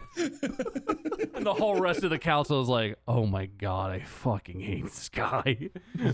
and 1.34 1.46
the 1.46 1.54
whole 1.54 1.80
rest 1.80 2.02
of 2.04 2.10
the 2.10 2.18
council 2.18 2.60
is 2.62 2.68
like, 2.68 2.98
oh 3.06 3.26
my 3.26 3.46
God, 3.46 3.90
I 3.90 4.00
fucking 4.00 4.60
hate 4.60 4.84
this 4.84 5.08
guy. 5.08 5.70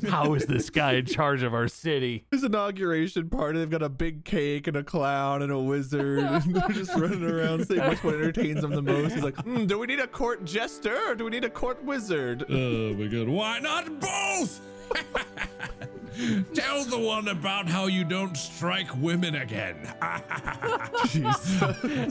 How 0.09 0.35
is 0.35 0.47
this 0.47 0.71
guy 0.71 0.95
in 0.95 1.07
charge 1.07 1.43
of 1.43 1.55
our 1.55 1.69
city? 1.69 2.27
His 2.31 2.45
inauguration 2.45 3.29
party, 3.31 3.59
they've 3.59 3.71
got 3.71 3.83
a 3.83 3.89
big 3.89 4.25
cake 4.25 4.67
and 4.67 4.77
a 4.77 4.83
clown 4.85 5.43
and 5.43 5.53
a 5.53 5.59
wizard, 5.59 6.19
and 6.21 6.55
they're 6.55 6.69
just 6.71 6.95
running 6.97 7.25
around 7.25 7.67
saying 7.67 7.89
which 7.89 8.03
one 8.03 8.15
entertains 8.15 8.61
them 8.63 8.73
the 8.73 8.83
most. 8.83 9.15
He's 9.15 9.25
like, 9.25 9.37
"Hmm, 9.37 9.67
do 9.67 9.79
we 9.79 9.87
need 9.87 10.01
a 10.01 10.07
court 10.07 10.45
jester 10.45 10.97
or 11.09 11.15
do 11.15 11.25
we 11.25 11.31
need 11.31 11.45
a 11.45 11.51
court 11.51 11.83
wizard? 11.85 12.45
Oh 12.49 12.95
my 12.95 13.07
god, 13.07 13.29
why 13.29 13.59
not 13.61 14.01
both? 14.01 14.61
Tell 16.55 16.85
the 16.85 16.99
one 16.99 17.29
about 17.29 17.69
how 17.69 17.87
you 17.87 18.05
don't 18.05 18.37
strike 18.37 18.95
women 18.97 19.35
again. 19.35 19.77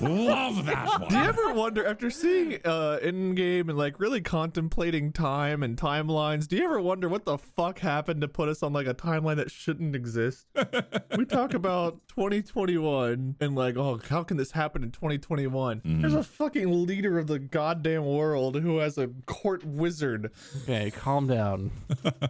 Love 0.01 0.65
that 0.65 0.99
one. 0.99 1.09
Do 1.09 1.15
you 1.17 1.23
ever 1.23 1.53
wonder 1.53 1.85
after 1.85 2.09
seeing 2.09 2.59
uh 2.65 2.99
in 3.01 3.35
game 3.35 3.69
and 3.69 3.77
like 3.77 3.99
really 3.99 4.21
contemplating 4.21 5.11
time 5.11 5.63
and 5.63 5.77
timelines, 5.77 6.47
do 6.47 6.57
you 6.57 6.65
ever 6.65 6.81
wonder 6.81 7.07
what 7.07 7.25
the 7.25 7.37
fuck 7.37 7.79
happened 7.79 8.21
to 8.21 8.27
put 8.27 8.49
us 8.49 8.61
on 8.63 8.73
like 8.73 8.87
a 8.87 8.93
timeline 8.93 9.37
that 9.37 9.51
shouldn't 9.51 9.95
exist? 9.95 10.47
we 11.17 11.25
talk 11.25 11.53
about 11.53 11.99
2021 12.09 13.35
and 13.39 13.55
like, 13.55 13.77
oh, 13.77 13.99
how 14.09 14.23
can 14.23 14.37
this 14.37 14.51
happen 14.51 14.83
in 14.83 14.91
2021? 14.91 15.81
There's 15.85 16.13
a 16.13 16.23
fucking 16.23 16.85
leader 16.85 17.17
of 17.17 17.27
the 17.27 17.39
goddamn 17.39 18.05
world 18.05 18.55
who 18.55 18.79
has 18.79 18.97
a 18.97 19.07
court 19.25 19.63
wizard. 19.63 20.31
Okay, 20.63 20.91
calm 20.91 21.27
down. 21.27 21.71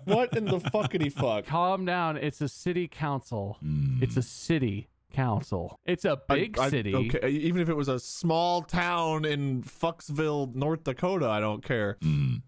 What 0.05 0.35
in 0.37 0.45
the 0.45 0.59
fuckity 0.59 1.11
fuck? 1.11 1.45
Calm 1.45 1.62
down. 1.85 2.17
It's 2.17 2.41
a 2.41 2.47
city 2.49 2.87
council. 2.87 3.57
It's 4.01 4.17
a 4.17 4.21
city 4.21 4.89
council. 5.13 5.79
It's 5.85 6.05
a 6.05 6.19
big 6.27 6.57
I- 6.57 6.65
I- 6.65 6.69
city. 6.69 6.95
okay, 6.95 7.29
even 7.29 7.61
if 7.61 7.69
it 7.69 7.75
was 7.75 7.87
a 7.87 7.99
small 7.99 8.63
town 8.63 9.25
in 9.25 9.61
Fucksville, 9.63 10.53
North 10.55 10.83
Dakota, 10.83 11.27
I 11.29 11.39
don't 11.39 11.63
care. 11.63 11.97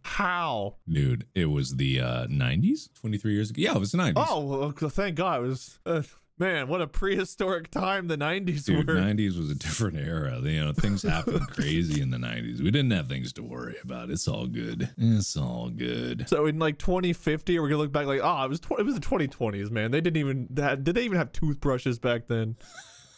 How? 0.04 0.76
Dude, 0.90 1.28
it 1.36 1.46
was 1.46 1.76
the 1.76 2.00
uh, 2.02 2.28
90s? 2.28 2.90
23 2.96 3.34
years 3.34 3.50
ago? 3.52 3.62
Yeah, 3.62 3.76
it 3.76 3.80
was 3.80 3.92
the 3.92 3.98
90s. 4.00 4.14
Oh, 4.30 4.72
well, 4.80 4.90
thank 4.90 5.16
God. 5.16 5.44
It 5.44 5.48
was, 5.48 5.80
uh, 5.86 6.02
man, 6.38 6.68
what 6.68 6.82
a 6.82 6.88
prehistoric 6.88 7.72
time 7.72 8.08
the 8.08 8.18
90s 8.18 8.66
Dude, 8.66 8.88
were. 8.88 8.96
90s 8.96 9.38
was 9.38 9.50
a 9.50 9.56
different 9.56 9.98
era. 9.98 10.40
You 10.42 10.66
know, 10.66 10.74
things 10.74 11.04
happened 11.04 11.48
crazy 11.50 12.02
in 12.02 12.10
the 12.12 12.18
90s. 12.18 12.60
We 12.62 12.72
didn't 12.72 12.92
have 12.92 13.08
things 13.08 13.32
to 13.34 13.44
worry 13.44 13.76
about. 13.84 14.10
It's 14.10 14.28
all 14.28 14.48
good. 14.48 14.90
It's 14.98 15.38
all 15.38 15.70
good. 15.70 16.28
So 16.28 16.46
in 16.46 16.60
like 16.60 16.78
2050, 16.78 17.60
we're 17.60 17.70
gonna 17.70 17.82
look 17.82 17.92
back 17.92 18.06
like, 18.08 18.22
oh, 18.24 18.44
it 18.44 18.50
was 18.50 18.60
tw- 18.60 18.80
it 18.80 18.86
was 18.86 18.96
the 18.96 19.02
2020s, 19.02 19.72
man. 19.72 19.92
They 19.92 20.02
didn't 20.02 20.18
even 20.18 20.48
that, 20.52 20.84
did 20.84 20.96
they 20.96 21.04
even 21.04 21.18
have 21.18 21.32
toothbrushes 21.32 22.00
back 22.00 22.28
then? 22.28 22.56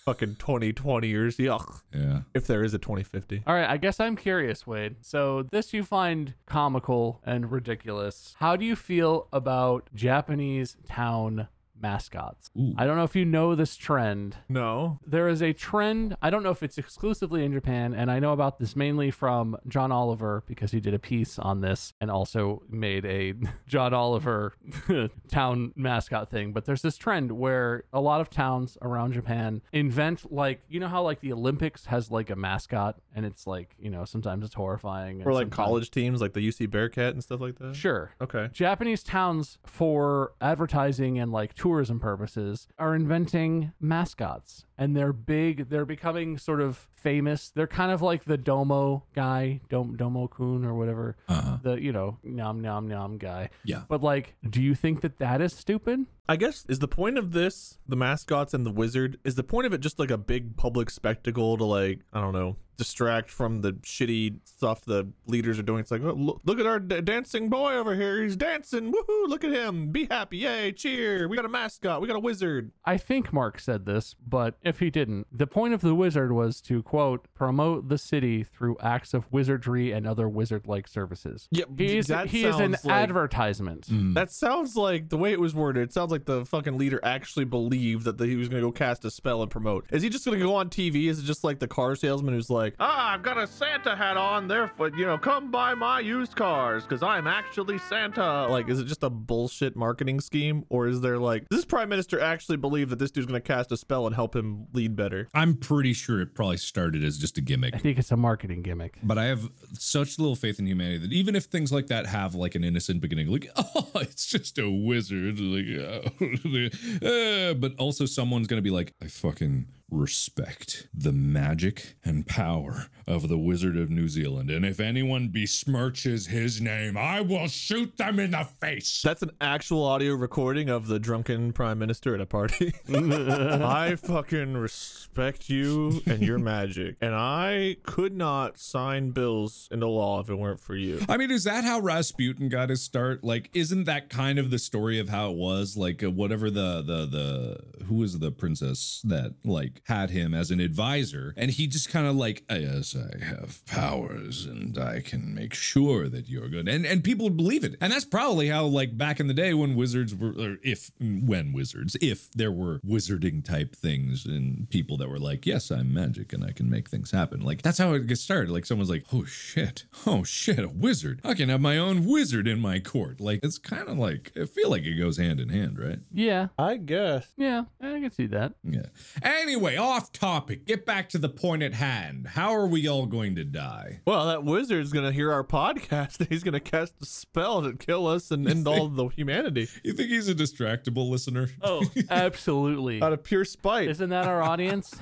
Fucking 0.05 0.37
2020 0.37 1.05
years, 1.05 1.35
yuck. 1.35 1.81
Yeah. 1.93 2.21
If 2.33 2.47
there 2.47 2.63
is 2.63 2.73
a 2.73 2.77
2050, 2.77 3.43
All 3.45 3.53
right, 3.53 3.69
I 3.69 3.75
guess 3.75 3.99
I'm 3.99 4.15
curious, 4.15 4.65
Wade. 4.65 4.95
So 5.01 5.43
this 5.51 5.73
you 5.73 5.83
find 5.83 6.33
comical 6.45 7.19
and 7.25 7.51
ridiculous. 7.51 8.33
How 8.39 8.55
do 8.55 8.63
you 8.63 8.77
feel 8.77 9.27
about 9.33 9.89
Japanese 9.93 10.77
town 10.87 11.49
mascots? 11.81 12.49
Ooh. 12.57 12.73
I 12.77 12.85
don't 12.85 12.97
know 12.97 13.03
if 13.03 13.15
you 13.15 13.25
know 13.25 13.55
this 13.55 13.75
trend. 13.75 14.35
no. 14.49 14.99
There 15.05 15.27
is 15.29 15.41
a 15.41 15.53
trend. 15.53 16.15
I 16.21 16.29
don't 16.29 16.43
know 16.43 16.49
if 16.49 16.61
it's 16.63 16.77
exclusively 16.77 17.43
in 17.45 17.53
Japan, 17.53 17.93
and 17.93 18.11
I 18.11 18.19
know 18.19 18.33
about 18.33 18.59
this 18.59 18.75
mainly 18.75 19.11
from 19.11 19.57
John 19.67 19.91
Oliver 19.91 20.43
because 20.47 20.71
he 20.71 20.79
did 20.79 20.93
a 20.93 20.99
piece 20.99 21.39
on 21.39 21.61
this 21.61 21.93
and 22.01 22.11
also 22.11 22.61
made 22.69 23.05
a 23.05 23.33
John 23.67 23.93
Oliver 23.93 24.53
town 25.29 25.73
mascot 25.75 26.29
thing. 26.29 26.51
But 26.53 26.65
there's 26.65 26.81
this 26.81 26.97
trend 26.97 27.31
where 27.31 27.83
a 27.93 28.01
lot 28.01 28.21
of 28.21 28.29
towns 28.29 28.77
around 28.81 29.13
Japan 29.13 29.61
invent 29.71 30.31
like 30.31 30.61
you 30.69 30.79
know 30.79 30.87
how 30.87 31.03
like 31.03 31.19
the 31.21 31.31
Olympics 31.33 31.85
has 31.85 32.11
like 32.11 32.29
a 32.29 32.35
mascot 32.35 32.99
and 33.15 33.25
it's 33.25 33.47
like 33.47 33.75
you 33.79 33.89
know 33.89 34.05
sometimes 34.05 34.43
it's 34.45 34.53
horrifying 34.55 35.21
Or 35.23 35.33
like 35.33 35.43
sometimes- 35.45 35.55
college 35.55 35.91
teams, 35.91 36.21
like 36.21 36.33
the 36.33 36.45
UC 36.47 36.69
Bearcat 36.69 37.13
and 37.13 37.23
stuff 37.23 37.39
like 37.41 37.57
that. 37.59 37.75
Sure. 37.75 38.11
Okay. 38.21 38.49
Japanese 38.51 39.03
towns, 39.03 39.57
for 39.65 40.33
advertising 40.41 41.19
and 41.19 41.31
like 41.31 41.53
tourism 41.67 41.99
purposes, 41.99 42.69
are 42.79 42.95
inventing 42.95 43.73
mascots. 43.81 44.63
And 44.77 44.95
they're 44.95 45.13
big. 45.13 45.69
They're 45.69 45.85
becoming 45.85 46.37
sort 46.37 46.61
of 46.61 46.87
famous. 46.93 47.49
They're 47.49 47.67
kind 47.67 47.91
of 47.91 48.01
like 48.01 48.25
the 48.25 48.37
Domo 48.37 49.03
guy, 49.15 49.61
Dom, 49.69 49.95
Domo 49.95 50.27
Kun 50.27 50.65
or 50.65 50.75
whatever. 50.75 51.17
Uh-huh. 51.27 51.57
The, 51.63 51.81
you 51.81 51.91
know, 51.91 52.17
nom 52.23 52.61
nom 52.61 52.87
nom 52.87 53.17
guy. 53.17 53.49
Yeah. 53.63 53.83
But 53.87 54.03
like, 54.03 54.35
do 54.47 54.61
you 54.61 54.75
think 54.75 55.01
that 55.01 55.17
that 55.19 55.41
is 55.41 55.53
stupid? 55.53 56.05
I 56.29 56.35
guess 56.35 56.65
is 56.67 56.79
the 56.79 56.87
point 56.87 57.17
of 57.17 57.31
this 57.31 57.79
the 57.87 57.95
mascots 57.95 58.53
and 58.53 58.65
the 58.65 58.71
wizard 58.71 59.17
is 59.23 59.35
the 59.35 59.43
point 59.43 59.65
of 59.65 59.73
it 59.73 59.79
just 59.79 59.97
like 59.97 60.11
a 60.11 60.17
big 60.17 60.57
public 60.57 60.89
spectacle 60.89 61.57
to 61.57 61.63
like 61.63 62.01
I 62.11 62.19
don't 62.19 62.33
know 62.33 62.57
distract 62.77 63.31
from 63.31 63.61
the 63.61 63.73
shitty 63.73 64.37
stuff 64.43 64.85
the 64.85 65.11
leaders 65.25 65.57
are 65.57 65.63
doing. 65.63 65.79
It's 65.79 65.89
like 65.89 66.03
oh, 66.03 66.13
look, 66.13 66.41
look 66.45 66.59
at 66.59 66.65
our 66.65 66.79
d- 66.79 67.01
dancing 67.01 67.49
boy 67.49 67.73
over 67.73 67.95
here. 67.95 68.21
He's 68.21 68.35
dancing. 68.35 68.91
Woohoo! 68.91 69.27
Look 69.27 69.43
at 69.43 69.51
him. 69.51 69.91
Be 69.91 70.05
happy. 70.09 70.37
Yay! 70.39 70.73
Cheer. 70.73 71.27
We 71.27 71.35
got 71.35 71.45
a 71.45 71.49
mascot. 71.49 72.01
We 72.01 72.07
got 72.07 72.17
a 72.17 72.21
wizard. 72.21 72.71
I 72.85 72.97
think 72.97 73.33
Mark 73.33 73.59
said 73.59 73.85
this, 73.85 74.15
but 74.25 74.55
if 74.67 74.79
he 74.79 74.89
didn't, 74.89 75.27
the 75.31 75.47
point 75.47 75.73
of 75.73 75.81
the 75.81 75.95
wizard 75.95 76.31
was 76.31 76.61
to 76.61 76.83
quote 76.83 77.27
promote 77.33 77.89
the 77.89 77.97
city 77.97 78.43
through 78.43 78.77
acts 78.81 79.13
of 79.13 79.31
wizardry 79.31 79.91
and 79.91 80.05
other 80.07 80.27
wizard-like 80.29 80.87
services. 80.87 81.47
Yeah, 81.51 81.65
he's 81.77 82.07
that 82.07 82.27
he 82.27 82.45
is 82.45 82.55
an 82.59 82.73
sounds 82.73 82.85
like- 82.85 82.93
advertisement. 82.93 83.87
That 84.13 84.31
sounds 84.31 84.75
like 84.75 85.09
the 85.09 85.17
way 85.17 85.31
it 85.31 85.39
was 85.39 85.53
worded. 85.55 85.83
It 85.83 85.93
sounds 85.93 86.11
like 86.11 86.25
the 86.25 86.45
fucking 86.45 86.77
leader 86.77 86.99
actually 87.03 87.45
believed 87.45 88.05
that 88.05 88.17
the, 88.17 88.25
he 88.25 88.35
was 88.35 88.49
gonna 88.49 88.61
go 88.61 88.71
cast 88.71 89.05
a 89.05 89.11
spell 89.11 89.41
and 89.41 89.51
promote. 89.51 89.85
Is 89.91 90.01
he 90.01 90.09
just 90.09 90.25
gonna 90.25 90.37
go 90.37 90.55
on 90.55 90.69
TV? 90.69 91.07
Is 91.07 91.19
it 91.19 91.23
just 91.23 91.43
like 91.43 91.59
the 91.59 91.67
car 91.67 91.95
salesman 91.95 92.33
who's 92.33 92.49
like, 92.49 92.75
ah, 92.79 93.13
I've 93.13 93.23
got 93.23 93.37
a 93.37 93.47
Santa 93.47 93.95
hat 93.95 94.17
on, 94.17 94.47
therefore 94.47 94.89
you 94.97 95.05
know, 95.05 95.17
come 95.17 95.51
buy 95.51 95.73
my 95.73 95.99
used 95.99 96.35
cars 96.35 96.83
because 96.83 97.03
I'm 97.03 97.27
actually 97.27 97.77
Santa. 97.79 98.47
Like, 98.47 98.69
is 98.69 98.79
it 98.79 98.85
just 98.85 99.03
a 99.03 99.09
bullshit 99.09 99.75
marketing 99.75 100.19
scheme, 100.21 100.63
or 100.69 100.87
is 100.87 101.01
there 101.01 101.17
like 101.17 101.47
does 101.49 101.59
this 101.59 101.65
prime 101.65 101.89
minister 101.89 102.19
actually 102.19 102.57
believe 102.57 102.89
that 102.89 102.99
this 102.99 103.11
dude's 103.11 103.27
gonna 103.27 103.41
cast 103.41 103.71
a 103.71 103.77
spell 103.77 104.05
and 104.07 104.15
help 104.15 104.35
him 104.35 104.56
lead 104.73 104.95
better? 104.95 105.29
I'm 105.33 105.55
pretty 105.55 105.93
sure 105.93 106.21
it 106.21 106.35
probably 106.35 106.57
started 106.57 107.03
as 107.03 107.17
just 107.17 107.37
a 107.37 107.41
gimmick. 107.41 107.75
I 107.75 107.79
think 107.79 107.97
it's 107.97 108.11
a 108.11 108.17
marketing 108.17 108.61
gimmick. 108.61 108.97
But 109.03 109.17
I 109.17 109.25
have 109.25 109.49
such 109.73 110.19
little 110.19 110.35
faith 110.35 110.59
in 110.59 110.67
humanity 110.67 110.97
that 110.99 111.13
even 111.13 111.35
if 111.35 111.45
things 111.45 111.71
like 111.71 111.87
that 111.87 112.05
have 112.05 112.35
like 112.35 112.55
an 112.55 112.63
innocent 112.63 113.01
beginning, 113.01 113.27
like 113.27 113.49
oh, 113.55 113.89
it's 113.95 114.25
just 114.25 114.57
a 114.57 114.69
wizard, 114.69 115.39
like, 115.39 115.65
oh, 117.01 117.53
but 117.59 117.73
also 117.77 118.05
someone's 118.05 118.47
gonna 118.47 118.61
be 118.61 118.71
like, 118.71 118.93
I 119.01 119.07
fucking 119.07 119.67
respect 119.89 120.87
the 120.93 121.13
magic 121.13 121.95
and 122.03 122.27
power 122.27 122.87
of 123.07 123.29
the 123.29 123.37
Wizard 123.37 123.77
of 123.77 123.89
New 123.89 124.09
Zealand. 124.09 124.51
And 124.51 124.65
if 124.65 124.79
anyone 124.79 125.29
besmirches 125.29 126.27
his 126.27 126.59
name, 126.59 126.97
I 126.97 127.21
will 127.21 127.47
shoot 127.47 127.95
them 127.95 128.19
in 128.19 128.31
the 128.31 128.43
face. 128.59 129.01
That's 129.01 129.21
an 129.21 129.31
actual 129.39 129.85
audio 129.85 130.13
recording 130.13 130.69
of 130.69 130.87
the 130.87 130.99
drunken 130.99 131.53
prime 131.53 131.79
minister 131.79 132.13
at 132.13 132.19
a 132.19 132.25
party. 132.25 132.73
I 132.93 133.95
fucking 133.95 134.55
respect 134.55 135.49
you 135.49 136.01
and 136.05 136.21
your 136.21 136.37
magic, 136.37 136.97
and 136.99 137.15
I 137.15 137.77
could 137.83 138.15
not 138.15 138.57
sign 138.57 139.11
bills 139.11 139.69
into 139.71 139.87
law 139.87 140.19
if 140.19 140.29
it 140.29 140.35
weren't 140.35 140.59
for 140.59 140.75
you. 140.75 140.99
I 141.07 141.15
mean, 141.15 141.31
is 141.31 141.45
that 141.45 141.63
how 141.63 141.79
Rasputin 141.79 142.49
got 142.49 142.69
his 142.69 142.81
start? 142.81 143.23
Like, 143.23 143.49
isn't 143.53 143.85
that 143.85 144.09
kind 144.09 144.37
of 144.37 144.51
the 144.51 144.59
story 144.59 144.99
of 144.99 145.07
how 145.07 145.31
it 145.31 145.37
was? 145.37 145.77
Like, 145.77 146.03
uh, 146.03 146.11
whatever 146.11 146.49
the 146.49 146.81
the 146.81 147.05
the 147.05 147.85
who 147.85 147.95
was 147.95 148.19
the 148.19 148.31
princess 148.31 149.01
that 149.05 149.33
like 149.45 149.76
had 149.85 150.09
him 150.09 150.33
as 150.33 150.51
an 150.51 150.59
advisor, 150.59 151.33
and 151.37 151.51
he 151.51 151.67
just 151.67 151.89
kind 151.89 152.07
of 152.07 152.15
like, 152.15 152.43
"Uh, 152.49 152.55
yes, 152.55 152.95
I 152.95 153.23
have 153.23 153.65
powers, 153.65 154.45
and 154.45 154.77
I 154.77 155.01
can 155.01 155.33
make 155.33 155.53
sure 155.53 156.09
that 156.09 156.27
you're 156.29 156.49
good, 156.49 156.67
and 156.67 156.85
and 156.85 157.03
people 157.03 157.25
would 157.25 157.37
believe 157.37 157.63
it, 157.63 157.75
and 157.81 157.91
that's 157.91 158.05
probably 158.05 158.47
how 158.49 158.65
like 158.65 158.97
back 158.97 159.19
in 159.19 159.27
the 159.27 159.33
day 159.33 159.53
when 159.53 159.75
wizards 159.75 160.13
were, 160.15 160.31
or 160.31 160.57
if 160.63 160.91
when 160.99 161.53
wizards, 161.53 161.95
if 162.01 162.31
there 162.31 162.51
were 162.51 162.79
wizarding 162.85 163.43
type 163.43 163.75
things, 163.75 164.25
and 164.25 164.69
people 164.69 164.97
that 164.97 165.09
were 165.09 165.19
like, 165.19 165.45
yes, 165.45 165.71
I'm 165.71 165.93
magic 165.93 166.33
and 166.33 166.43
I 166.43 166.51
can 166.51 166.69
make 166.69 166.89
things 166.89 167.11
happen. 167.11 167.41
Like 167.41 167.61
that's 167.61 167.77
how 167.77 167.93
it 167.93 168.07
gets 168.07 168.21
started. 168.21 168.51
Like 168.51 168.65
someone's 168.65 168.89
like, 168.89 169.05
oh 169.13 169.25
shit, 169.25 169.85
oh 170.05 170.23
shit, 170.23 170.59
a 170.59 170.69
wizard. 170.69 171.21
I 171.23 171.33
can 171.33 171.49
have 171.49 171.61
my 171.61 171.77
own 171.77 172.05
wizard 172.05 172.47
in 172.47 172.59
my 172.59 172.79
court. 172.79 173.19
Like 173.19 173.39
it's 173.43 173.57
kind 173.57 173.87
of 173.87 173.97
like 173.97 174.31
I 174.39 174.45
feel 174.45 174.69
like 174.69 174.83
it 174.83 174.95
goes 174.95 175.17
hand 175.17 175.39
in 175.39 175.49
hand, 175.49 175.79
right? 175.79 175.99
Yeah, 176.13 176.47
I 176.57 176.77
guess. 176.77 177.27
yeah, 177.37 177.63
I 177.81 177.99
can 177.99 178.11
see 178.11 178.27
that. 178.27 178.53
Yeah. 178.63 178.87
Anyway, 179.21 179.66
off 179.75 180.13
topic. 180.13 180.65
Get 180.65 180.85
back 180.85 181.09
to 181.09 181.17
the 181.17 181.27
point 181.29 181.63
at 181.63 181.73
hand. 181.73 182.27
How 182.27 182.53
are 182.55 182.67
we 182.67 182.87
all 182.87 183.05
going 183.05 183.35
to 183.35 183.43
die? 183.43 183.99
Well, 184.05 184.27
that 184.27 184.43
wizard's 184.43 184.93
gonna 184.93 185.11
hear 185.11 185.31
our 185.31 185.43
podcast 185.57 186.19
and 186.19 186.29
he's 186.29 186.43
gonna 186.43 186.59
cast 186.59 186.93
a 187.01 187.05
spell 187.05 187.63
to 187.63 187.73
kill 187.73 188.07
us 188.07 188.31
and 188.31 188.47
end 188.47 188.67
all 188.67 188.87
the 188.87 189.07
humanity 189.15 189.67
You 189.83 189.93
think 189.93 190.09
he's 190.09 190.29
a 190.29 190.35
distractible 190.35 191.09
listener? 191.09 191.49
Oh, 191.61 191.83
absolutely. 192.09 193.01
out 193.01 193.11
of 193.13 193.23
pure 193.23 193.43
spite. 193.45 193.89
Isn't 193.89 194.09
that 194.11 194.27
our 194.27 194.41
audience? 194.41 194.93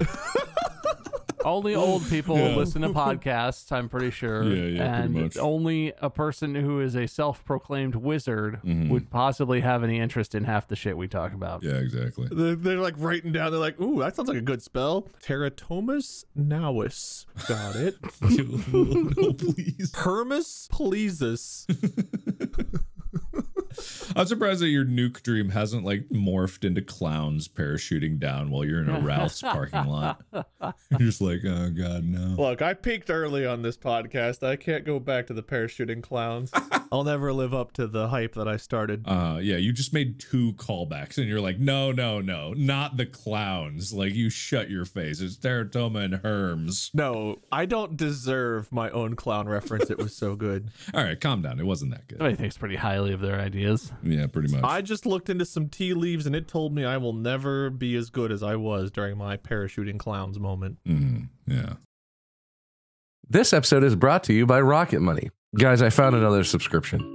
Only 1.45 1.75
old 1.75 2.03
people 2.09 2.37
Yeah. 2.37 2.55
listen 2.55 2.81
to 2.81 2.89
podcasts, 3.05 3.71
I'm 3.71 3.87
pretty 3.87 4.09
sure. 4.09 4.43
Yeah, 4.43 4.49
yeah, 4.55 4.99
pretty 4.99 5.03
and 5.03 5.13
much. 5.13 5.37
only 5.37 5.93
a 6.01 6.09
person 6.09 6.55
who 6.55 6.81
is 6.81 6.95
a 6.95 7.07
self 7.07 7.45
proclaimed 7.45 7.95
wizard 7.95 8.59
Mhm. 8.65 8.89
would 8.89 9.09
possibly 9.11 9.61
have 9.61 9.83
any 9.83 9.99
interest 9.99 10.33
in 10.33 10.43
half 10.45 10.67
the 10.67 10.75
shit 10.75 10.97
we 10.97 11.07
talk 11.07 11.33
about. 11.33 11.61
Yeah, 11.63 11.73
exactly. 11.73 12.27
They're, 12.31 12.55
they're 12.55 12.79
like 12.79 12.95
writing 12.97 13.31
down. 13.31 13.51
They're 13.51 13.59
like, 13.59 13.79
"Ooh, 13.79 13.99
that 13.99 14.15
sounds 14.15 14.27
like 14.27 14.37
a 14.39 14.41
good 14.41 14.63
spell." 14.63 15.07
Teratomus 15.23 16.25
nauis. 16.35 17.25
Got 17.47 17.75
it. 17.75 17.95
no, 18.21 19.33
please. 19.37 19.91
Hermes 19.95 20.67
pleasus. 20.71 21.65
I'm 24.16 24.26
surprised 24.26 24.61
that 24.61 24.70
your 24.70 24.86
nuke 24.86 25.22
dream 25.24 25.49
hasn't 25.49 25.84
like 25.84 26.07
morphed 26.09 26.63
into 26.63 26.82
clowns 26.82 27.47
parachuting 27.47 28.20
down 28.20 28.49
while 28.49 28.63
you're 28.63 28.82
in 28.82 28.89
a 28.89 28.99
Ralph's 28.99 29.41
parking 29.41 29.86
lot. 29.86 30.22
You're 30.89 30.99
just 30.99 31.22
like, 31.22 31.41
oh 31.45 31.70
god, 31.70 32.03
no. 32.05 32.41
Look, 32.41 32.61
I 32.61 32.74
peaked 32.74 33.09
early 33.09 33.45
on 33.45 33.61
this 33.61 33.78
podcast. 33.78 34.41
I 34.41 34.55
can't 34.55 34.86
go 34.86 34.99
back 34.99 35.28
to 35.28 35.34
the 35.34 35.43
parachuting 35.43 36.01
clowns. 36.01 36.51
I'll 36.91 37.03
never 37.03 37.34
live 37.34 37.53
up 37.53 37.74
to 37.74 37.88
the 37.88 38.07
hype 38.07 38.36
that 38.36 38.47
I 38.47 38.57
started. 38.57 39.03
Uh 39.05 39.39
yeah, 39.41 39.57
you 39.57 39.74
just 39.74 39.93
made 39.93 40.20
two 40.20 40.53
callbacks 40.53 41.18
and 41.18 41.28
you're 41.28 41.41
like, 41.41 41.59
no, 41.59 41.91
no, 41.91 42.22
no, 42.22 42.53
not 42.53 42.97
the 42.97 43.05
clowns. 43.05 43.93
Like 43.93 44.13
you 44.13 44.30
shut 44.30 44.70
your 44.70 44.86
face. 44.86 45.20
It's 45.20 45.36
Teratoma 45.38 46.05
and 46.05 46.13
Herms. 46.16 46.91
No, 46.93 47.39
I 47.51 47.66
don't 47.66 47.97
deserve 47.97 48.72
my 48.72 48.89
own 48.91 49.16
clown 49.16 49.47
reference. 49.47 49.89
It 49.89 49.97
was 49.97 50.16
so 50.16 50.36
good. 50.36 50.70
All 50.93 51.03
right, 51.03 51.20
calm 51.20 51.41
down. 51.41 51.59
It 51.59 51.66
wasn't 51.66 51.91
that 51.91 52.07
good. 52.07 52.20
Somebody 52.20 52.36
thinks 52.38 52.57
pretty 52.57 52.76
highly 52.78 53.13
of 53.13 53.22
their 53.22 53.39
ideas. 53.39 53.91
Yeah, 54.06 54.28
pretty 54.28 54.51
much. 54.53 54.64
I 54.64 54.82
just 54.82 55.06
looked 55.06 55.30
into 55.30 55.45
some 55.45 55.68
tea 55.68 55.93
leaves 55.95 56.26
and 56.28 56.36
it 56.36 56.47
told 56.47 56.74
me 56.76 56.86
I 56.86 56.97
will 56.97 57.14
never 57.14 57.70
be 57.72 57.95
as 57.95 58.10
good 58.10 58.32
as 58.32 58.43
I 58.43 58.56
was 58.56 58.91
during 58.91 59.18
my 59.18 59.36
parachuting 59.36 59.97
clowns 59.97 60.39
moment. 60.39 60.78
Mhm, 60.88 61.30
yeah. 61.47 61.74
This 63.28 63.51
episode 63.51 63.84
is 63.84 63.95
brought 63.95 64.24
to 64.26 64.34
you 64.34 64.45
by 64.45 64.62
Rocket 64.62 64.99
Money. 65.01 65.32
Guys, 65.58 65.82
I 65.82 65.89
found 65.89 66.16
another 66.16 66.43
subscription. 66.43 67.14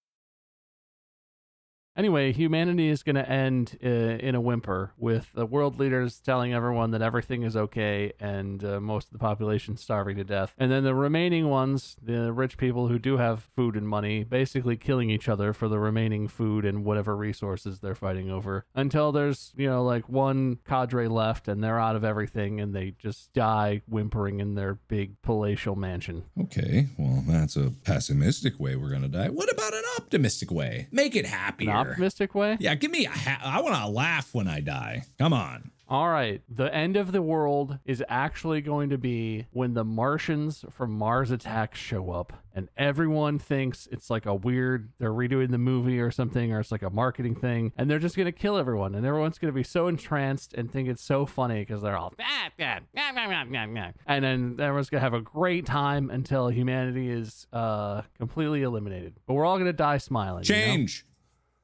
Anyway, 1.97 2.31
humanity 2.31 2.87
is 2.87 3.03
going 3.03 3.17
to 3.17 3.29
end 3.29 3.77
uh, 3.83 3.87
in 3.87 4.33
a 4.33 4.39
whimper 4.39 4.93
with 4.97 5.29
the 5.33 5.45
world 5.45 5.77
leaders 5.77 6.19
telling 6.21 6.53
everyone 6.53 6.91
that 6.91 7.01
everything 7.01 7.43
is 7.43 7.55
okay 7.57 8.13
and 8.19 8.63
uh, 8.63 8.79
most 8.79 9.07
of 9.07 9.13
the 9.13 9.19
population 9.19 9.75
starving 9.75 10.15
to 10.15 10.23
death. 10.23 10.53
And 10.57 10.71
then 10.71 10.83
the 10.83 10.95
remaining 10.95 11.49
ones, 11.49 11.97
the 12.01 12.31
rich 12.31 12.57
people 12.57 12.87
who 12.87 12.97
do 12.97 13.17
have 13.17 13.49
food 13.55 13.75
and 13.75 13.87
money, 13.87 14.23
basically 14.23 14.77
killing 14.77 15.09
each 15.09 15.27
other 15.27 15.51
for 15.51 15.67
the 15.67 15.79
remaining 15.79 16.29
food 16.29 16.63
and 16.63 16.85
whatever 16.85 17.15
resources 17.15 17.79
they're 17.79 17.93
fighting 17.93 18.31
over 18.31 18.65
until 18.73 19.11
there's, 19.11 19.51
you 19.57 19.69
know, 19.69 19.83
like 19.83 20.07
one 20.07 20.59
cadre 20.65 21.09
left 21.09 21.49
and 21.49 21.61
they're 21.61 21.79
out 21.79 21.97
of 21.97 22.05
everything 22.05 22.61
and 22.61 22.73
they 22.73 22.91
just 22.99 23.33
die 23.33 23.81
whimpering 23.87 24.39
in 24.39 24.55
their 24.55 24.75
big 24.87 25.21
palatial 25.21 25.75
mansion. 25.75 26.23
Okay, 26.39 26.87
well, 26.97 27.23
that's 27.27 27.57
a 27.57 27.71
pessimistic 27.83 28.59
way 28.59 28.77
we're 28.77 28.91
gonna 28.91 29.09
die. 29.09 29.27
What 29.27 29.51
about 29.51 29.73
an 29.73 29.83
optimistic 29.97 30.51
way? 30.51 30.87
Make 30.91 31.17
it. 31.17 31.25
An 31.25 31.80
optimistic 31.89 32.35
way? 32.35 32.57
Yeah, 32.59 32.75
give 32.75 32.91
me 32.91 33.05
a 33.05 33.11
ha- 33.11 33.41
I 33.43 33.61
want 33.61 33.75
to 33.75 33.87
laugh 33.87 34.33
when 34.33 34.47
I 34.47 34.59
die. 34.59 35.03
Come 35.17 35.33
on. 35.33 35.71
All 35.91 36.07
right. 36.07 36.41
The 36.47 36.73
end 36.73 36.95
of 36.95 37.11
the 37.11 37.21
world 37.21 37.77
is 37.83 38.01
actually 38.07 38.61
going 38.61 38.91
to 38.91 38.97
be 38.97 39.47
when 39.51 39.73
the 39.73 39.83
Martians 39.83 40.63
from 40.69 40.97
Mars 40.97 41.31
Attacks 41.31 41.79
show 41.79 42.11
up 42.11 42.31
and 42.55 42.69
everyone 42.77 43.39
thinks 43.39 43.89
it's 43.91 44.09
like 44.09 44.25
a 44.25 44.33
weird, 44.33 44.93
they're 44.99 45.11
redoing 45.11 45.51
the 45.51 45.57
movie 45.57 45.99
or 45.99 46.09
something, 46.09 46.53
or 46.53 46.61
it's 46.61 46.71
like 46.71 46.81
a 46.81 46.89
marketing 46.89 47.35
thing, 47.35 47.73
and 47.77 47.89
they're 47.89 47.99
just 47.99 48.15
going 48.15 48.25
to 48.25 48.31
kill 48.31 48.57
everyone. 48.57 48.95
And 48.95 49.05
everyone's 49.05 49.37
going 49.37 49.53
to 49.53 49.55
be 49.55 49.63
so 49.63 49.87
entranced 49.87 50.53
and 50.53 50.71
think 50.71 50.87
it's 50.87 51.03
so 51.03 51.25
funny 51.25 51.59
because 51.59 51.81
they're 51.81 51.97
all, 51.97 52.13
"Ah, 52.19 52.49
ah, 52.59 52.63
ah, 52.63 52.79
ah, 52.97 53.11
ah, 53.17 53.45
ah, 53.53 53.67
ah." 53.77 53.91
and 54.07 54.23
then 54.23 54.55
everyone's 54.59 54.89
going 54.89 54.99
to 54.99 55.03
have 55.03 55.13
a 55.13 55.21
great 55.21 55.65
time 55.65 56.09
until 56.09 56.47
humanity 56.49 57.09
is 57.09 57.47
uh, 57.53 58.01
completely 58.17 58.63
eliminated. 58.63 59.13
But 59.27 59.33
we're 59.33 59.45
all 59.45 59.57
going 59.57 59.65
to 59.67 59.73
die 59.73 59.97
smiling. 59.97 60.43
you 60.53 60.55
know? 60.55 60.71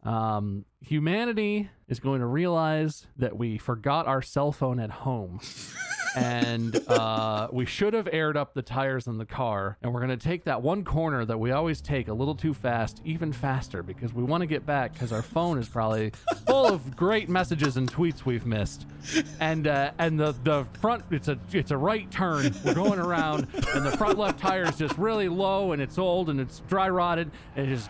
Um, 0.08 0.64
humanity 0.82 1.70
is 1.88 2.00
going 2.00 2.20
to 2.20 2.26
realize 2.26 3.08
that 3.18 3.38
we 3.38 3.58
forgot 3.58 4.08
our 4.08 4.22
cell 4.22 4.52
phone 4.52 4.80
at 4.80 4.90
home. 4.90 5.40
and 6.16 6.76
uh, 6.88 7.48
we 7.52 7.66
should 7.66 7.94
have 7.94 8.10
aired 8.12 8.36
up 8.36 8.54
the 8.54 8.62
tires 8.62 9.08
in 9.08 9.18
the 9.18 9.26
car. 9.26 9.78
And 9.82 9.94
we're 9.94 10.00
going 10.00 10.18
to 10.18 10.24
take 10.28 10.46
that 10.46 10.62
one 10.62 10.84
corner 10.84 11.24
that 11.26 11.40
we 11.40 11.52
always 11.52 11.80
take 11.80 12.08
a 12.08 12.14
little 12.14 12.36
too 12.36 12.54
fast, 12.54 13.02
even 13.06 13.32
faster, 13.32 13.84
because 13.84 14.14
we 14.14 14.24
want 14.24 14.42
to 14.42 14.48
get 14.48 14.66
back 14.66 14.94
because 14.94 15.14
our 15.14 15.22
phone 15.22 15.60
is 15.60 15.70
probably 15.70 16.12
full 16.48 16.66
of 16.66 16.96
great 16.96 17.30
messages 17.30 17.78
and 17.78 17.92
tweets 17.92 18.26
we've 18.26 18.46
missed. 18.46 18.86
And 19.40 19.68
uh, 19.68 19.92
and 20.00 20.20
the, 20.20 20.36
the 20.44 20.66
front 20.82 21.04
it's 21.12 21.28
a 21.28 21.38
it's 21.52 21.72
a 21.72 21.78
right 21.78 22.10
turn. 22.12 22.54
We're 22.66 22.74
going 22.74 23.00
around, 23.00 23.48
and 23.74 23.86
the 23.86 23.96
front 23.96 24.18
left 24.18 24.40
tire 24.40 24.64
is 24.64 24.76
just 24.76 24.98
really 24.98 25.30
low, 25.30 25.72
and 25.72 25.82
it's 25.82 25.98
old, 25.98 26.30
and 26.30 26.40
it's 26.40 26.62
dry 26.68 26.90
rotted. 26.90 27.32
And 27.56 27.72
it 27.72 27.76
just 27.76 27.90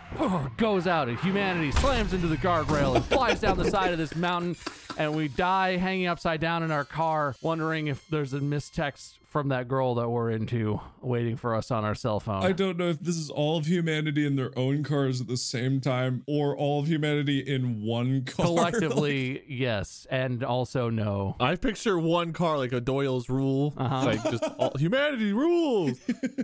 goes 0.58 0.86
out, 0.86 1.08
and 1.08 1.18
humanity 1.20 1.72
slams 1.72 2.14
into 2.14 2.28
the 2.28 2.38
guardrail 2.38 2.77
and 2.78 3.06
flies 3.06 3.40
down 3.40 3.58
the 3.58 3.70
side 3.70 3.92
of 3.92 3.98
this 3.98 4.16
mountain, 4.16 4.56
and 4.98 5.16
we 5.16 5.28
die 5.28 5.78
hanging 5.78 6.08
upside 6.08 6.40
down 6.40 6.64
in 6.64 6.72
our 6.72 6.86
car, 6.86 7.36
wondering 7.42 7.88
if 7.88 8.08
there's 8.10 8.34
a 8.34 8.40
mistext 8.40 9.14
from 9.28 9.50
that 9.50 9.68
girl 9.68 9.94
that 9.96 10.08
we're 10.10 10.32
into 10.32 10.80
waiting 11.02 11.36
for 11.36 11.54
us 11.54 11.70
on 11.70 11.84
our 11.84 11.94
cell 11.94 12.20
phone. 12.20 12.44
I 12.44 12.54
don't 12.54 12.78
know 12.78 12.88
if 12.90 13.00
this 13.02 13.18
is 13.18 13.30
all 13.30 13.58
of 13.58 13.66
humanity 13.68 14.26
in 14.26 14.36
their 14.38 14.58
own 14.58 14.84
cars 14.84 15.20
at 15.20 15.28
the 15.28 15.36
same 15.38 15.82
time 15.82 16.24
or 16.28 16.56
all 16.56 16.80
of 16.80 16.88
humanity 16.88 17.40
in 17.40 17.84
one 17.84 18.24
car. 18.24 18.46
Collectively, 18.46 19.44
yes, 19.48 20.08
and 20.10 20.44
also 20.44 20.90
no. 20.90 21.36
I 21.40 21.56
picture 21.56 22.00
one 22.00 22.32
car 22.34 22.58
like 22.58 22.72
a 22.72 22.80
Doyle's 22.80 23.30
rule, 23.30 23.74
Uh-huh. 23.78 24.06
like 24.06 24.24
just 24.24 24.44
all, 24.58 24.72
humanity 24.78 25.34
rules, 25.34 26.00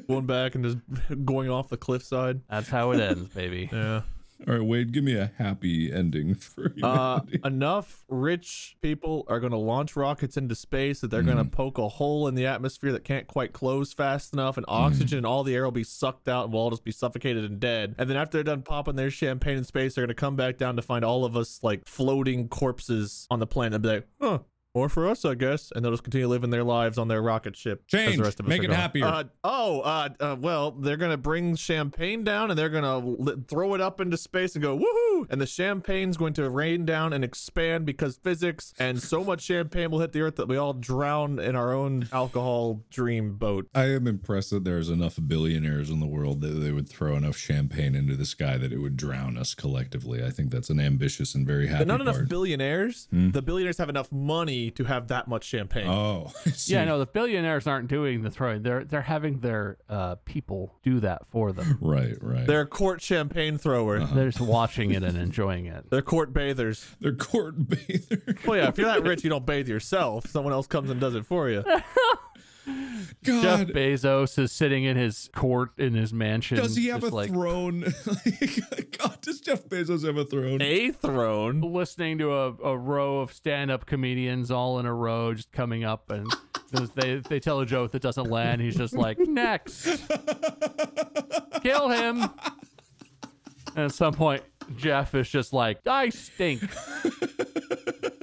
going 0.07 0.25
back 0.25 0.55
and 0.55 0.63
just 0.65 0.77
going 1.25 1.49
off 1.49 1.69
the 1.69 1.77
cliffside. 1.77 2.41
That's 2.49 2.67
how 2.69 2.91
it 2.91 2.99
ends, 2.99 3.29
baby. 3.33 3.69
Yeah. 3.71 4.01
All 4.45 4.55
right, 4.55 4.63
Wade, 4.63 4.91
give 4.91 5.03
me 5.03 5.15
a 5.15 5.31
happy 5.37 5.91
ending 5.91 6.35
for 6.35 6.73
Uh, 6.83 7.21
enough 7.45 8.03
rich 8.09 8.75
people 8.81 9.25
are 9.27 9.39
going 9.39 9.51
to 9.51 9.57
launch 9.57 9.95
rockets 9.95 10.35
into 10.35 10.55
space 10.55 10.99
that 11.01 11.11
they're 11.11 11.21
going 11.21 11.37
to 11.37 11.45
poke 11.45 11.77
a 11.77 11.87
hole 11.87 12.27
in 12.27 12.35
the 12.35 12.45
atmosphere 12.45 12.91
that 12.91 13.03
can't 13.03 13.27
quite 13.27 13.53
close 13.53 13.93
fast 13.93 14.33
enough, 14.33 14.57
and 14.57 14.65
oxygen 14.67 15.19
and 15.19 15.25
all 15.25 15.43
the 15.43 15.55
air 15.55 15.63
will 15.63 15.71
be 15.71 15.83
sucked 15.83 16.27
out, 16.27 16.45
and 16.45 16.53
we'll 16.53 16.63
all 16.63 16.69
just 16.69 16.83
be 16.83 16.91
suffocated 16.91 17.45
and 17.45 17.59
dead. 17.59 17.95
And 17.97 18.09
then 18.09 18.17
after 18.17 18.37
they're 18.37 18.43
done 18.43 18.63
popping 18.63 18.95
their 18.95 19.11
champagne 19.11 19.57
in 19.57 19.63
space, 19.63 19.95
they're 19.95 20.03
going 20.05 20.15
to 20.15 20.19
come 20.19 20.35
back 20.35 20.57
down 20.57 20.75
to 20.75 20.81
find 20.81 21.05
all 21.05 21.23
of 21.23 21.37
us 21.37 21.59
like 21.63 21.87
floating 21.87 22.49
corpses 22.49 23.27
on 23.31 23.39
the 23.39 23.47
planet 23.47 23.75
and 23.75 23.83
be 23.83 23.89
like, 23.89 24.07
huh. 24.21 24.39
More 24.75 24.89
for 24.89 25.07
us, 25.07 25.23
I 25.23 25.35
guess, 25.35 25.71
and 25.75 25.85
they'll 25.85 25.91
just 25.91 26.01
continue 26.03 26.27
living 26.27 26.49
their 26.49 26.63
lives 26.63 26.97
on 26.97 27.07
their 27.07 27.21
rocket 27.21 27.55
ship. 27.55 27.83
as 27.85 27.91
Change. 27.91 28.17
the 28.17 28.23
rest 28.23 28.39
of 28.39 28.47
us 28.47 28.49
Make 28.49 28.63
it 28.63 28.67
gone. 28.67 28.75
happier. 28.75 29.05
Uh, 29.05 29.23
oh, 29.43 29.81
uh, 29.81 30.09
uh, 30.19 30.35
well, 30.39 30.71
they're 30.71 30.97
gonna 30.97 31.15
bring 31.15 31.55
champagne 31.55 32.23
down 32.23 32.49
and 32.49 32.57
they're 32.57 32.69
gonna 32.69 32.97
li- 32.97 33.35
throw 33.47 33.75
it 33.75 33.81
up 33.81 34.01
into 34.01 34.17
space 34.17 34.55
and 34.55 34.63
go 34.63 34.75
woohoo! 34.75 35.02
And 35.29 35.39
the 35.41 35.45
champagne's 35.45 36.17
going 36.17 36.33
to 36.33 36.49
rain 36.49 36.85
down 36.85 37.13
and 37.13 37.23
expand 37.23 37.85
because 37.85 38.17
physics, 38.17 38.73
and 38.79 39.01
so 39.01 39.23
much 39.23 39.41
champagne 39.41 39.91
will 39.91 39.99
hit 39.99 40.11
the 40.11 40.21
earth 40.21 40.35
that 40.35 40.47
we 40.47 40.57
all 40.57 40.73
drown 40.73 41.39
in 41.39 41.55
our 41.55 41.73
own 41.73 42.07
alcohol 42.11 42.81
dream 42.89 43.35
boat. 43.37 43.67
I 43.73 43.85
am 43.91 44.07
impressed 44.07 44.49
that 44.51 44.63
there's 44.63 44.89
enough 44.89 45.17
billionaires 45.27 45.89
in 45.89 45.99
the 45.99 46.05
world 46.07 46.41
that 46.41 46.49
they 46.49 46.71
would 46.71 46.87
throw 46.89 47.15
enough 47.15 47.37
champagne 47.37 47.95
into 47.95 48.15
the 48.15 48.25
sky 48.25 48.57
that 48.57 48.71
it 48.73 48.79
would 48.79 48.97
drown 48.97 49.37
us 49.37 49.53
collectively. 49.53 50.23
I 50.23 50.29
think 50.29 50.51
that's 50.51 50.69
an 50.69 50.79
ambitious 50.79 51.35
and 51.35 51.45
very 51.47 51.67
happy 51.67 51.79
But 51.85 51.87
not 51.87 52.01
enough 52.01 52.27
billionaires. 52.27 53.07
Hmm? 53.11 53.31
The 53.31 53.41
billionaires 53.41 53.77
have 53.77 53.89
enough 53.89 54.11
money 54.11 54.71
to 54.71 54.83
have 54.85 55.07
that 55.07 55.27
much 55.27 55.45
champagne. 55.45 55.87
Oh, 55.87 56.31
Yeah, 56.65 56.85
no, 56.85 56.99
the 56.99 57.05
billionaires 57.05 57.67
aren't 57.67 57.87
doing 57.87 58.21
the 58.23 58.31
throwing. 58.31 58.63
They're 58.63 58.83
they're 58.83 59.01
having 59.01 59.39
their 59.39 59.77
uh, 59.89 60.15
people 60.25 60.73
do 60.83 60.99
that 61.01 61.27
for 61.29 61.51
them. 61.51 61.77
right, 61.81 62.15
right. 62.21 62.45
They're 62.47 62.65
court 62.65 63.01
champagne 63.01 63.57
throwers. 63.57 64.09
They're 64.11 64.29
just 64.29 64.41
watching 64.41 64.91
it 64.91 65.02
and 65.03 65.17
enjoying 65.17 65.65
it. 65.65 65.89
They're 65.89 66.01
court 66.01 66.33
bathers. 66.33 66.95
They're 66.99 67.13
court 67.13 67.55
bathers. 67.57 68.07
Well, 68.45 68.57
yeah, 68.57 68.69
if 68.69 68.77
you're 68.77 68.87
that 68.87 69.03
rich, 69.03 69.23
you 69.23 69.29
don't 69.29 69.45
bathe 69.45 69.67
yourself. 69.67 70.27
Someone 70.27 70.53
else 70.53 70.67
comes 70.67 70.89
and 70.89 70.99
does 70.99 71.15
it 71.15 71.25
for 71.25 71.49
you. 71.49 71.63
God. 73.23 73.43
Jeff 73.43 73.67
Bezos 73.67 74.39
is 74.39 74.51
sitting 74.51 74.83
in 74.85 74.95
his 74.95 75.29
court 75.35 75.71
in 75.77 75.93
his 75.93 76.13
mansion. 76.13 76.57
Does 76.57 76.75
he 76.75 76.87
have 76.87 77.03
a 77.03 77.09
like 77.09 77.29
throne? 77.29 77.81
God, 78.97 79.21
does 79.21 79.41
Jeff 79.41 79.65
Bezos 79.65 80.05
have 80.05 80.17
a 80.17 80.25
throne? 80.25 80.61
A 80.61 80.91
throne. 80.91 81.61
listening 81.61 82.17
to 82.19 82.33
a, 82.33 82.53
a 82.63 82.77
row 82.77 83.19
of 83.19 83.33
stand-up 83.33 83.85
comedians 83.85 84.51
all 84.51 84.79
in 84.79 84.85
a 84.85 84.93
row 84.93 85.33
just 85.33 85.51
coming 85.51 85.83
up 85.83 86.09
and 86.09 86.27
they 86.95 87.17
they 87.17 87.39
tell 87.39 87.59
a 87.59 87.65
joke 87.65 87.91
that 87.91 88.01
doesn't 88.01 88.29
land 88.29 88.61
he's 88.61 88.75
just 88.75 88.93
like 88.95 89.19
next 89.19 89.83
kill 91.61 91.89
him 91.89 92.23
and 93.75 93.85
at 93.85 93.91
some 93.91 94.13
point 94.13 94.43
jeff 94.75 95.13
is 95.15 95.29
just 95.29 95.53
like 95.53 95.79
i 95.87 96.09
stink 96.09 96.61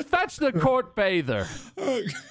fetch 0.07 0.37
the 0.37 0.53
court 0.53 0.95
bather 0.95 1.47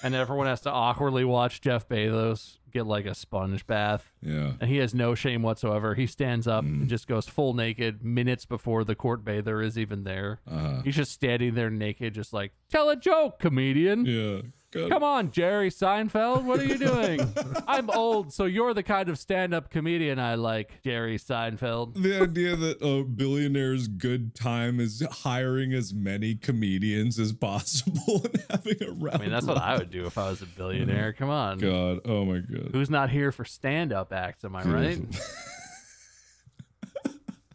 and 0.02 0.14
everyone 0.14 0.46
has 0.46 0.60
to 0.62 0.70
awkwardly 0.70 1.24
watch 1.24 1.60
jeff 1.60 1.88
bezos 1.88 2.56
get 2.72 2.86
like 2.86 3.04
a 3.06 3.14
sponge 3.14 3.66
bath 3.66 4.12
Yeah. 4.22 4.52
and 4.60 4.70
he 4.70 4.76
has 4.76 4.94
no 4.94 5.16
shame 5.16 5.42
whatsoever. 5.42 5.96
He 5.96 6.06
stands 6.06 6.46
up 6.46 6.62
and 6.62 6.88
just 6.88 7.08
goes 7.08 7.26
full 7.26 7.52
naked 7.52 8.04
minutes 8.04 8.44
before 8.46 8.84
the 8.84 8.94
court 8.94 9.24
bather 9.24 9.60
is 9.60 9.76
even 9.76 10.04
there. 10.04 10.38
Uh-huh. 10.48 10.80
He's 10.84 10.94
just 10.94 11.10
standing 11.10 11.54
there 11.54 11.68
naked, 11.68 12.14
just 12.14 12.32
like, 12.32 12.52
tell 12.70 12.88
a 12.88 12.94
joke, 12.94 13.40
comedian. 13.40 14.04
Yeah. 14.06 14.42
God. 14.72 14.90
Come 14.90 15.02
on, 15.02 15.30
Jerry 15.32 15.68
Seinfeld. 15.70 16.44
What 16.44 16.60
are 16.60 16.64
you 16.64 16.78
doing? 16.78 17.20
I'm 17.66 17.90
old, 17.90 18.32
so 18.32 18.44
you're 18.44 18.72
the 18.72 18.84
kind 18.84 19.08
of 19.08 19.18
stand 19.18 19.52
up 19.52 19.68
comedian 19.68 20.20
I 20.20 20.36
like, 20.36 20.80
Jerry 20.84 21.18
Seinfeld. 21.18 22.00
The 22.00 22.22
idea 22.22 22.54
that 22.54 22.80
a 22.80 23.04
billionaire's 23.04 23.88
good 23.88 24.34
time 24.34 24.78
is 24.78 25.04
hiring 25.10 25.72
as 25.72 25.92
many 25.92 26.36
comedians 26.36 27.18
as 27.18 27.32
possible 27.32 28.24
and 28.32 28.44
having 28.48 28.82
a 28.82 28.92
round. 28.92 29.16
I 29.16 29.18
mean, 29.18 29.30
that's 29.30 29.46
what 29.46 29.58
I 29.58 29.76
would 29.76 29.90
do 29.90 30.06
if 30.06 30.16
I 30.16 30.30
was 30.30 30.40
a 30.42 30.46
billionaire. 30.46 31.12
Come 31.14 31.30
on. 31.30 31.58
God, 31.58 32.00
oh 32.04 32.24
my 32.24 32.38
god. 32.38 32.70
Who's 32.72 32.90
not 32.90 33.10
here 33.10 33.32
for 33.32 33.44
stand 33.44 33.92
up 33.92 34.12
acts? 34.12 34.44
Am 34.44 34.54
I 34.54 34.62
right? 34.62 34.98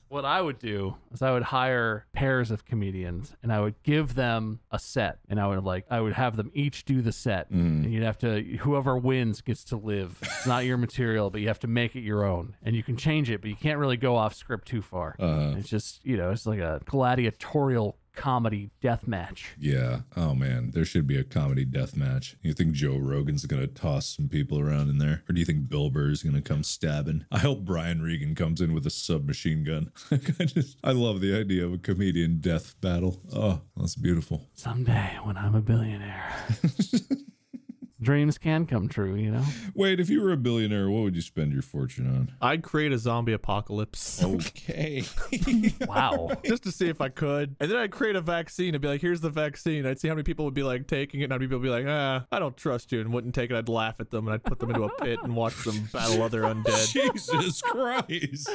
What 0.07 0.25
I 0.25 0.41
would 0.41 0.59
do 0.59 0.95
is 1.11 1.21
I 1.21 1.31
would 1.31 1.43
hire 1.43 2.05
pairs 2.13 2.51
of 2.51 2.65
comedians 2.65 3.35
and 3.41 3.51
I 3.51 3.59
would 3.59 3.75
give 3.83 4.15
them 4.15 4.59
a 4.71 4.79
set 4.79 5.19
and 5.29 5.39
I 5.39 5.47
would 5.47 5.63
like 5.63 5.85
I 5.89 5.99
would 5.99 6.13
have 6.13 6.35
them 6.35 6.51
each 6.53 6.85
do 6.85 7.01
the 7.01 7.11
set 7.11 7.49
and 7.49 7.91
you'd 7.91 8.03
have 8.03 8.17
to 8.19 8.41
whoever 8.59 8.97
wins 8.97 9.41
gets 9.41 9.63
to 9.65 9.77
live. 9.77 10.17
It's 10.21 10.47
not 10.47 10.65
your 10.65 10.77
material, 10.85 11.29
but 11.29 11.41
you 11.41 11.47
have 11.47 11.59
to 11.61 11.67
make 11.67 11.95
it 11.95 12.01
your 12.01 12.23
own 12.23 12.55
and 12.63 12.75
you 12.75 12.83
can 12.83 12.97
change 12.97 13.29
it, 13.29 13.41
but 13.41 13.49
you 13.49 13.55
can't 13.55 13.79
really 13.79 13.97
go 13.97 14.15
off 14.15 14.33
script 14.35 14.67
too 14.67 14.81
far. 14.81 15.15
Uh-huh. 15.19 15.55
It's 15.57 15.69
just 15.69 16.05
you 16.05 16.17
know 16.17 16.31
it's 16.31 16.45
like 16.45 16.59
a 16.59 16.81
gladiatorial 16.85 17.97
comedy 18.15 18.71
death 18.81 19.07
match. 19.07 19.55
Yeah. 19.59 20.01
Oh 20.15 20.33
man, 20.33 20.71
there 20.73 20.85
should 20.85 21.07
be 21.07 21.17
a 21.17 21.23
comedy 21.23 21.65
death 21.65 21.95
match. 21.95 22.35
You 22.41 22.53
think 22.53 22.73
Joe 22.73 22.97
Rogan's 22.97 23.45
gonna 23.45 23.67
toss 23.67 24.07
some 24.15 24.27
people 24.29 24.59
around 24.59 24.89
in 24.89 24.97
there, 24.97 25.23
or 25.29 25.33
do 25.33 25.39
you 25.39 25.45
think 25.45 25.69
Bill 25.69 25.89
Burr's 25.89 26.23
gonna 26.23 26.41
come 26.41 26.63
stabbing? 26.63 27.25
I 27.31 27.39
hope 27.39 27.65
Brian 27.65 28.01
Regan 28.01 28.35
comes 28.35 28.61
in 28.61 28.73
with 28.73 28.85
a 28.85 28.89
submachine 28.89 29.63
gun. 29.63 29.91
I 30.11 30.45
just, 30.45 30.77
I 30.83 30.91
love 30.91 31.21
the 31.21 31.35
idea 31.37 31.65
of 31.65 31.73
a 31.73 31.77
comedian 31.77 32.39
death 32.39 32.79
battle. 32.81 33.21
Oh, 33.33 33.61
that's 33.77 33.95
beautiful. 33.95 34.47
Someday 34.53 35.17
when 35.23 35.37
I'm 35.37 35.55
a 35.55 35.61
billionaire. 35.61 36.33
Dreams 38.05 38.37
can 38.37 38.67
come 38.67 38.87
true, 38.87 39.15
you 39.15 39.31
know? 39.31 39.43
Wait, 39.73 39.99
if 39.99 40.09
you 40.09 40.21
were 40.21 40.31
a 40.31 40.37
billionaire, 40.37 40.89
what 40.89 41.01
would 41.01 41.15
you 41.15 41.21
spend 41.23 41.51
your 41.51 41.63
fortune 41.63 42.05
on? 42.07 42.31
I'd 42.39 42.61
create 42.61 42.91
a 42.91 42.99
zombie 42.99 43.33
apocalypse. 43.33 44.23
Okay. 44.35 45.03
Wow. 45.87 46.31
just 46.43 46.63
to 46.63 46.71
see 46.71 46.87
if 46.89 47.01
I 47.01 47.09
could. 47.09 47.55
And 47.59 47.69
then 47.71 47.77
I'd 47.77 47.91
create 47.91 48.15
a 48.15 48.21
vaccine 48.21 48.75
and 48.75 48.81
be 48.81 48.87
like, 48.87 49.01
here's 49.01 49.21
the 49.21 49.29
vaccine. 49.29 49.85
I'd 49.85 49.99
see 49.99 50.07
how 50.07 50.13
many 50.13 50.23
people 50.23 50.45
would 50.45 50.53
be 50.53 50.63
like 50.63 50.87
taking 50.87 51.21
it, 51.21 51.25
and 51.25 51.33
how 51.33 51.37
many 51.37 51.47
people 51.47 51.59
would 51.59 51.65
be 51.65 51.69
like, 51.69 51.85
ah, 51.87 52.25
I 52.31 52.39
don't 52.39 52.55
trust 52.55 52.91
you, 52.91 53.01
and 53.01 53.11
wouldn't 53.13 53.33
take 53.33 53.49
it. 53.51 53.55
I'd 53.57 53.69
laugh 53.69 53.95
at 53.99 54.11
them 54.11 54.27
and 54.27 54.33
I'd 54.35 54.43
put 54.43 54.59
them 54.59 54.69
into 54.69 54.83
a 54.83 54.89
pit 55.01 55.19
and 55.23 55.35
watch 55.35 55.63
them 55.63 55.89
battle 55.91 56.21
other 56.21 56.41
undead. 56.41 56.91
Jesus 57.15 57.61
Christ. 57.61 58.49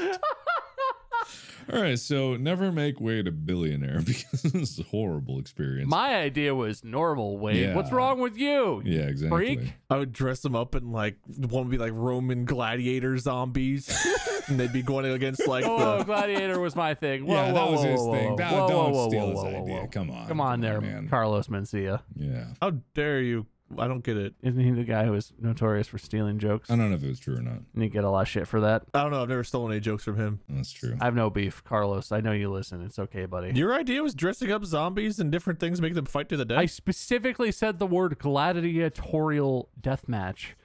All 1.73 1.81
right, 1.81 1.99
so 1.99 2.35
never 2.37 2.73
make 2.73 3.01
Wade 3.01 3.29
a 3.29 3.31
billionaire 3.31 4.01
because 4.05 4.43
this 4.43 4.55
is 4.55 4.81
a 4.81 4.83
horrible 4.85 5.39
experience. 5.39 5.89
My 5.89 6.17
idea 6.17 6.53
was 6.53 6.83
normal, 6.83 7.39
Wade. 7.39 7.57
Yeah. 7.59 7.75
What's 7.77 7.93
wrong 7.93 8.19
with 8.19 8.37
you? 8.37 8.83
yeah, 8.85 9.03
exactly. 9.03 9.57
Freak? 9.57 9.73
I 9.89 9.99
would 9.99 10.13
dress 10.13 10.41
them 10.41 10.57
up 10.57 10.75
in 10.75 10.91
like 10.91 11.17
one 11.37 11.65
would 11.65 11.71
be 11.71 11.79
like 11.79 11.93
Roman 11.95 12.45
gladiator 12.45 13.17
zombies, 13.19 13.89
and 14.49 14.59
they'd 14.59 14.73
be 14.73 14.83
going 14.83 15.05
against 15.07 15.47
like 15.47 15.65
Oh, 15.65 15.99
the. 15.99 16.05
Gladiator 16.05 16.59
was 16.59 16.75
my 16.75 16.95
thing. 16.95 17.25
Whoa, 17.27 17.35
Yeah, 17.35 17.53
whoa, 17.53 17.55
that 17.55 17.71
was 17.71 17.81
whoa, 17.83 17.91
his 17.91 18.01
whoa, 18.01 18.13
thing. 18.15 18.31
whoa, 18.31 18.37
That- 18.37 18.53
whoa, 18.53 18.69
don't 18.69 18.93
whoa, 18.93 19.09
steal 19.09 19.21
whoa, 19.21 19.29
his 19.31 19.37
whoa, 19.37 19.43
whoa, 19.53 19.63
idea. 19.63 19.75
whoa. 19.83 19.87
Come 19.89 20.11
on, 20.11 20.27
Come 20.29 20.41
on 20.41 20.53
come 20.55 20.61
there, 20.63 20.81
man. 20.81 21.09
Carlos 21.09 21.47
Mencia. 21.49 22.01
Yeah. 22.17 22.47
How 22.61 22.71
dare 22.95 23.21
you? 23.21 23.47
I 23.79 23.87
don't 23.89 24.03
get 24.03 24.17
it. 24.17 24.35
Isn't 24.43 24.63
he 24.63 24.71
the 24.71 24.85
guy 24.85 25.05
who 25.05 25.13
was 25.13 25.33
notorious 25.39 25.87
for 25.87 25.99
stealing 25.99 26.39
jokes? 26.39 26.71
I 26.71 26.77
don't 26.77 26.91
know 26.91 26.97
if 26.97 27.03
it 27.03 27.09
was 27.09 27.21
true 27.21 27.37
or 27.37 27.43
not. 27.43 27.61
And 27.75 27.83
he 27.83 27.89
get 27.89 28.05
a 28.05 28.11
lot 28.11 28.23
of 28.23 28.29
shit 28.29 28.49
for 28.49 28.61
that. 28.61 28.83
I 28.95 29.03
don't 29.03 29.13
know. 29.13 29.23
I've 29.23 29.29
never 29.29 29.45
stolen 29.45 29.73
any 29.73 29.81
jokes 29.81 30.05
from 30.05 30.17
him. 30.17 30.41
That's 30.49 30.73
true. 30.73 30.97
I 31.01 31.05
have 31.05 31.15
no 31.15 31.31
beef, 31.31 31.63
Carlos. 31.65 32.13
I 32.13 32.21
know 32.21 32.33
you 32.33 32.51
listen. 32.51 32.83
It's 32.85 32.99
okay, 32.99 33.27
buddy. 33.27 33.53
Your 33.53 33.75
idea 33.75 34.03
was 34.03 34.15
dressing 34.15 34.51
up 34.51 34.65
zombies 34.65 35.19
and 35.21 35.31
different 35.31 35.61
things, 35.61 35.81
make 35.81 35.95
them 35.95 36.07
fight 36.07 36.29
to 36.31 36.37
the 36.37 36.45
death. 36.45 36.59
I 36.59 36.67
specifically 36.67 37.53
said 37.53 37.79
the 37.79 37.87
word 37.87 38.19
gladiatorial 38.19 39.69
death 39.81 40.09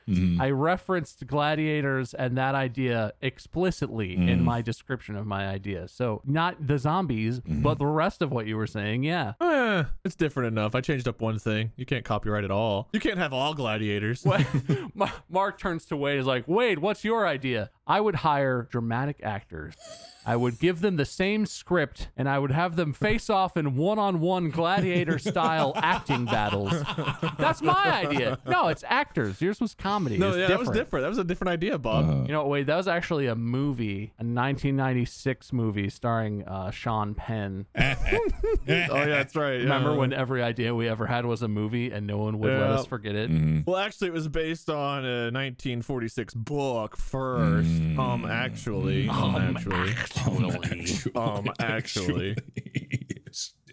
match 0.07 0.17
Mhm. 0.17 0.39
I 0.41 0.49
referenced 0.51 1.25
gladiators 1.27 2.13
and 2.13 2.37
that 2.37 2.55
idea 2.55 3.13
explicitly 3.21 4.15
in 4.15 4.39
Mm. 4.39 4.43
my 4.43 4.61
description 4.61 5.15
of 5.15 5.25
my 5.25 5.47
idea. 5.47 5.87
So 5.87 6.21
not 6.25 6.67
the 6.67 6.77
zombies, 6.77 7.39
Mm-hmm. 7.41 7.61
but 7.61 7.79
the 7.79 7.85
rest 7.85 8.21
of 8.21 8.31
what 8.31 8.45
you 8.47 8.57
were 8.57 8.67
saying. 8.67 9.03
Yeah. 9.03 9.33
Eh, 9.41 9.83
it's 10.03 10.15
different 10.15 10.47
enough. 10.47 10.75
I 10.75 10.81
changed 10.81 11.07
up 11.07 11.21
one 11.21 11.39
thing. 11.39 11.71
You 11.75 11.85
can't 11.85 12.05
copyright 12.05 12.43
it 12.43 12.51
all. 12.51 12.89
You 12.93 12.99
can't 12.99 13.17
have 13.17 13.33
all 13.33 13.53
gladiators. 13.53 14.25
Mark 15.29 15.57
turns 15.59 15.85
to 15.85 15.97
Wade. 15.97 16.19
Is 16.19 16.25
like, 16.25 16.47
Wade, 16.47 16.79
what's 16.79 17.03
your 17.03 17.27
idea? 17.27 17.69
I 17.87 18.01
would 18.01 18.15
hire 18.15 18.67
dramatic 18.71 19.17
actors. 19.23 19.75
I 20.27 20.35
would 20.35 20.57
give 20.57 20.81
them 20.81 20.95
the 20.95 21.05
same 21.05 21.45
script, 21.45 22.07
and 22.17 22.27
I 22.27 22.39
would 22.39 22.49
have 22.49 22.75
them 22.75 22.93
face 22.93 23.29
off 23.29 23.55
in 23.57 23.75
one-on-one 23.75 24.49
gladiator-style 24.49 25.73
acting 25.75 26.25
battles. 26.25 26.73
That's 27.37 27.61
my 27.61 28.07
idea. 28.07 28.39
No, 28.47 28.69
it's 28.69 28.83
actors. 28.87 29.39
Yours 29.39 29.61
was 29.61 29.75
comedy. 29.75 30.17
No, 30.17 30.29
It's 30.29 30.37
yeah, 30.37 30.47
that 30.47 30.57
was 30.57 30.69
different. 30.69 31.03
That 31.03 31.09
was 31.09 31.19
a 31.19 31.23
different 31.23 31.49
idea, 31.51 31.77
Bob. 31.77 32.25
You 32.25 32.33
know, 32.33 32.47
wait, 32.47 32.65
that 32.65 32.75
was 32.75 32.87
actually 32.87 33.27
a 33.27 33.35
movie, 33.35 34.13
a 34.17 34.25
1996 34.25 35.53
movie 35.53 35.89
starring 35.89 36.43
uh, 36.47 36.71
Sean 36.71 37.13
Penn. 37.13 37.67
oh 37.77 37.85
yeah, 38.67 39.05
that's 39.05 39.35
right. 39.35 39.59
Remember 39.59 39.93
when 39.93 40.11
every 40.11 40.41
idea 40.41 40.73
we 40.73 40.89
ever 40.89 41.05
had 41.05 41.27
was 41.27 41.43
a 41.43 41.47
movie 41.47 41.91
and 41.91 42.07
no 42.07 42.17
one 42.17 42.39
would 42.39 42.51
let 42.51 42.71
us 42.71 42.87
forget 42.87 43.13
it? 43.13 43.29
Well, 43.67 43.77
actually, 43.77 44.07
it 44.07 44.13
was 44.13 44.27
based 44.27 44.71
on 44.71 45.05
a 45.05 45.25
1946 45.25 46.33
book 46.33 46.97
first. 47.79 47.99
Um, 47.99 48.25
actually, 48.25 49.09
um, 49.09 49.35
actually, 49.35 49.95
um, 51.15 51.49
actually, 51.59 52.35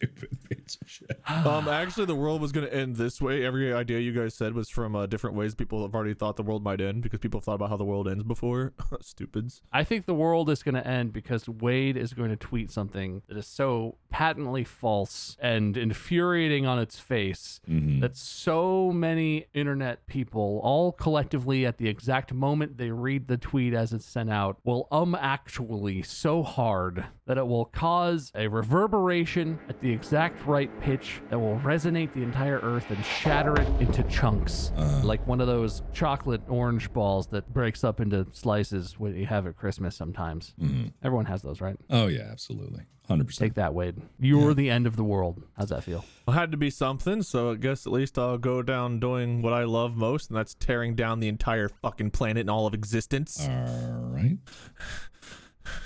Stupid 0.03 0.39
piece 0.49 0.79
of 0.81 0.91
shit. 0.91 1.21
um, 1.47 1.69
actually, 1.69 2.07
the 2.07 2.15
world 2.15 2.41
was 2.41 2.51
going 2.51 2.67
to 2.67 2.75
end 2.75 2.97
this 2.97 3.21
way. 3.21 3.45
Every 3.45 3.73
idea 3.73 4.01
you 4.01 4.13
guys 4.13 4.35
said 4.35 4.55
was 4.55 4.69
from 4.69 4.97
uh, 4.97 5.07
different 5.07 5.37
ways 5.37 5.55
people 5.55 5.83
have 5.83 5.95
already 5.95 6.15
thought 6.15 6.37
the 6.37 6.43
world 6.43 6.65
might 6.65 6.81
end 6.81 7.03
because 7.03 7.21
people 7.21 7.41
thought 7.41 7.55
about 7.55 7.71
how 7.71 7.77
the 7.77 7.85
world 7.85 8.09
ends 8.09 8.25
before. 8.25 8.73
Stupids. 9.01 9.63
I 9.73 9.85
think 9.85 10.07
the 10.07 10.15
world 10.15 10.51
is 10.51 10.63
going 10.63 10.75
to 10.75 10.87
end 10.87 11.13
because 11.13 11.49
Wade 11.49 11.97
is 11.97 12.13
going 12.13 12.31
to 12.31 12.37
tweet 12.37 12.71
something 12.71 13.23
that 13.29 13.37
is 13.37 13.47
so 13.47 13.97
patently 14.13 14.63
false 14.63 15.37
and 15.41 15.77
infuriating 15.77 16.67
on 16.67 16.79
its 16.79 17.01
face 17.01 17.61
mm-hmm. 17.69 18.01
that 18.01 18.17
so 18.17 18.93
many 18.93 19.47
internet 19.55 20.07
people, 20.07 20.61
all 20.63 20.93
collectively 20.93 21.65
at 21.67 21.79
the 21.79 21.89
exact 21.89 22.33
moment 22.33 22.77
they 22.77 22.91
read 22.91 23.27
the 23.27 23.39
tweet 23.39 23.73
as 23.73 23.93
it's 23.93 24.05
sent 24.05 24.31
out, 24.31 24.59
will 24.65 24.87
um 24.93 25.17
actually 25.19 26.03
so 26.03 26.43
hard 26.43 27.05
that 27.27 27.39
it 27.39 27.47
will 27.47 27.65
cause 27.65 28.31
a 28.35 28.47
reverberation 28.47 29.59
at 29.69 29.81
the 29.81 29.91
exact 29.91 30.45
right 30.47 30.71
pitch 30.81 31.21
that 31.31 31.39
will 31.39 31.59
resonate 31.61 32.13
the 32.13 32.23
entire 32.23 32.61
earth 32.61 32.91
and 32.91 33.03
shatter 33.05 33.59
it 33.61 33.69
into 33.81 34.03
chunks 34.05 34.73
uh-huh. 34.77 35.01
like 35.05 35.27
one 35.27 35.41
of 35.41 35.47
those 35.47 35.83
chocolate 35.95 36.43
orange 36.49 36.93
balls 36.93 37.27
that 37.29 37.51
breaks 37.53 37.83
up 37.83 38.01
into 38.01 38.27
slices 38.33 38.99
when 38.99 39.17
you 39.17 39.27
have 39.27 39.47
at 39.47 39.57
Christmas 39.57 39.97
sometimes. 39.97 40.55
Mm-hmm. 40.61 40.89
Everyone 41.03 41.25
has 41.27 41.41
those, 41.41 41.61
right? 41.61 41.77
Oh 41.89 42.09
yeah, 42.09 42.29
absolutely, 42.31 42.83
hundred 43.13 43.27
percent. 43.29 43.51
Take 43.51 43.55
that, 43.55 43.75
Wade. 43.75 44.01
You're 44.19 44.55
the 44.55 44.69
end 44.71 44.87
of 44.87 44.97
the 44.97 45.05
world. 45.05 45.43
How's 45.57 45.69
that 45.71 45.85
feel? 45.85 46.05
Well, 46.27 46.35
had 46.37 46.51
to 46.53 46.57
be 46.57 46.71
something, 46.71 47.23
so 47.23 47.53
I 47.53 47.55
guess 47.55 47.87
at 47.87 47.93
least 47.93 48.19
I'll 48.19 48.39
go 48.39 48.63
down 48.63 49.01
doing 49.01 49.43
what 49.43 49.53
I 49.53 49.65
love 49.65 49.97
most, 49.97 50.29
and 50.31 50.37
that's 50.37 50.55
tearing 50.55 50.95
down 50.95 51.21
the 51.21 51.29
entire 51.29 51.69
fucking 51.69 52.11
planet 52.11 52.43
and 52.43 52.51
all 52.51 52.67
of 52.67 52.75
existence. 52.75 53.47
All 53.49 54.09
right. 54.11 54.39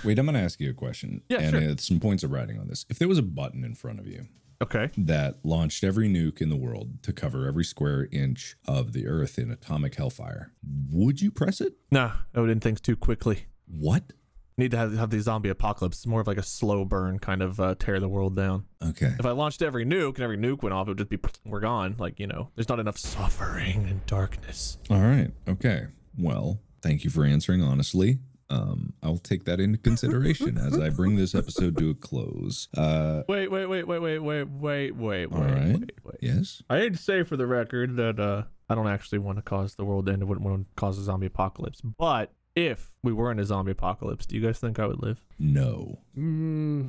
Wait, 0.04 0.18
I'm 0.18 0.26
going 0.26 0.34
to 0.34 0.40
ask 0.40 0.60
you 0.60 0.70
a 0.70 0.74
question. 0.74 1.22
Yeah, 1.28 1.40
and 1.40 1.62
sure. 1.64 1.76
some 1.78 2.00
points 2.00 2.22
of 2.22 2.30
writing 2.30 2.58
on 2.58 2.68
this. 2.68 2.86
If 2.88 2.98
there 2.98 3.08
was 3.08 3.18
a 3.18 3.22
button 3.22 3.64
in 3.64 3.74
front 3.74 3.98
of 3.98 4.06
you 4.06 4.26
Okay. 4.62 4.90
that 4.96 5.44
launched 5.44 5.84
every 5.84 6.08
nuke 6.08 6.40
in 6.40 6.48
the 6.48 6.56
world 6.56 7.02
to 7.02 7.12
cover 7.12 7.46
every 7.46 7.64
square 7.64 8.08
inch 8.10 8.56
of 8.66 8.92
the 8.94 9.06
Earth 9.06 9.38
in 9.38 9.50
atomic 9.50 9.94
hellfire, 9.96 10.52
would 10.90 11.20
you 11.20 11.30
press 11.30 11.60
it? 11.60 11.74
Nah, 11.90 12.12
I 12.34 12.40
would 12.40 12.50
end 12.50 12.62
things 12.62 12.80
too 12.80 12.96
quickly. 12.96 13.46
What? 13.66 14.12
Need 14.58 14.70
to 14.70 14.78
have 14.78 14.96
have 14.96 15.10
the 15.10 15.20
zombie 15.20 15.50
apocalypse. 15.50 15.98
It's 15.98 16.06
more 16.06 16.22
of 16.22 16.26
like 16.26 16.38
a 16.38 16.42
slow 16.42 16.86
burn 16.86 17.18
kind 17.18 17.42
of 17.42 17.60
uh, 17.60 17.74
tear 17.78 18.00
the 18.00 18.08
world 18.08 18.34
down. 18.34 18.64
Okay. 18.82 19.12
If 19.18 19.26
I 19.26 19.32
launched 19.32 19.60
every 19.60 19.84
nuke 19.84 20.14
and 20.14 20.20
every 20.20 20.38
nuke 20.38 20.62
went 20.62 20.72
off, 20.72 20.86
it 20.86 20.92
would 20.92 20.98
just 20.98 21.10
be 21.10 21.18
we're 21.44 21.60
gone. 21.60 21.96
Like 21.98 22.18
you 22.18 22.26
know, 22.26 22.48
there's 22.54 22.68
not 22.68 22.80
enough 22.80 22.96
suffering 22.96 23.86
and 23.86 24.04
darkness. 24.06 24.78
All 24.88 25.00
right. 25.00 25.30
Okay. 25.46 25.88
Well, 26.18 26.58
thank 26.80 27.04
you 27.04 27.10
for 27.10 27.24
answering 27.24 27.62
honestly. 27.62 28.18
Um, 28.48 28.92
I'll 29.02 29.18
take 29.18 29.44
that 29.44 29.58
into 29.60 29.76
consideration 29.76 30.56
as 30.56 30.78
I 30.78 30.88
bring 30.88 31.16
this 31.16 31.34
episode 31.34 31.76
to 31.78 31.90
a 31.90 31.94
close. 31.94 32.68
Uh, 32.76 33.24
Wait, 33.28 33.50
wait, 33.50 33.66
wait, 33.66 33.84
wait, 33.88 33.98
wait, 33.98 34.18
wait, 34.20 34.44
wait, 34.44 34.92
wait, 34.94 35.32
all 35.32 35.40
wait, 35.40 35.50
right. 35.50 35.66
wait, 35.80 35.90
wait. 36.04 36.16
Yes. 36.20 36.62
I 36.70 36.78
need 36.78 36.92
to 36.94 37.02
say 37.02 37.24
for 37.24 37.36
the 37.36 37.46
record 37.46 37.96
that 37.96 38.20
uh, 38.20 38.44
I 38.70 38.76
don't 38.76 38.86
actually 38.86 39.18
want 39.18 39.38
to 39.38 39.42
cause 39.42 39.74
the 39.74 39.84
world 39.84 40.06
to 40.06 40.12
end. 40.12 40.22
I 40.22 40.26
wouldn't 40.26 40.46
want 40.46 40.60
to 40.60 40.66
cause 40.76 40.96
a 40.96 41.02
zombie 41.02 41.26
apocalypse. 41.26 41.80
But 41.80 42.32
if 42.56 42.90
we 43.02 43.12
were 43.12 43.30
in 43.30 43.38
a 43.38 43.44
zombie 43.44 43.72
apocalypse, 43.72 44.26
do 44.26 44.34
you 44.34 44.42
guys 44.42 44.58
think 44.58 44.78
I 44.80 44.86
would 44.86 45.02
live? 45.02 45.20
No. 45.38 45.98
Mm, 46.18 46.88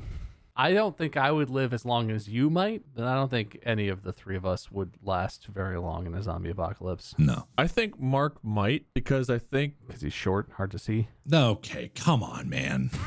I 0.55 0.73
don't 0.73 0.97
think 0.97 1.17
I 1.17 1.31
would 1.31 1.49
live 1.49 1.73
as 1.73 1.85
long 1.85 2.09
as 2.09 2.27
you 2.27 2.49
might, 2.49 2.81
but 2.95 3.03
I 3.03 3.13
don't 3.13 3.29
think 3.29 3.59
any 3.63 3.89
of 3.89 4.01
the 4.01 4.11
three 4.13 4.35
of 4.35 4.45
us 4.45 4.71
would 4.71 4.93
last 5.03 5.45
very 5.47 5.77
long 5.77 6.07
in 6.07 6.15
a 6.15 6.23
zombie 6.23 6.49
apocalypse. 6.49 7.13
No. 7.19 7.45
I 7.57 7.67
think 7.67 7.99
Mark 7.99 8.43
might 8.43 8.85
because 8.95 9.29
I 9.29 9.37
think 9.37 9.75
Because 9.85 10.01
he's 10.01 10.13
short, 10.13 10.49
hard 10.55 10.71
to 10.71 10.79
see. 10.79 11.09
Okay. 11.31 11.91
Come 11.93 12.23
on, 12.23 12.49
man. 12.49 12.89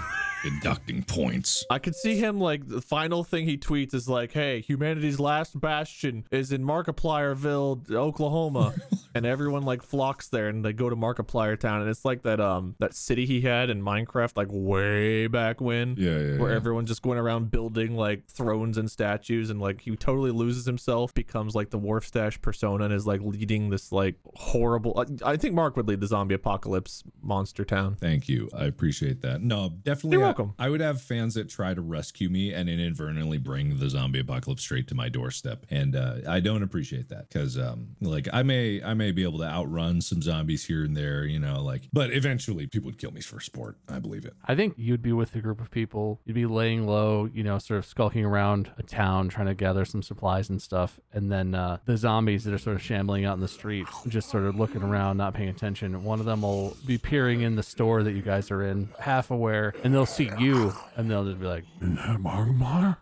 Deducting 0.42 1.02
points. 1.04 1.64
I 1.70 1.78
could 1.78 1.94
see 1.94 2.16
him 2.16 2.40
like 2.40 2.66
the 2.66 2.80
final 2.80 3.24
thing 3.24 3.44
he 3.44 3.58
tweets 3.58 3.92
is 3.94 4.08
like, 4.08 4.32
"Hey, 4.32 4.60
humanity's 4.60 5.20
last 5.20 5.58
bastion 5.60 6.24
is 6.30 6.50
in 6.52 6.64
Markiplierville, 6.64 7.90
Oklahoma," 7.92 8.74
and 9.14 9.26
everyone 9.26 9.64
like 9.64 9.82
flocks 9.82 10.28
there 10.28 10.48
and 10.48 10.64
they 10.64 10.72
go 10.72 10.88
to 10.88 10.96
Markiplier 10.96 11.58
Town, 11.58 11.82
and 11.82 11.90
it's 11.90 12.04
like 12.04 12.22
that 12.22 12.40
um 12.40 12.74
that 12.78 12.94
city 12.94 13.26
he 13.26 13.42
had 13.42 13.70
in 13.70 13.82
Minecraft 13.82 14.36
like 14.36 14.48
way 14.50 15.26
back 15.26 15.60
when, 15.60 15.94
Yeah, 15.98 16.18
yeah, 16.18 16.38
where 16.38 16.50
yeah. 16.50 16.56
everyone's 16.56 16.88
just 16.88 17.02
going 17.02 17.18
around 17.18 17.50
building 17.50 17.94
like 17.96 18.26
thrones 18.26 18.78
and 18.78 18.90
statues, 18.90 19.50
and 19.50 19.60
like 19.60 19.80
he 19.82 19.94
totally 19.96 20.30
loses 20.30 20.64
himself, 20.64 21.12
becomes 21.12 21.54
like 21.54 21.70
the 21.70 21.78
Warfstache 21.78 22.40
persona, 22.40 22.84
and 22.84 22.94
is 22.94 23.06
like 23.06 23.20
leading 23.22 23.68
this 23.70 23.92
like 23.92 24.14
horrible. 24.36 25.04
I, 25.24 25.32
I 25.32 25.36
think 25.36 25.54
Mark 25.54 25.76
would 25.76 25.86
lead 25.88 26.00
the 26.00 26.06
zombie 26.06 26.34
apocalypse 26.34 27.04
monster 27.22 27.64
town. 27.64 27.96
Thank 27.96 28.28
you. 28.28 28.48
I 28.56 28.64
appreciate 28.64 29.20
that. 29.22 29.42
No, 29.42 29.70
definitely. 29.84 30.29
Welcome. 30.30 30.54
I, 30.58 30.68
would 30.68 30.80
have 30.80 31.00
fans 31.00 31.34
that 31.34 31.48
try 31.48 31.74
to 31.74 31.80
rescue 31.80 32.28
me 32.28 32.52
and 32.52 32.68
inadvertently 32.68 33.38
bring 33.38 33.78
the 33.78 33.90
zombie 33.90 34.20
apocalypse 34.20 34.62
straight 34.62 34.86
to 34.88 34.94
my 34.94 35.08
doorstep, 35.08 35.66
and 35.70 35.96
uh, 35.96 36.16
I 36.28 36.40
don't 36.40 36.62
appreciate 36.62 37.08
that 37.08 37.28
because, 37.28 37.58
um, 37.58 37.96
like, 38.00 38.28
I 38.32 38.42
may 38.42 38.82
I 38.82 38.94
may 38.94 39.10
be 39.10 39.24
able 39.24 39.38
to 39.38 39.44
outrun 39.44 40.00
some 40.00 40.22
zombies 40.22 40.64
here 40.64 40.84
and 40.84 40.96
there, 40.96 41.24
you 41.24 41.38
know, 41.38 41.62
like, 41.62 41.82
but 41.92 42.12
eventually 42.12 42.66
people 42.66 42.86
would 42.86 42.98
kill 42.98 43.10
me 43.10 43.20
for 43.20 43.40
sport. 43.40 43.76
I 43.88 43.98
believe 43.98 44.24
it. 44.24 44.34
I 44.46 44.54
think 44.54 44.74
you'd 44.76 45.02
be 45.02 45.12
with 45.12 45.34
a 45.34 45.40
group 45.40 45.60
of 45.60 45.70
people. 45.70 46.20
You'd 46.24 46.34
be 46.34 46.46
laying 46.46 46.86
low, 46.86 47.28
you 47.32 47.42
know, 47.42 47.58
sort 47.58 47.78
of 47.78 47.86
skulking 47.86 48.24
around 48.24 48.70
a 48.78 48.82
town, 48.82 49.28
trying 49.28 49.46
to 49.46 49.54
gather 49.54 49.84
some 49.84 50.02
supplies 50.02 50.48
and 50.48 50.62
stuff. 50.62 51.00
And 51.12 51.30
then 51.30 51.54
uh, 51.54 51.78
the 51.86 51.96
zombies 51.96 52.44
that 52.44 52.54
are 52.54 52.58
sort 52.58 52.76
of 52.76 52.82
shambling 52.82 53.24
out 53.24 53.34
in 53.34 53.40
the 53.40 53.48
street, 53.48 53.86
just 54.08 54.30
sort 54.30 54.44
of 54.44 54.56
looking 54.56 54.82
around, 54.82 55.16
not 55.16 55.34
paying 55.34 55.48
attention. 55.48 56.04
One 56.04 56.20
of 56.20 56.26
them 56.26 56.42
will 56.42 56.76
be 56.86 56.98
peering 56.98 57.40
in 57.42 57.56
the 57.56 57.62
store 57.62 58.02
that 58.02 58.12
you 58.12 58.22
guys 58.22 58.50
are 58.50 58.62
in, 58.62 58.88
half 58.98 59.30
aware, 59.30 59.74
and 59.82 59.92
they'll 59.92 60.06
see 60.20 60.30
you, 60.38 60.72
and 60.96 61.10
they'll 61.10 61.24
just 61.24 61.40
be 61.40 61.46
like, 61.46 61.64
Markiplier? 61.80 62.96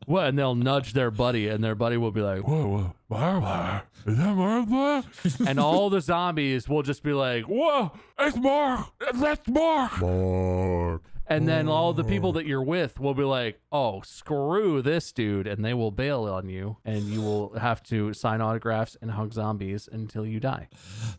What? 0.07 0.26
And 0.26 0.36
they'll 0.36 0.57
nudge 0.57 0.92
their 0.92 1.12
buddy, 1.12 1.46
and 1.46 1.62
their 1.62 1.76
buddy 1.76 1.96
will 1.96 2.11
be 2.11 2.20
like, 2.20 2.40
"Whoa, 2.40 2.66
whoa, 2.66 2.94
Markiplier? 3.09 3.82
Is 4.07 4.16
that 4.16 4.34
Markiplier?" 4.34 5.46
and 5.46 5.61
all 5.61 5.88
the 5.88 6.01
zombies 6.01 6.68
will 6.68 6.82
just 6.82 7.05
be 7.05 7.12
like, 7.12 7.44
"Whoa, 7.44 7.92
it's 8.18 8.36
Mark! 8.36 8.86
That's 9.14 9.46
Mark!" 9.46 10.01
Mark. 10.01 11.03
And 11.31 11.47
then 11.47 11.68
all 11.68 11.93
the 11.93 12.03
people 12.03 12.33
that 12.33 12.45
you're 12.45 12.62
with 12.62 12.99
will 12.99 13.14
be 13.14 13.22
like, 13.22 13.61
"Oh, 13.70 14.01
screw 14.03 14.83
this 14.83 15.12
dude," 15.12 15.47
and 15.47 15.64
they 15.64 15.72
will 15.74 15.93
bail 15.93 16.24
on 16.24 16.49
you, 16.49 16.76
and 16.85 17.05
you 17.05 17.22
will 17.22 17.57
have 17.57 17.83
to 17.85 18.12
sign 18.12 18.41
autographs 18.41 18.97
and 19.01 19.12
hug 19.12 19.33
zombies 19.33 19.89
until 19.93 20.26
you 20.26 20.41
die. 20.41 20.68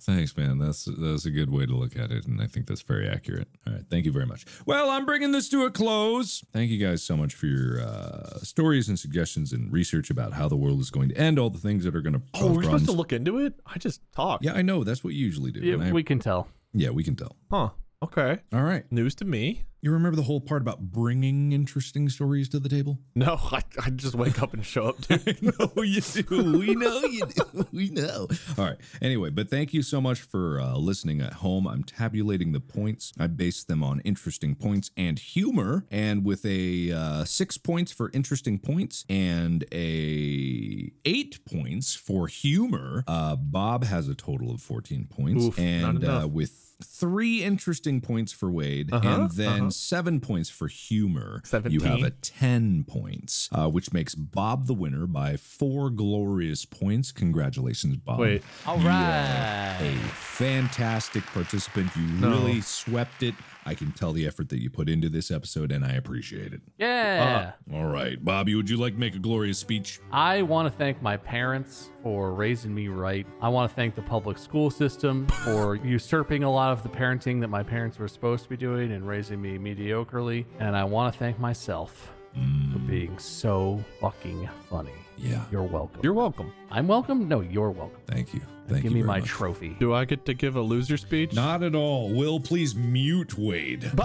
Thanks, 0.02 0.36
man. 0.36 0.58
That's 0.58 0.84
that's 1.00 1.26
a 1.26 1.32
good 1.32 1.50
way 1.50 1.66
to 1.66 1.74
look 1.76 1.96
at 1.98 2.12
it, 2.12 2.26
and 2.28 2.42
I 2.42 2.48
think 2.48 2.68
that's 2.68 2.82
very 2.82 3.08
accurate. 3.08 3.48
All 3.66 3.74
right, 3.74 3.84
thank 3.90 4.06
you 4.06 4.12
very 4.12 4.26
much. 4.26 4.46
Well, 4.66 4.90
I'm 4.90 5.06
bringing 5.06 5.32
this 5.32 5.48
to 5.50 5.64
a 5.64 5.72
close. 5.72 6.44
Thank 6.52 6.72
you 6.72 6.86
guys 6.86 7.02
so 7.04 7.16
much 7.16 7.34
for 7.34 7.46
your 7.46 7.80
uh, 7.82 8.40
stories 8.40 8.90
and 8.90 9.00
suggestions 9.00 9.54
and 9.54 9.72
research 9.72 10.10
about 10.10 10.34
how 10.34 10.50
the 10.50 10.58
world 10.58 10.82
is 10.82 10.90
going 10.92 11.08
to 11.10 11.18
end, 11.18 11.40
all 11.40 11.50
the 11.50 11.58
things 11.58 11.86
that 11.86 11.96
are 11.96 12.02
going 12.02 12.16
to. 12.16 12.22
Oh, 12.34 12.52
we're 12.54 12.64
supposed 12.64 12.86
to 12.86 12.92
look 12.92 13.14
into 13.14 13.38
it. 13.40 13.54
I 13.66 13.78
just 13.80 14.02
talk. 14.14 14.44
Yeah, 14.44 14.54
I 14.56 14.62
know. 14.62 14.84
That's 14.84 15.06
what 15.06 15.14
you 15.14 15.26
usually 15.26 15.52
do. 15.52 15.62
Yeah, 15.62 15.78
I- 15.88 15.92
we 15.94 16.04
can 16.04 16.20
tell. 16.20 16.50
yeah, 16.74 16.90
we 16.90 17.04
can 17.06 17.16
tell. 17.16 17.38
Huh. 17.50 17.70
Okay. 18.04 18.40
All 18.52 18.64
right. 18.64 18.84
News 18.92 19.16
to 19.16 19.26
me. 19.26 19.64
You 19.84 19.90
remember 19.92 20.16
the 20.16 20.22
whole 20.24 20.40
part 20.40 20.62
about 20.62 20.80
bringing 20.92 21.52
interesting 21.54 22.08
stories 22.08 22.48
to 22.50 22.60
the 22.60 22.70
table? 22.70 23.00
No, 23.16 23.38
I, 23.52 23.62
I 23.84 23.90
just 23.92 24.16
wake 24.16 24.42
up 24.42 24.54
and 24.54 24.66
show 24.66 24.86
up. 24.90 25.02
Dude. 25.08 25.42
no, 25.44 25.84
you 25.84 26.02
do. 26.24 26.58
We 26.58 26.76
know 26.76 27.00
you 27.02 27.26
do. 27.26 27.68
We 27.72 27.90
know. 27.90 28.28
All 28.58 28.66
right. 28.66 28.78
Anyway, 29.02 29.30
but 29.30 29.50
thank 29.50 29.74
you 29.74 29.84
so 29.84 30.00
much 30.02 30.22
for 30.22 30.60
uh, 30.60 30.76
listening 30.78 31.22
at 31.22 31.34
home. 31.34 31.68
I'm 31.68 31.84
tabulating 31.84 32.52
the 32.52 32.60
points. 32.60 33.12
I 33.20 33.28
base 33.28 33.64
them 33.64 33.84
on 33.84 34.00
interesting 34.02 34.56
points 34.56 34.90
and 34.98 35.20
humor, 35.20 35.86
and 35.92 36.24
with 36.26 36.44
a 36.46 36.92
uh, 36.92 37.26
six 37.26 37.58
points 37.58 37.92
for 37.92 38.10
interesting 38.14 38.58
points 38.60 39.06
and 39.10 39.66
a 39.72 40.92
eight 41.06 41.44
points 41.46 41.94
for 41.94 42.28
humor. 42.28 43.04
Uh, 43.08 43.36
Bob 43.36 43.84
has 43.84 44.08
a 44.08 44.16
total 44.16 44.52
of 44.52 44.62
14 44.62 45.06
points, 45.10 45.44
Oof, 45.46 45.60
and 45.60 46.04
uh, 46.06 46.28
with 46.32 46.58
three 46.84 47.44
interesting 47.44 48.02
points 48.02 48.32
for 48.32 48.50
Wade, 48.50 48.92
Uh-huh, 48.92 49.08
and 49.08 49.32
then 49.32 49.62
uh-huh. 49.62 49.70
Seven 49.72 50.20
points 50.20 50.50
for 50.50 50.68
humor. 50.68 51.42
You 51.68 51.82
have 51.82 52.04
a 52.04 52.12
10 52.12 52.86
points, 52.86 53.50
uh, 53.52 53.68
which 53.70 53.92
makes 53.94 54.16
Bob 54.16 54.68
the 54.68 54.74
winner 54.74 55.08
by 55.08 55.38
four 55.38 55.90
glorious 55.90 56.66
points. 56.66 57.12
Congratulations, 57.12 57.98
Bob. 57.98 58.20
Wait. 58.20 58.44
All 58.66 58.80
You 58.80 58.88
are 58.88 58.92
a 58.92 59.96
fantastic 60.14 61.24
participant. 61.28 61.96
You 61.96 62.04
No. 62.04 62.30
really 62.30 62.62
swept 62.62 63.24
it. 63.24 63.36
I 63.66 63.76
can 63.76 63.92
tell 63.92 64.12
the 64.12 64.26
effort 64.26 64.50
that 64.50 64.62
you 64.62 64.70
put 64.70 64.90
into 64.90 65.10
this 65.10 65.32
episode, 65.32 65.72
and 65.72 65.86
I 65.86 65.92
appreciate 65.92 66.54
it. 66.54 66.62
Yeah. 66.78 67.54
Uh, 67.72 67.76
All 67.76 67.86
right, 67.86 68.24
Bobby, 68.24 68.56
would 68.56 68.70
you 68.70 68.78
like 68.78 68.94
to 68.94 69.00
make 69.00 69.16
a 69.16 69.20
glorious 69.20 69.60
speech? 69.60 70.00
I 70.12 70.42
want 70.42 70.72
to 70.72 70.78
thank 70.78 71.02
my 71.02 71.18
parents 71.18 71.90
for 72.02 72.34
raising 72.34 72.74
me 72.74 72.88
right. 72.88 73.28
I 73.42 73.50
want 73.50 73.70
to 73.70 73.76
thank 73.76 73.96
the 73.96 74.02
public 74.02 74.38
school 74.38 74.72
system 74.72 75.28
for 75.28 75.76
usurping 75.76 76.44
a 76.44 76.52
lot 76.52 76.72
of 76.72 76.84
the 76.84 76.90
parenting 76.90 77.40
that 77.42 77.50
my 77.50 77.64
parents 77.64 78.00
were 78.00 78.08
supposed 78.08 78.44
to 78.44 78.50
be 78.50 78.58
doing 78.58 78.92
and 78.94 79.08
raising 79.08 79.42
me 79.42 79.58
mediocrely. 79.58 80.46
And 80.60 80.76
I 80.76 80.84
want 80.84 81.14
to 81.14 81.20
thank 81.20 81.40
myself 81.40 82.12
for 82.34 82.40
mm. 82.40 82.88
being 82.88 83.18
so 83.20 83.84
fucking 84.00 84.50
funny. 84.70 84.94
Yeah. 85.18 85.44
You're 85.52 85.64
welcome. 85.64 86.02
You're 86.04 86.14
welcome. 86.14 86.52
I'm 86.72 86.88
welcome? 86.88 87.28
No, 87.28 87.42
you're 87.42 87.70
welcome. 87.70 88.02
Thank 88.08 88.34
you. 88.34 88.42
Thank 88.72 88.84
Give 88.84 88.92
you 88.94 89.00
me 89.00 89.04
my 89.04 89.20
much. 89.20 89.28
trophy. 89.30 89.76
Do 89.80 89.94
I 89.94 90.06
get 90.06 90.26
to 90.26 90.34
give 90.34 90.56
a 90.56 90.62
loser 90.62 90.98
speech? 90.98 91.34
Not 91.34 91.64
at 91.64 91.76
all. 91.76 92.10
Will 92.10 92.40
please 92.40 92.76
mute 92.76 93.38
Wade. 93.38 93.92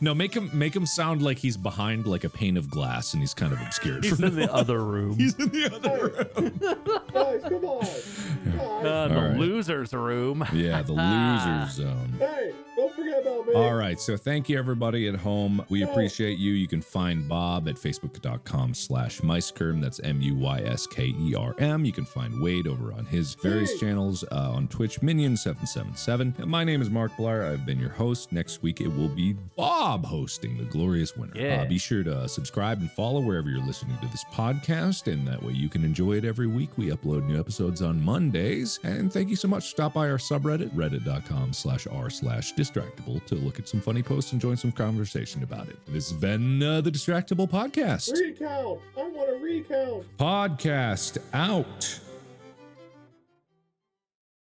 no, 0.00 0.14
make 0.14 0.34
him 0.34 0.50
make 0.52 0.74
him 0.74 0.86
sound 0.86 1.22
like 1.22 1.38
he's 1.38 1.56
behind 1.56 2.06
like 2.06 2.24
a 2.24 2.30
pane 2.30 2.56
of 2.56 2.70
glass 2.70 3.12
and 3.12 3.22
he's 3.22 3.34
kind 3.34 3.52
of 3.52 3.60
obscured. 3.60 4.04
He's 4.04 4.14
from 4.16 4.24
in 4.26 4.34
the 4.36 4.52
other 4.52 4.84
room. 4.84 5.16
He's 5.18 5.34
in 5.38 5.48
the 5.48 5.74
other 5.74 6.08
room. 6.08 6.58
Guys, 7.12 7.42
come 7.42 7.64
on. 7.64 7.84
Uh, 8.86 9.08
the 9.08 9.14
All 9.16 9.28
right. 9.28 9.36
losers 9.36 9.92
room. 9.92 10.44
Yeah, 10.52 10.82
the 10.82 10.92
loser 11.68 11.82
zone. 11.82 12.14
Hey, 12.18 12.52
don't 12.76 12.94
forget 12.94 13.22
about 13.22 13.46
me. 13.46 13.54
All 13.54 13.74
right. 13.74 13.98
So 14.00 14.16
thank 14.16 14.48
you 14.48 14.58
everybody 14.58 15.08
at 15.08 15.16
home. 15.16 15.64
We 15.68 15.82
appreciate 15.82 16.38
you. 16.38 16.52
You 16.52 16.68
can 16.68 16.80
find 16.82 17.28
Bob 17.28 17.68
at 17.68 17.74
facebook.com 17.76 18.74
slash 18.74 19.20
Muyskerm. 19.20 19.80
That's 19.82 20.00
M-U-Y-S-K-E-R-M. 20.00 21.84
You 21.84 21.92
can 21.92 22.04
find 22.04 22.40
Wade 22.40 22.66
over 22.66 22.92
on 22.92 23.04
his 23.06 23.34
various 23.34 23.78
channels 23.78 24.24
uh, 24.30 24.52
on 24.52 24.68
Twitch, 24.68 25.00
Minion777. 25.00 26.38
And 26.38 26.46
my 26.50 26.64
name 26.64 26.80
is 26.82 26.88
Markiplier. 26.88 27.50
I've 27.50 27.66
been 27.66 27.78
your 27.80 27.90
host. 27.90 28.32
Next 28.32 28.62
week 28.62 28.80
it 28.80 28.88
will 28.88 29.08
be 29.08 29.32
Bob 29.56 29.67
hosting 29.68 30.56
the 30.56 30.64
glorious 30.64 31.16
winner. 31.16 31.32
Yeah. 31.34 31.62
Uh, 31.62 31.64
be 31.66 31.78
sure 31.78 32.02
to 32.02 32.28
subscribe 32.28 32.80
and 32.80 32.90
follow 32.90 33.20
wherever 33.20 33.48
you're 33.48 33.64
listening 33.64 33.96
to 33.98 34.06
this 34.08 34.24
podcast. 34.32 35.12
And 35.12 35.26
that 35.28 35.42
way 35.42 35.52
you 35.52 35.68
can 35.68 35.84
enjoy 35.84 36.14
it 36.14 36.24
every 36.24 36.46
week. 36.46 36.76
We 36.76 36.90
upload 36.90 37.26
new 37.26 37.38
episodes 37.38 37.82
on 37.82 38.00
Mondays. 38.02 38.80
And 38.82 39.12
thank 39.12 39.28
you 39.28 39.36
so 39.36 39.48
much. 39.48 39.68
Stop 39.68 39.94
by 39.94 40.10
our 40.10 40.18
subreddit, 40.18 40.70
reddit.com 40.70 41.52
slash 41.52 41.86
r 41.86 42.10
slash 42.10 42.54
distractible 42.54 43.24
to 43.26 43.34
look 43.34 43.58
at 43.58 43.68
some 43.68 43.80
funny 43.80 44.02
posts 44.02 44.32
and 44.32 44.40
join 44.40 44.56
some 44.56 44.72
conversation 44.72 45.42
about 45.42 45.68
it. 45.68 45.78
This 45.86 46.10
has 46.10 46.18
been 46.18 46.62
uh, 46.62 46.80
the 46.80 46.90
Distractible 46.90 47.48
Podcast. 47.48 48.12
Recount. 48.12 48.80
I 48.96 49.02
want 49.02 49.30
a 49.30 49.38
recount. 49.42 50.16
Podcast 50.18 51.18
out. 51.32 52.00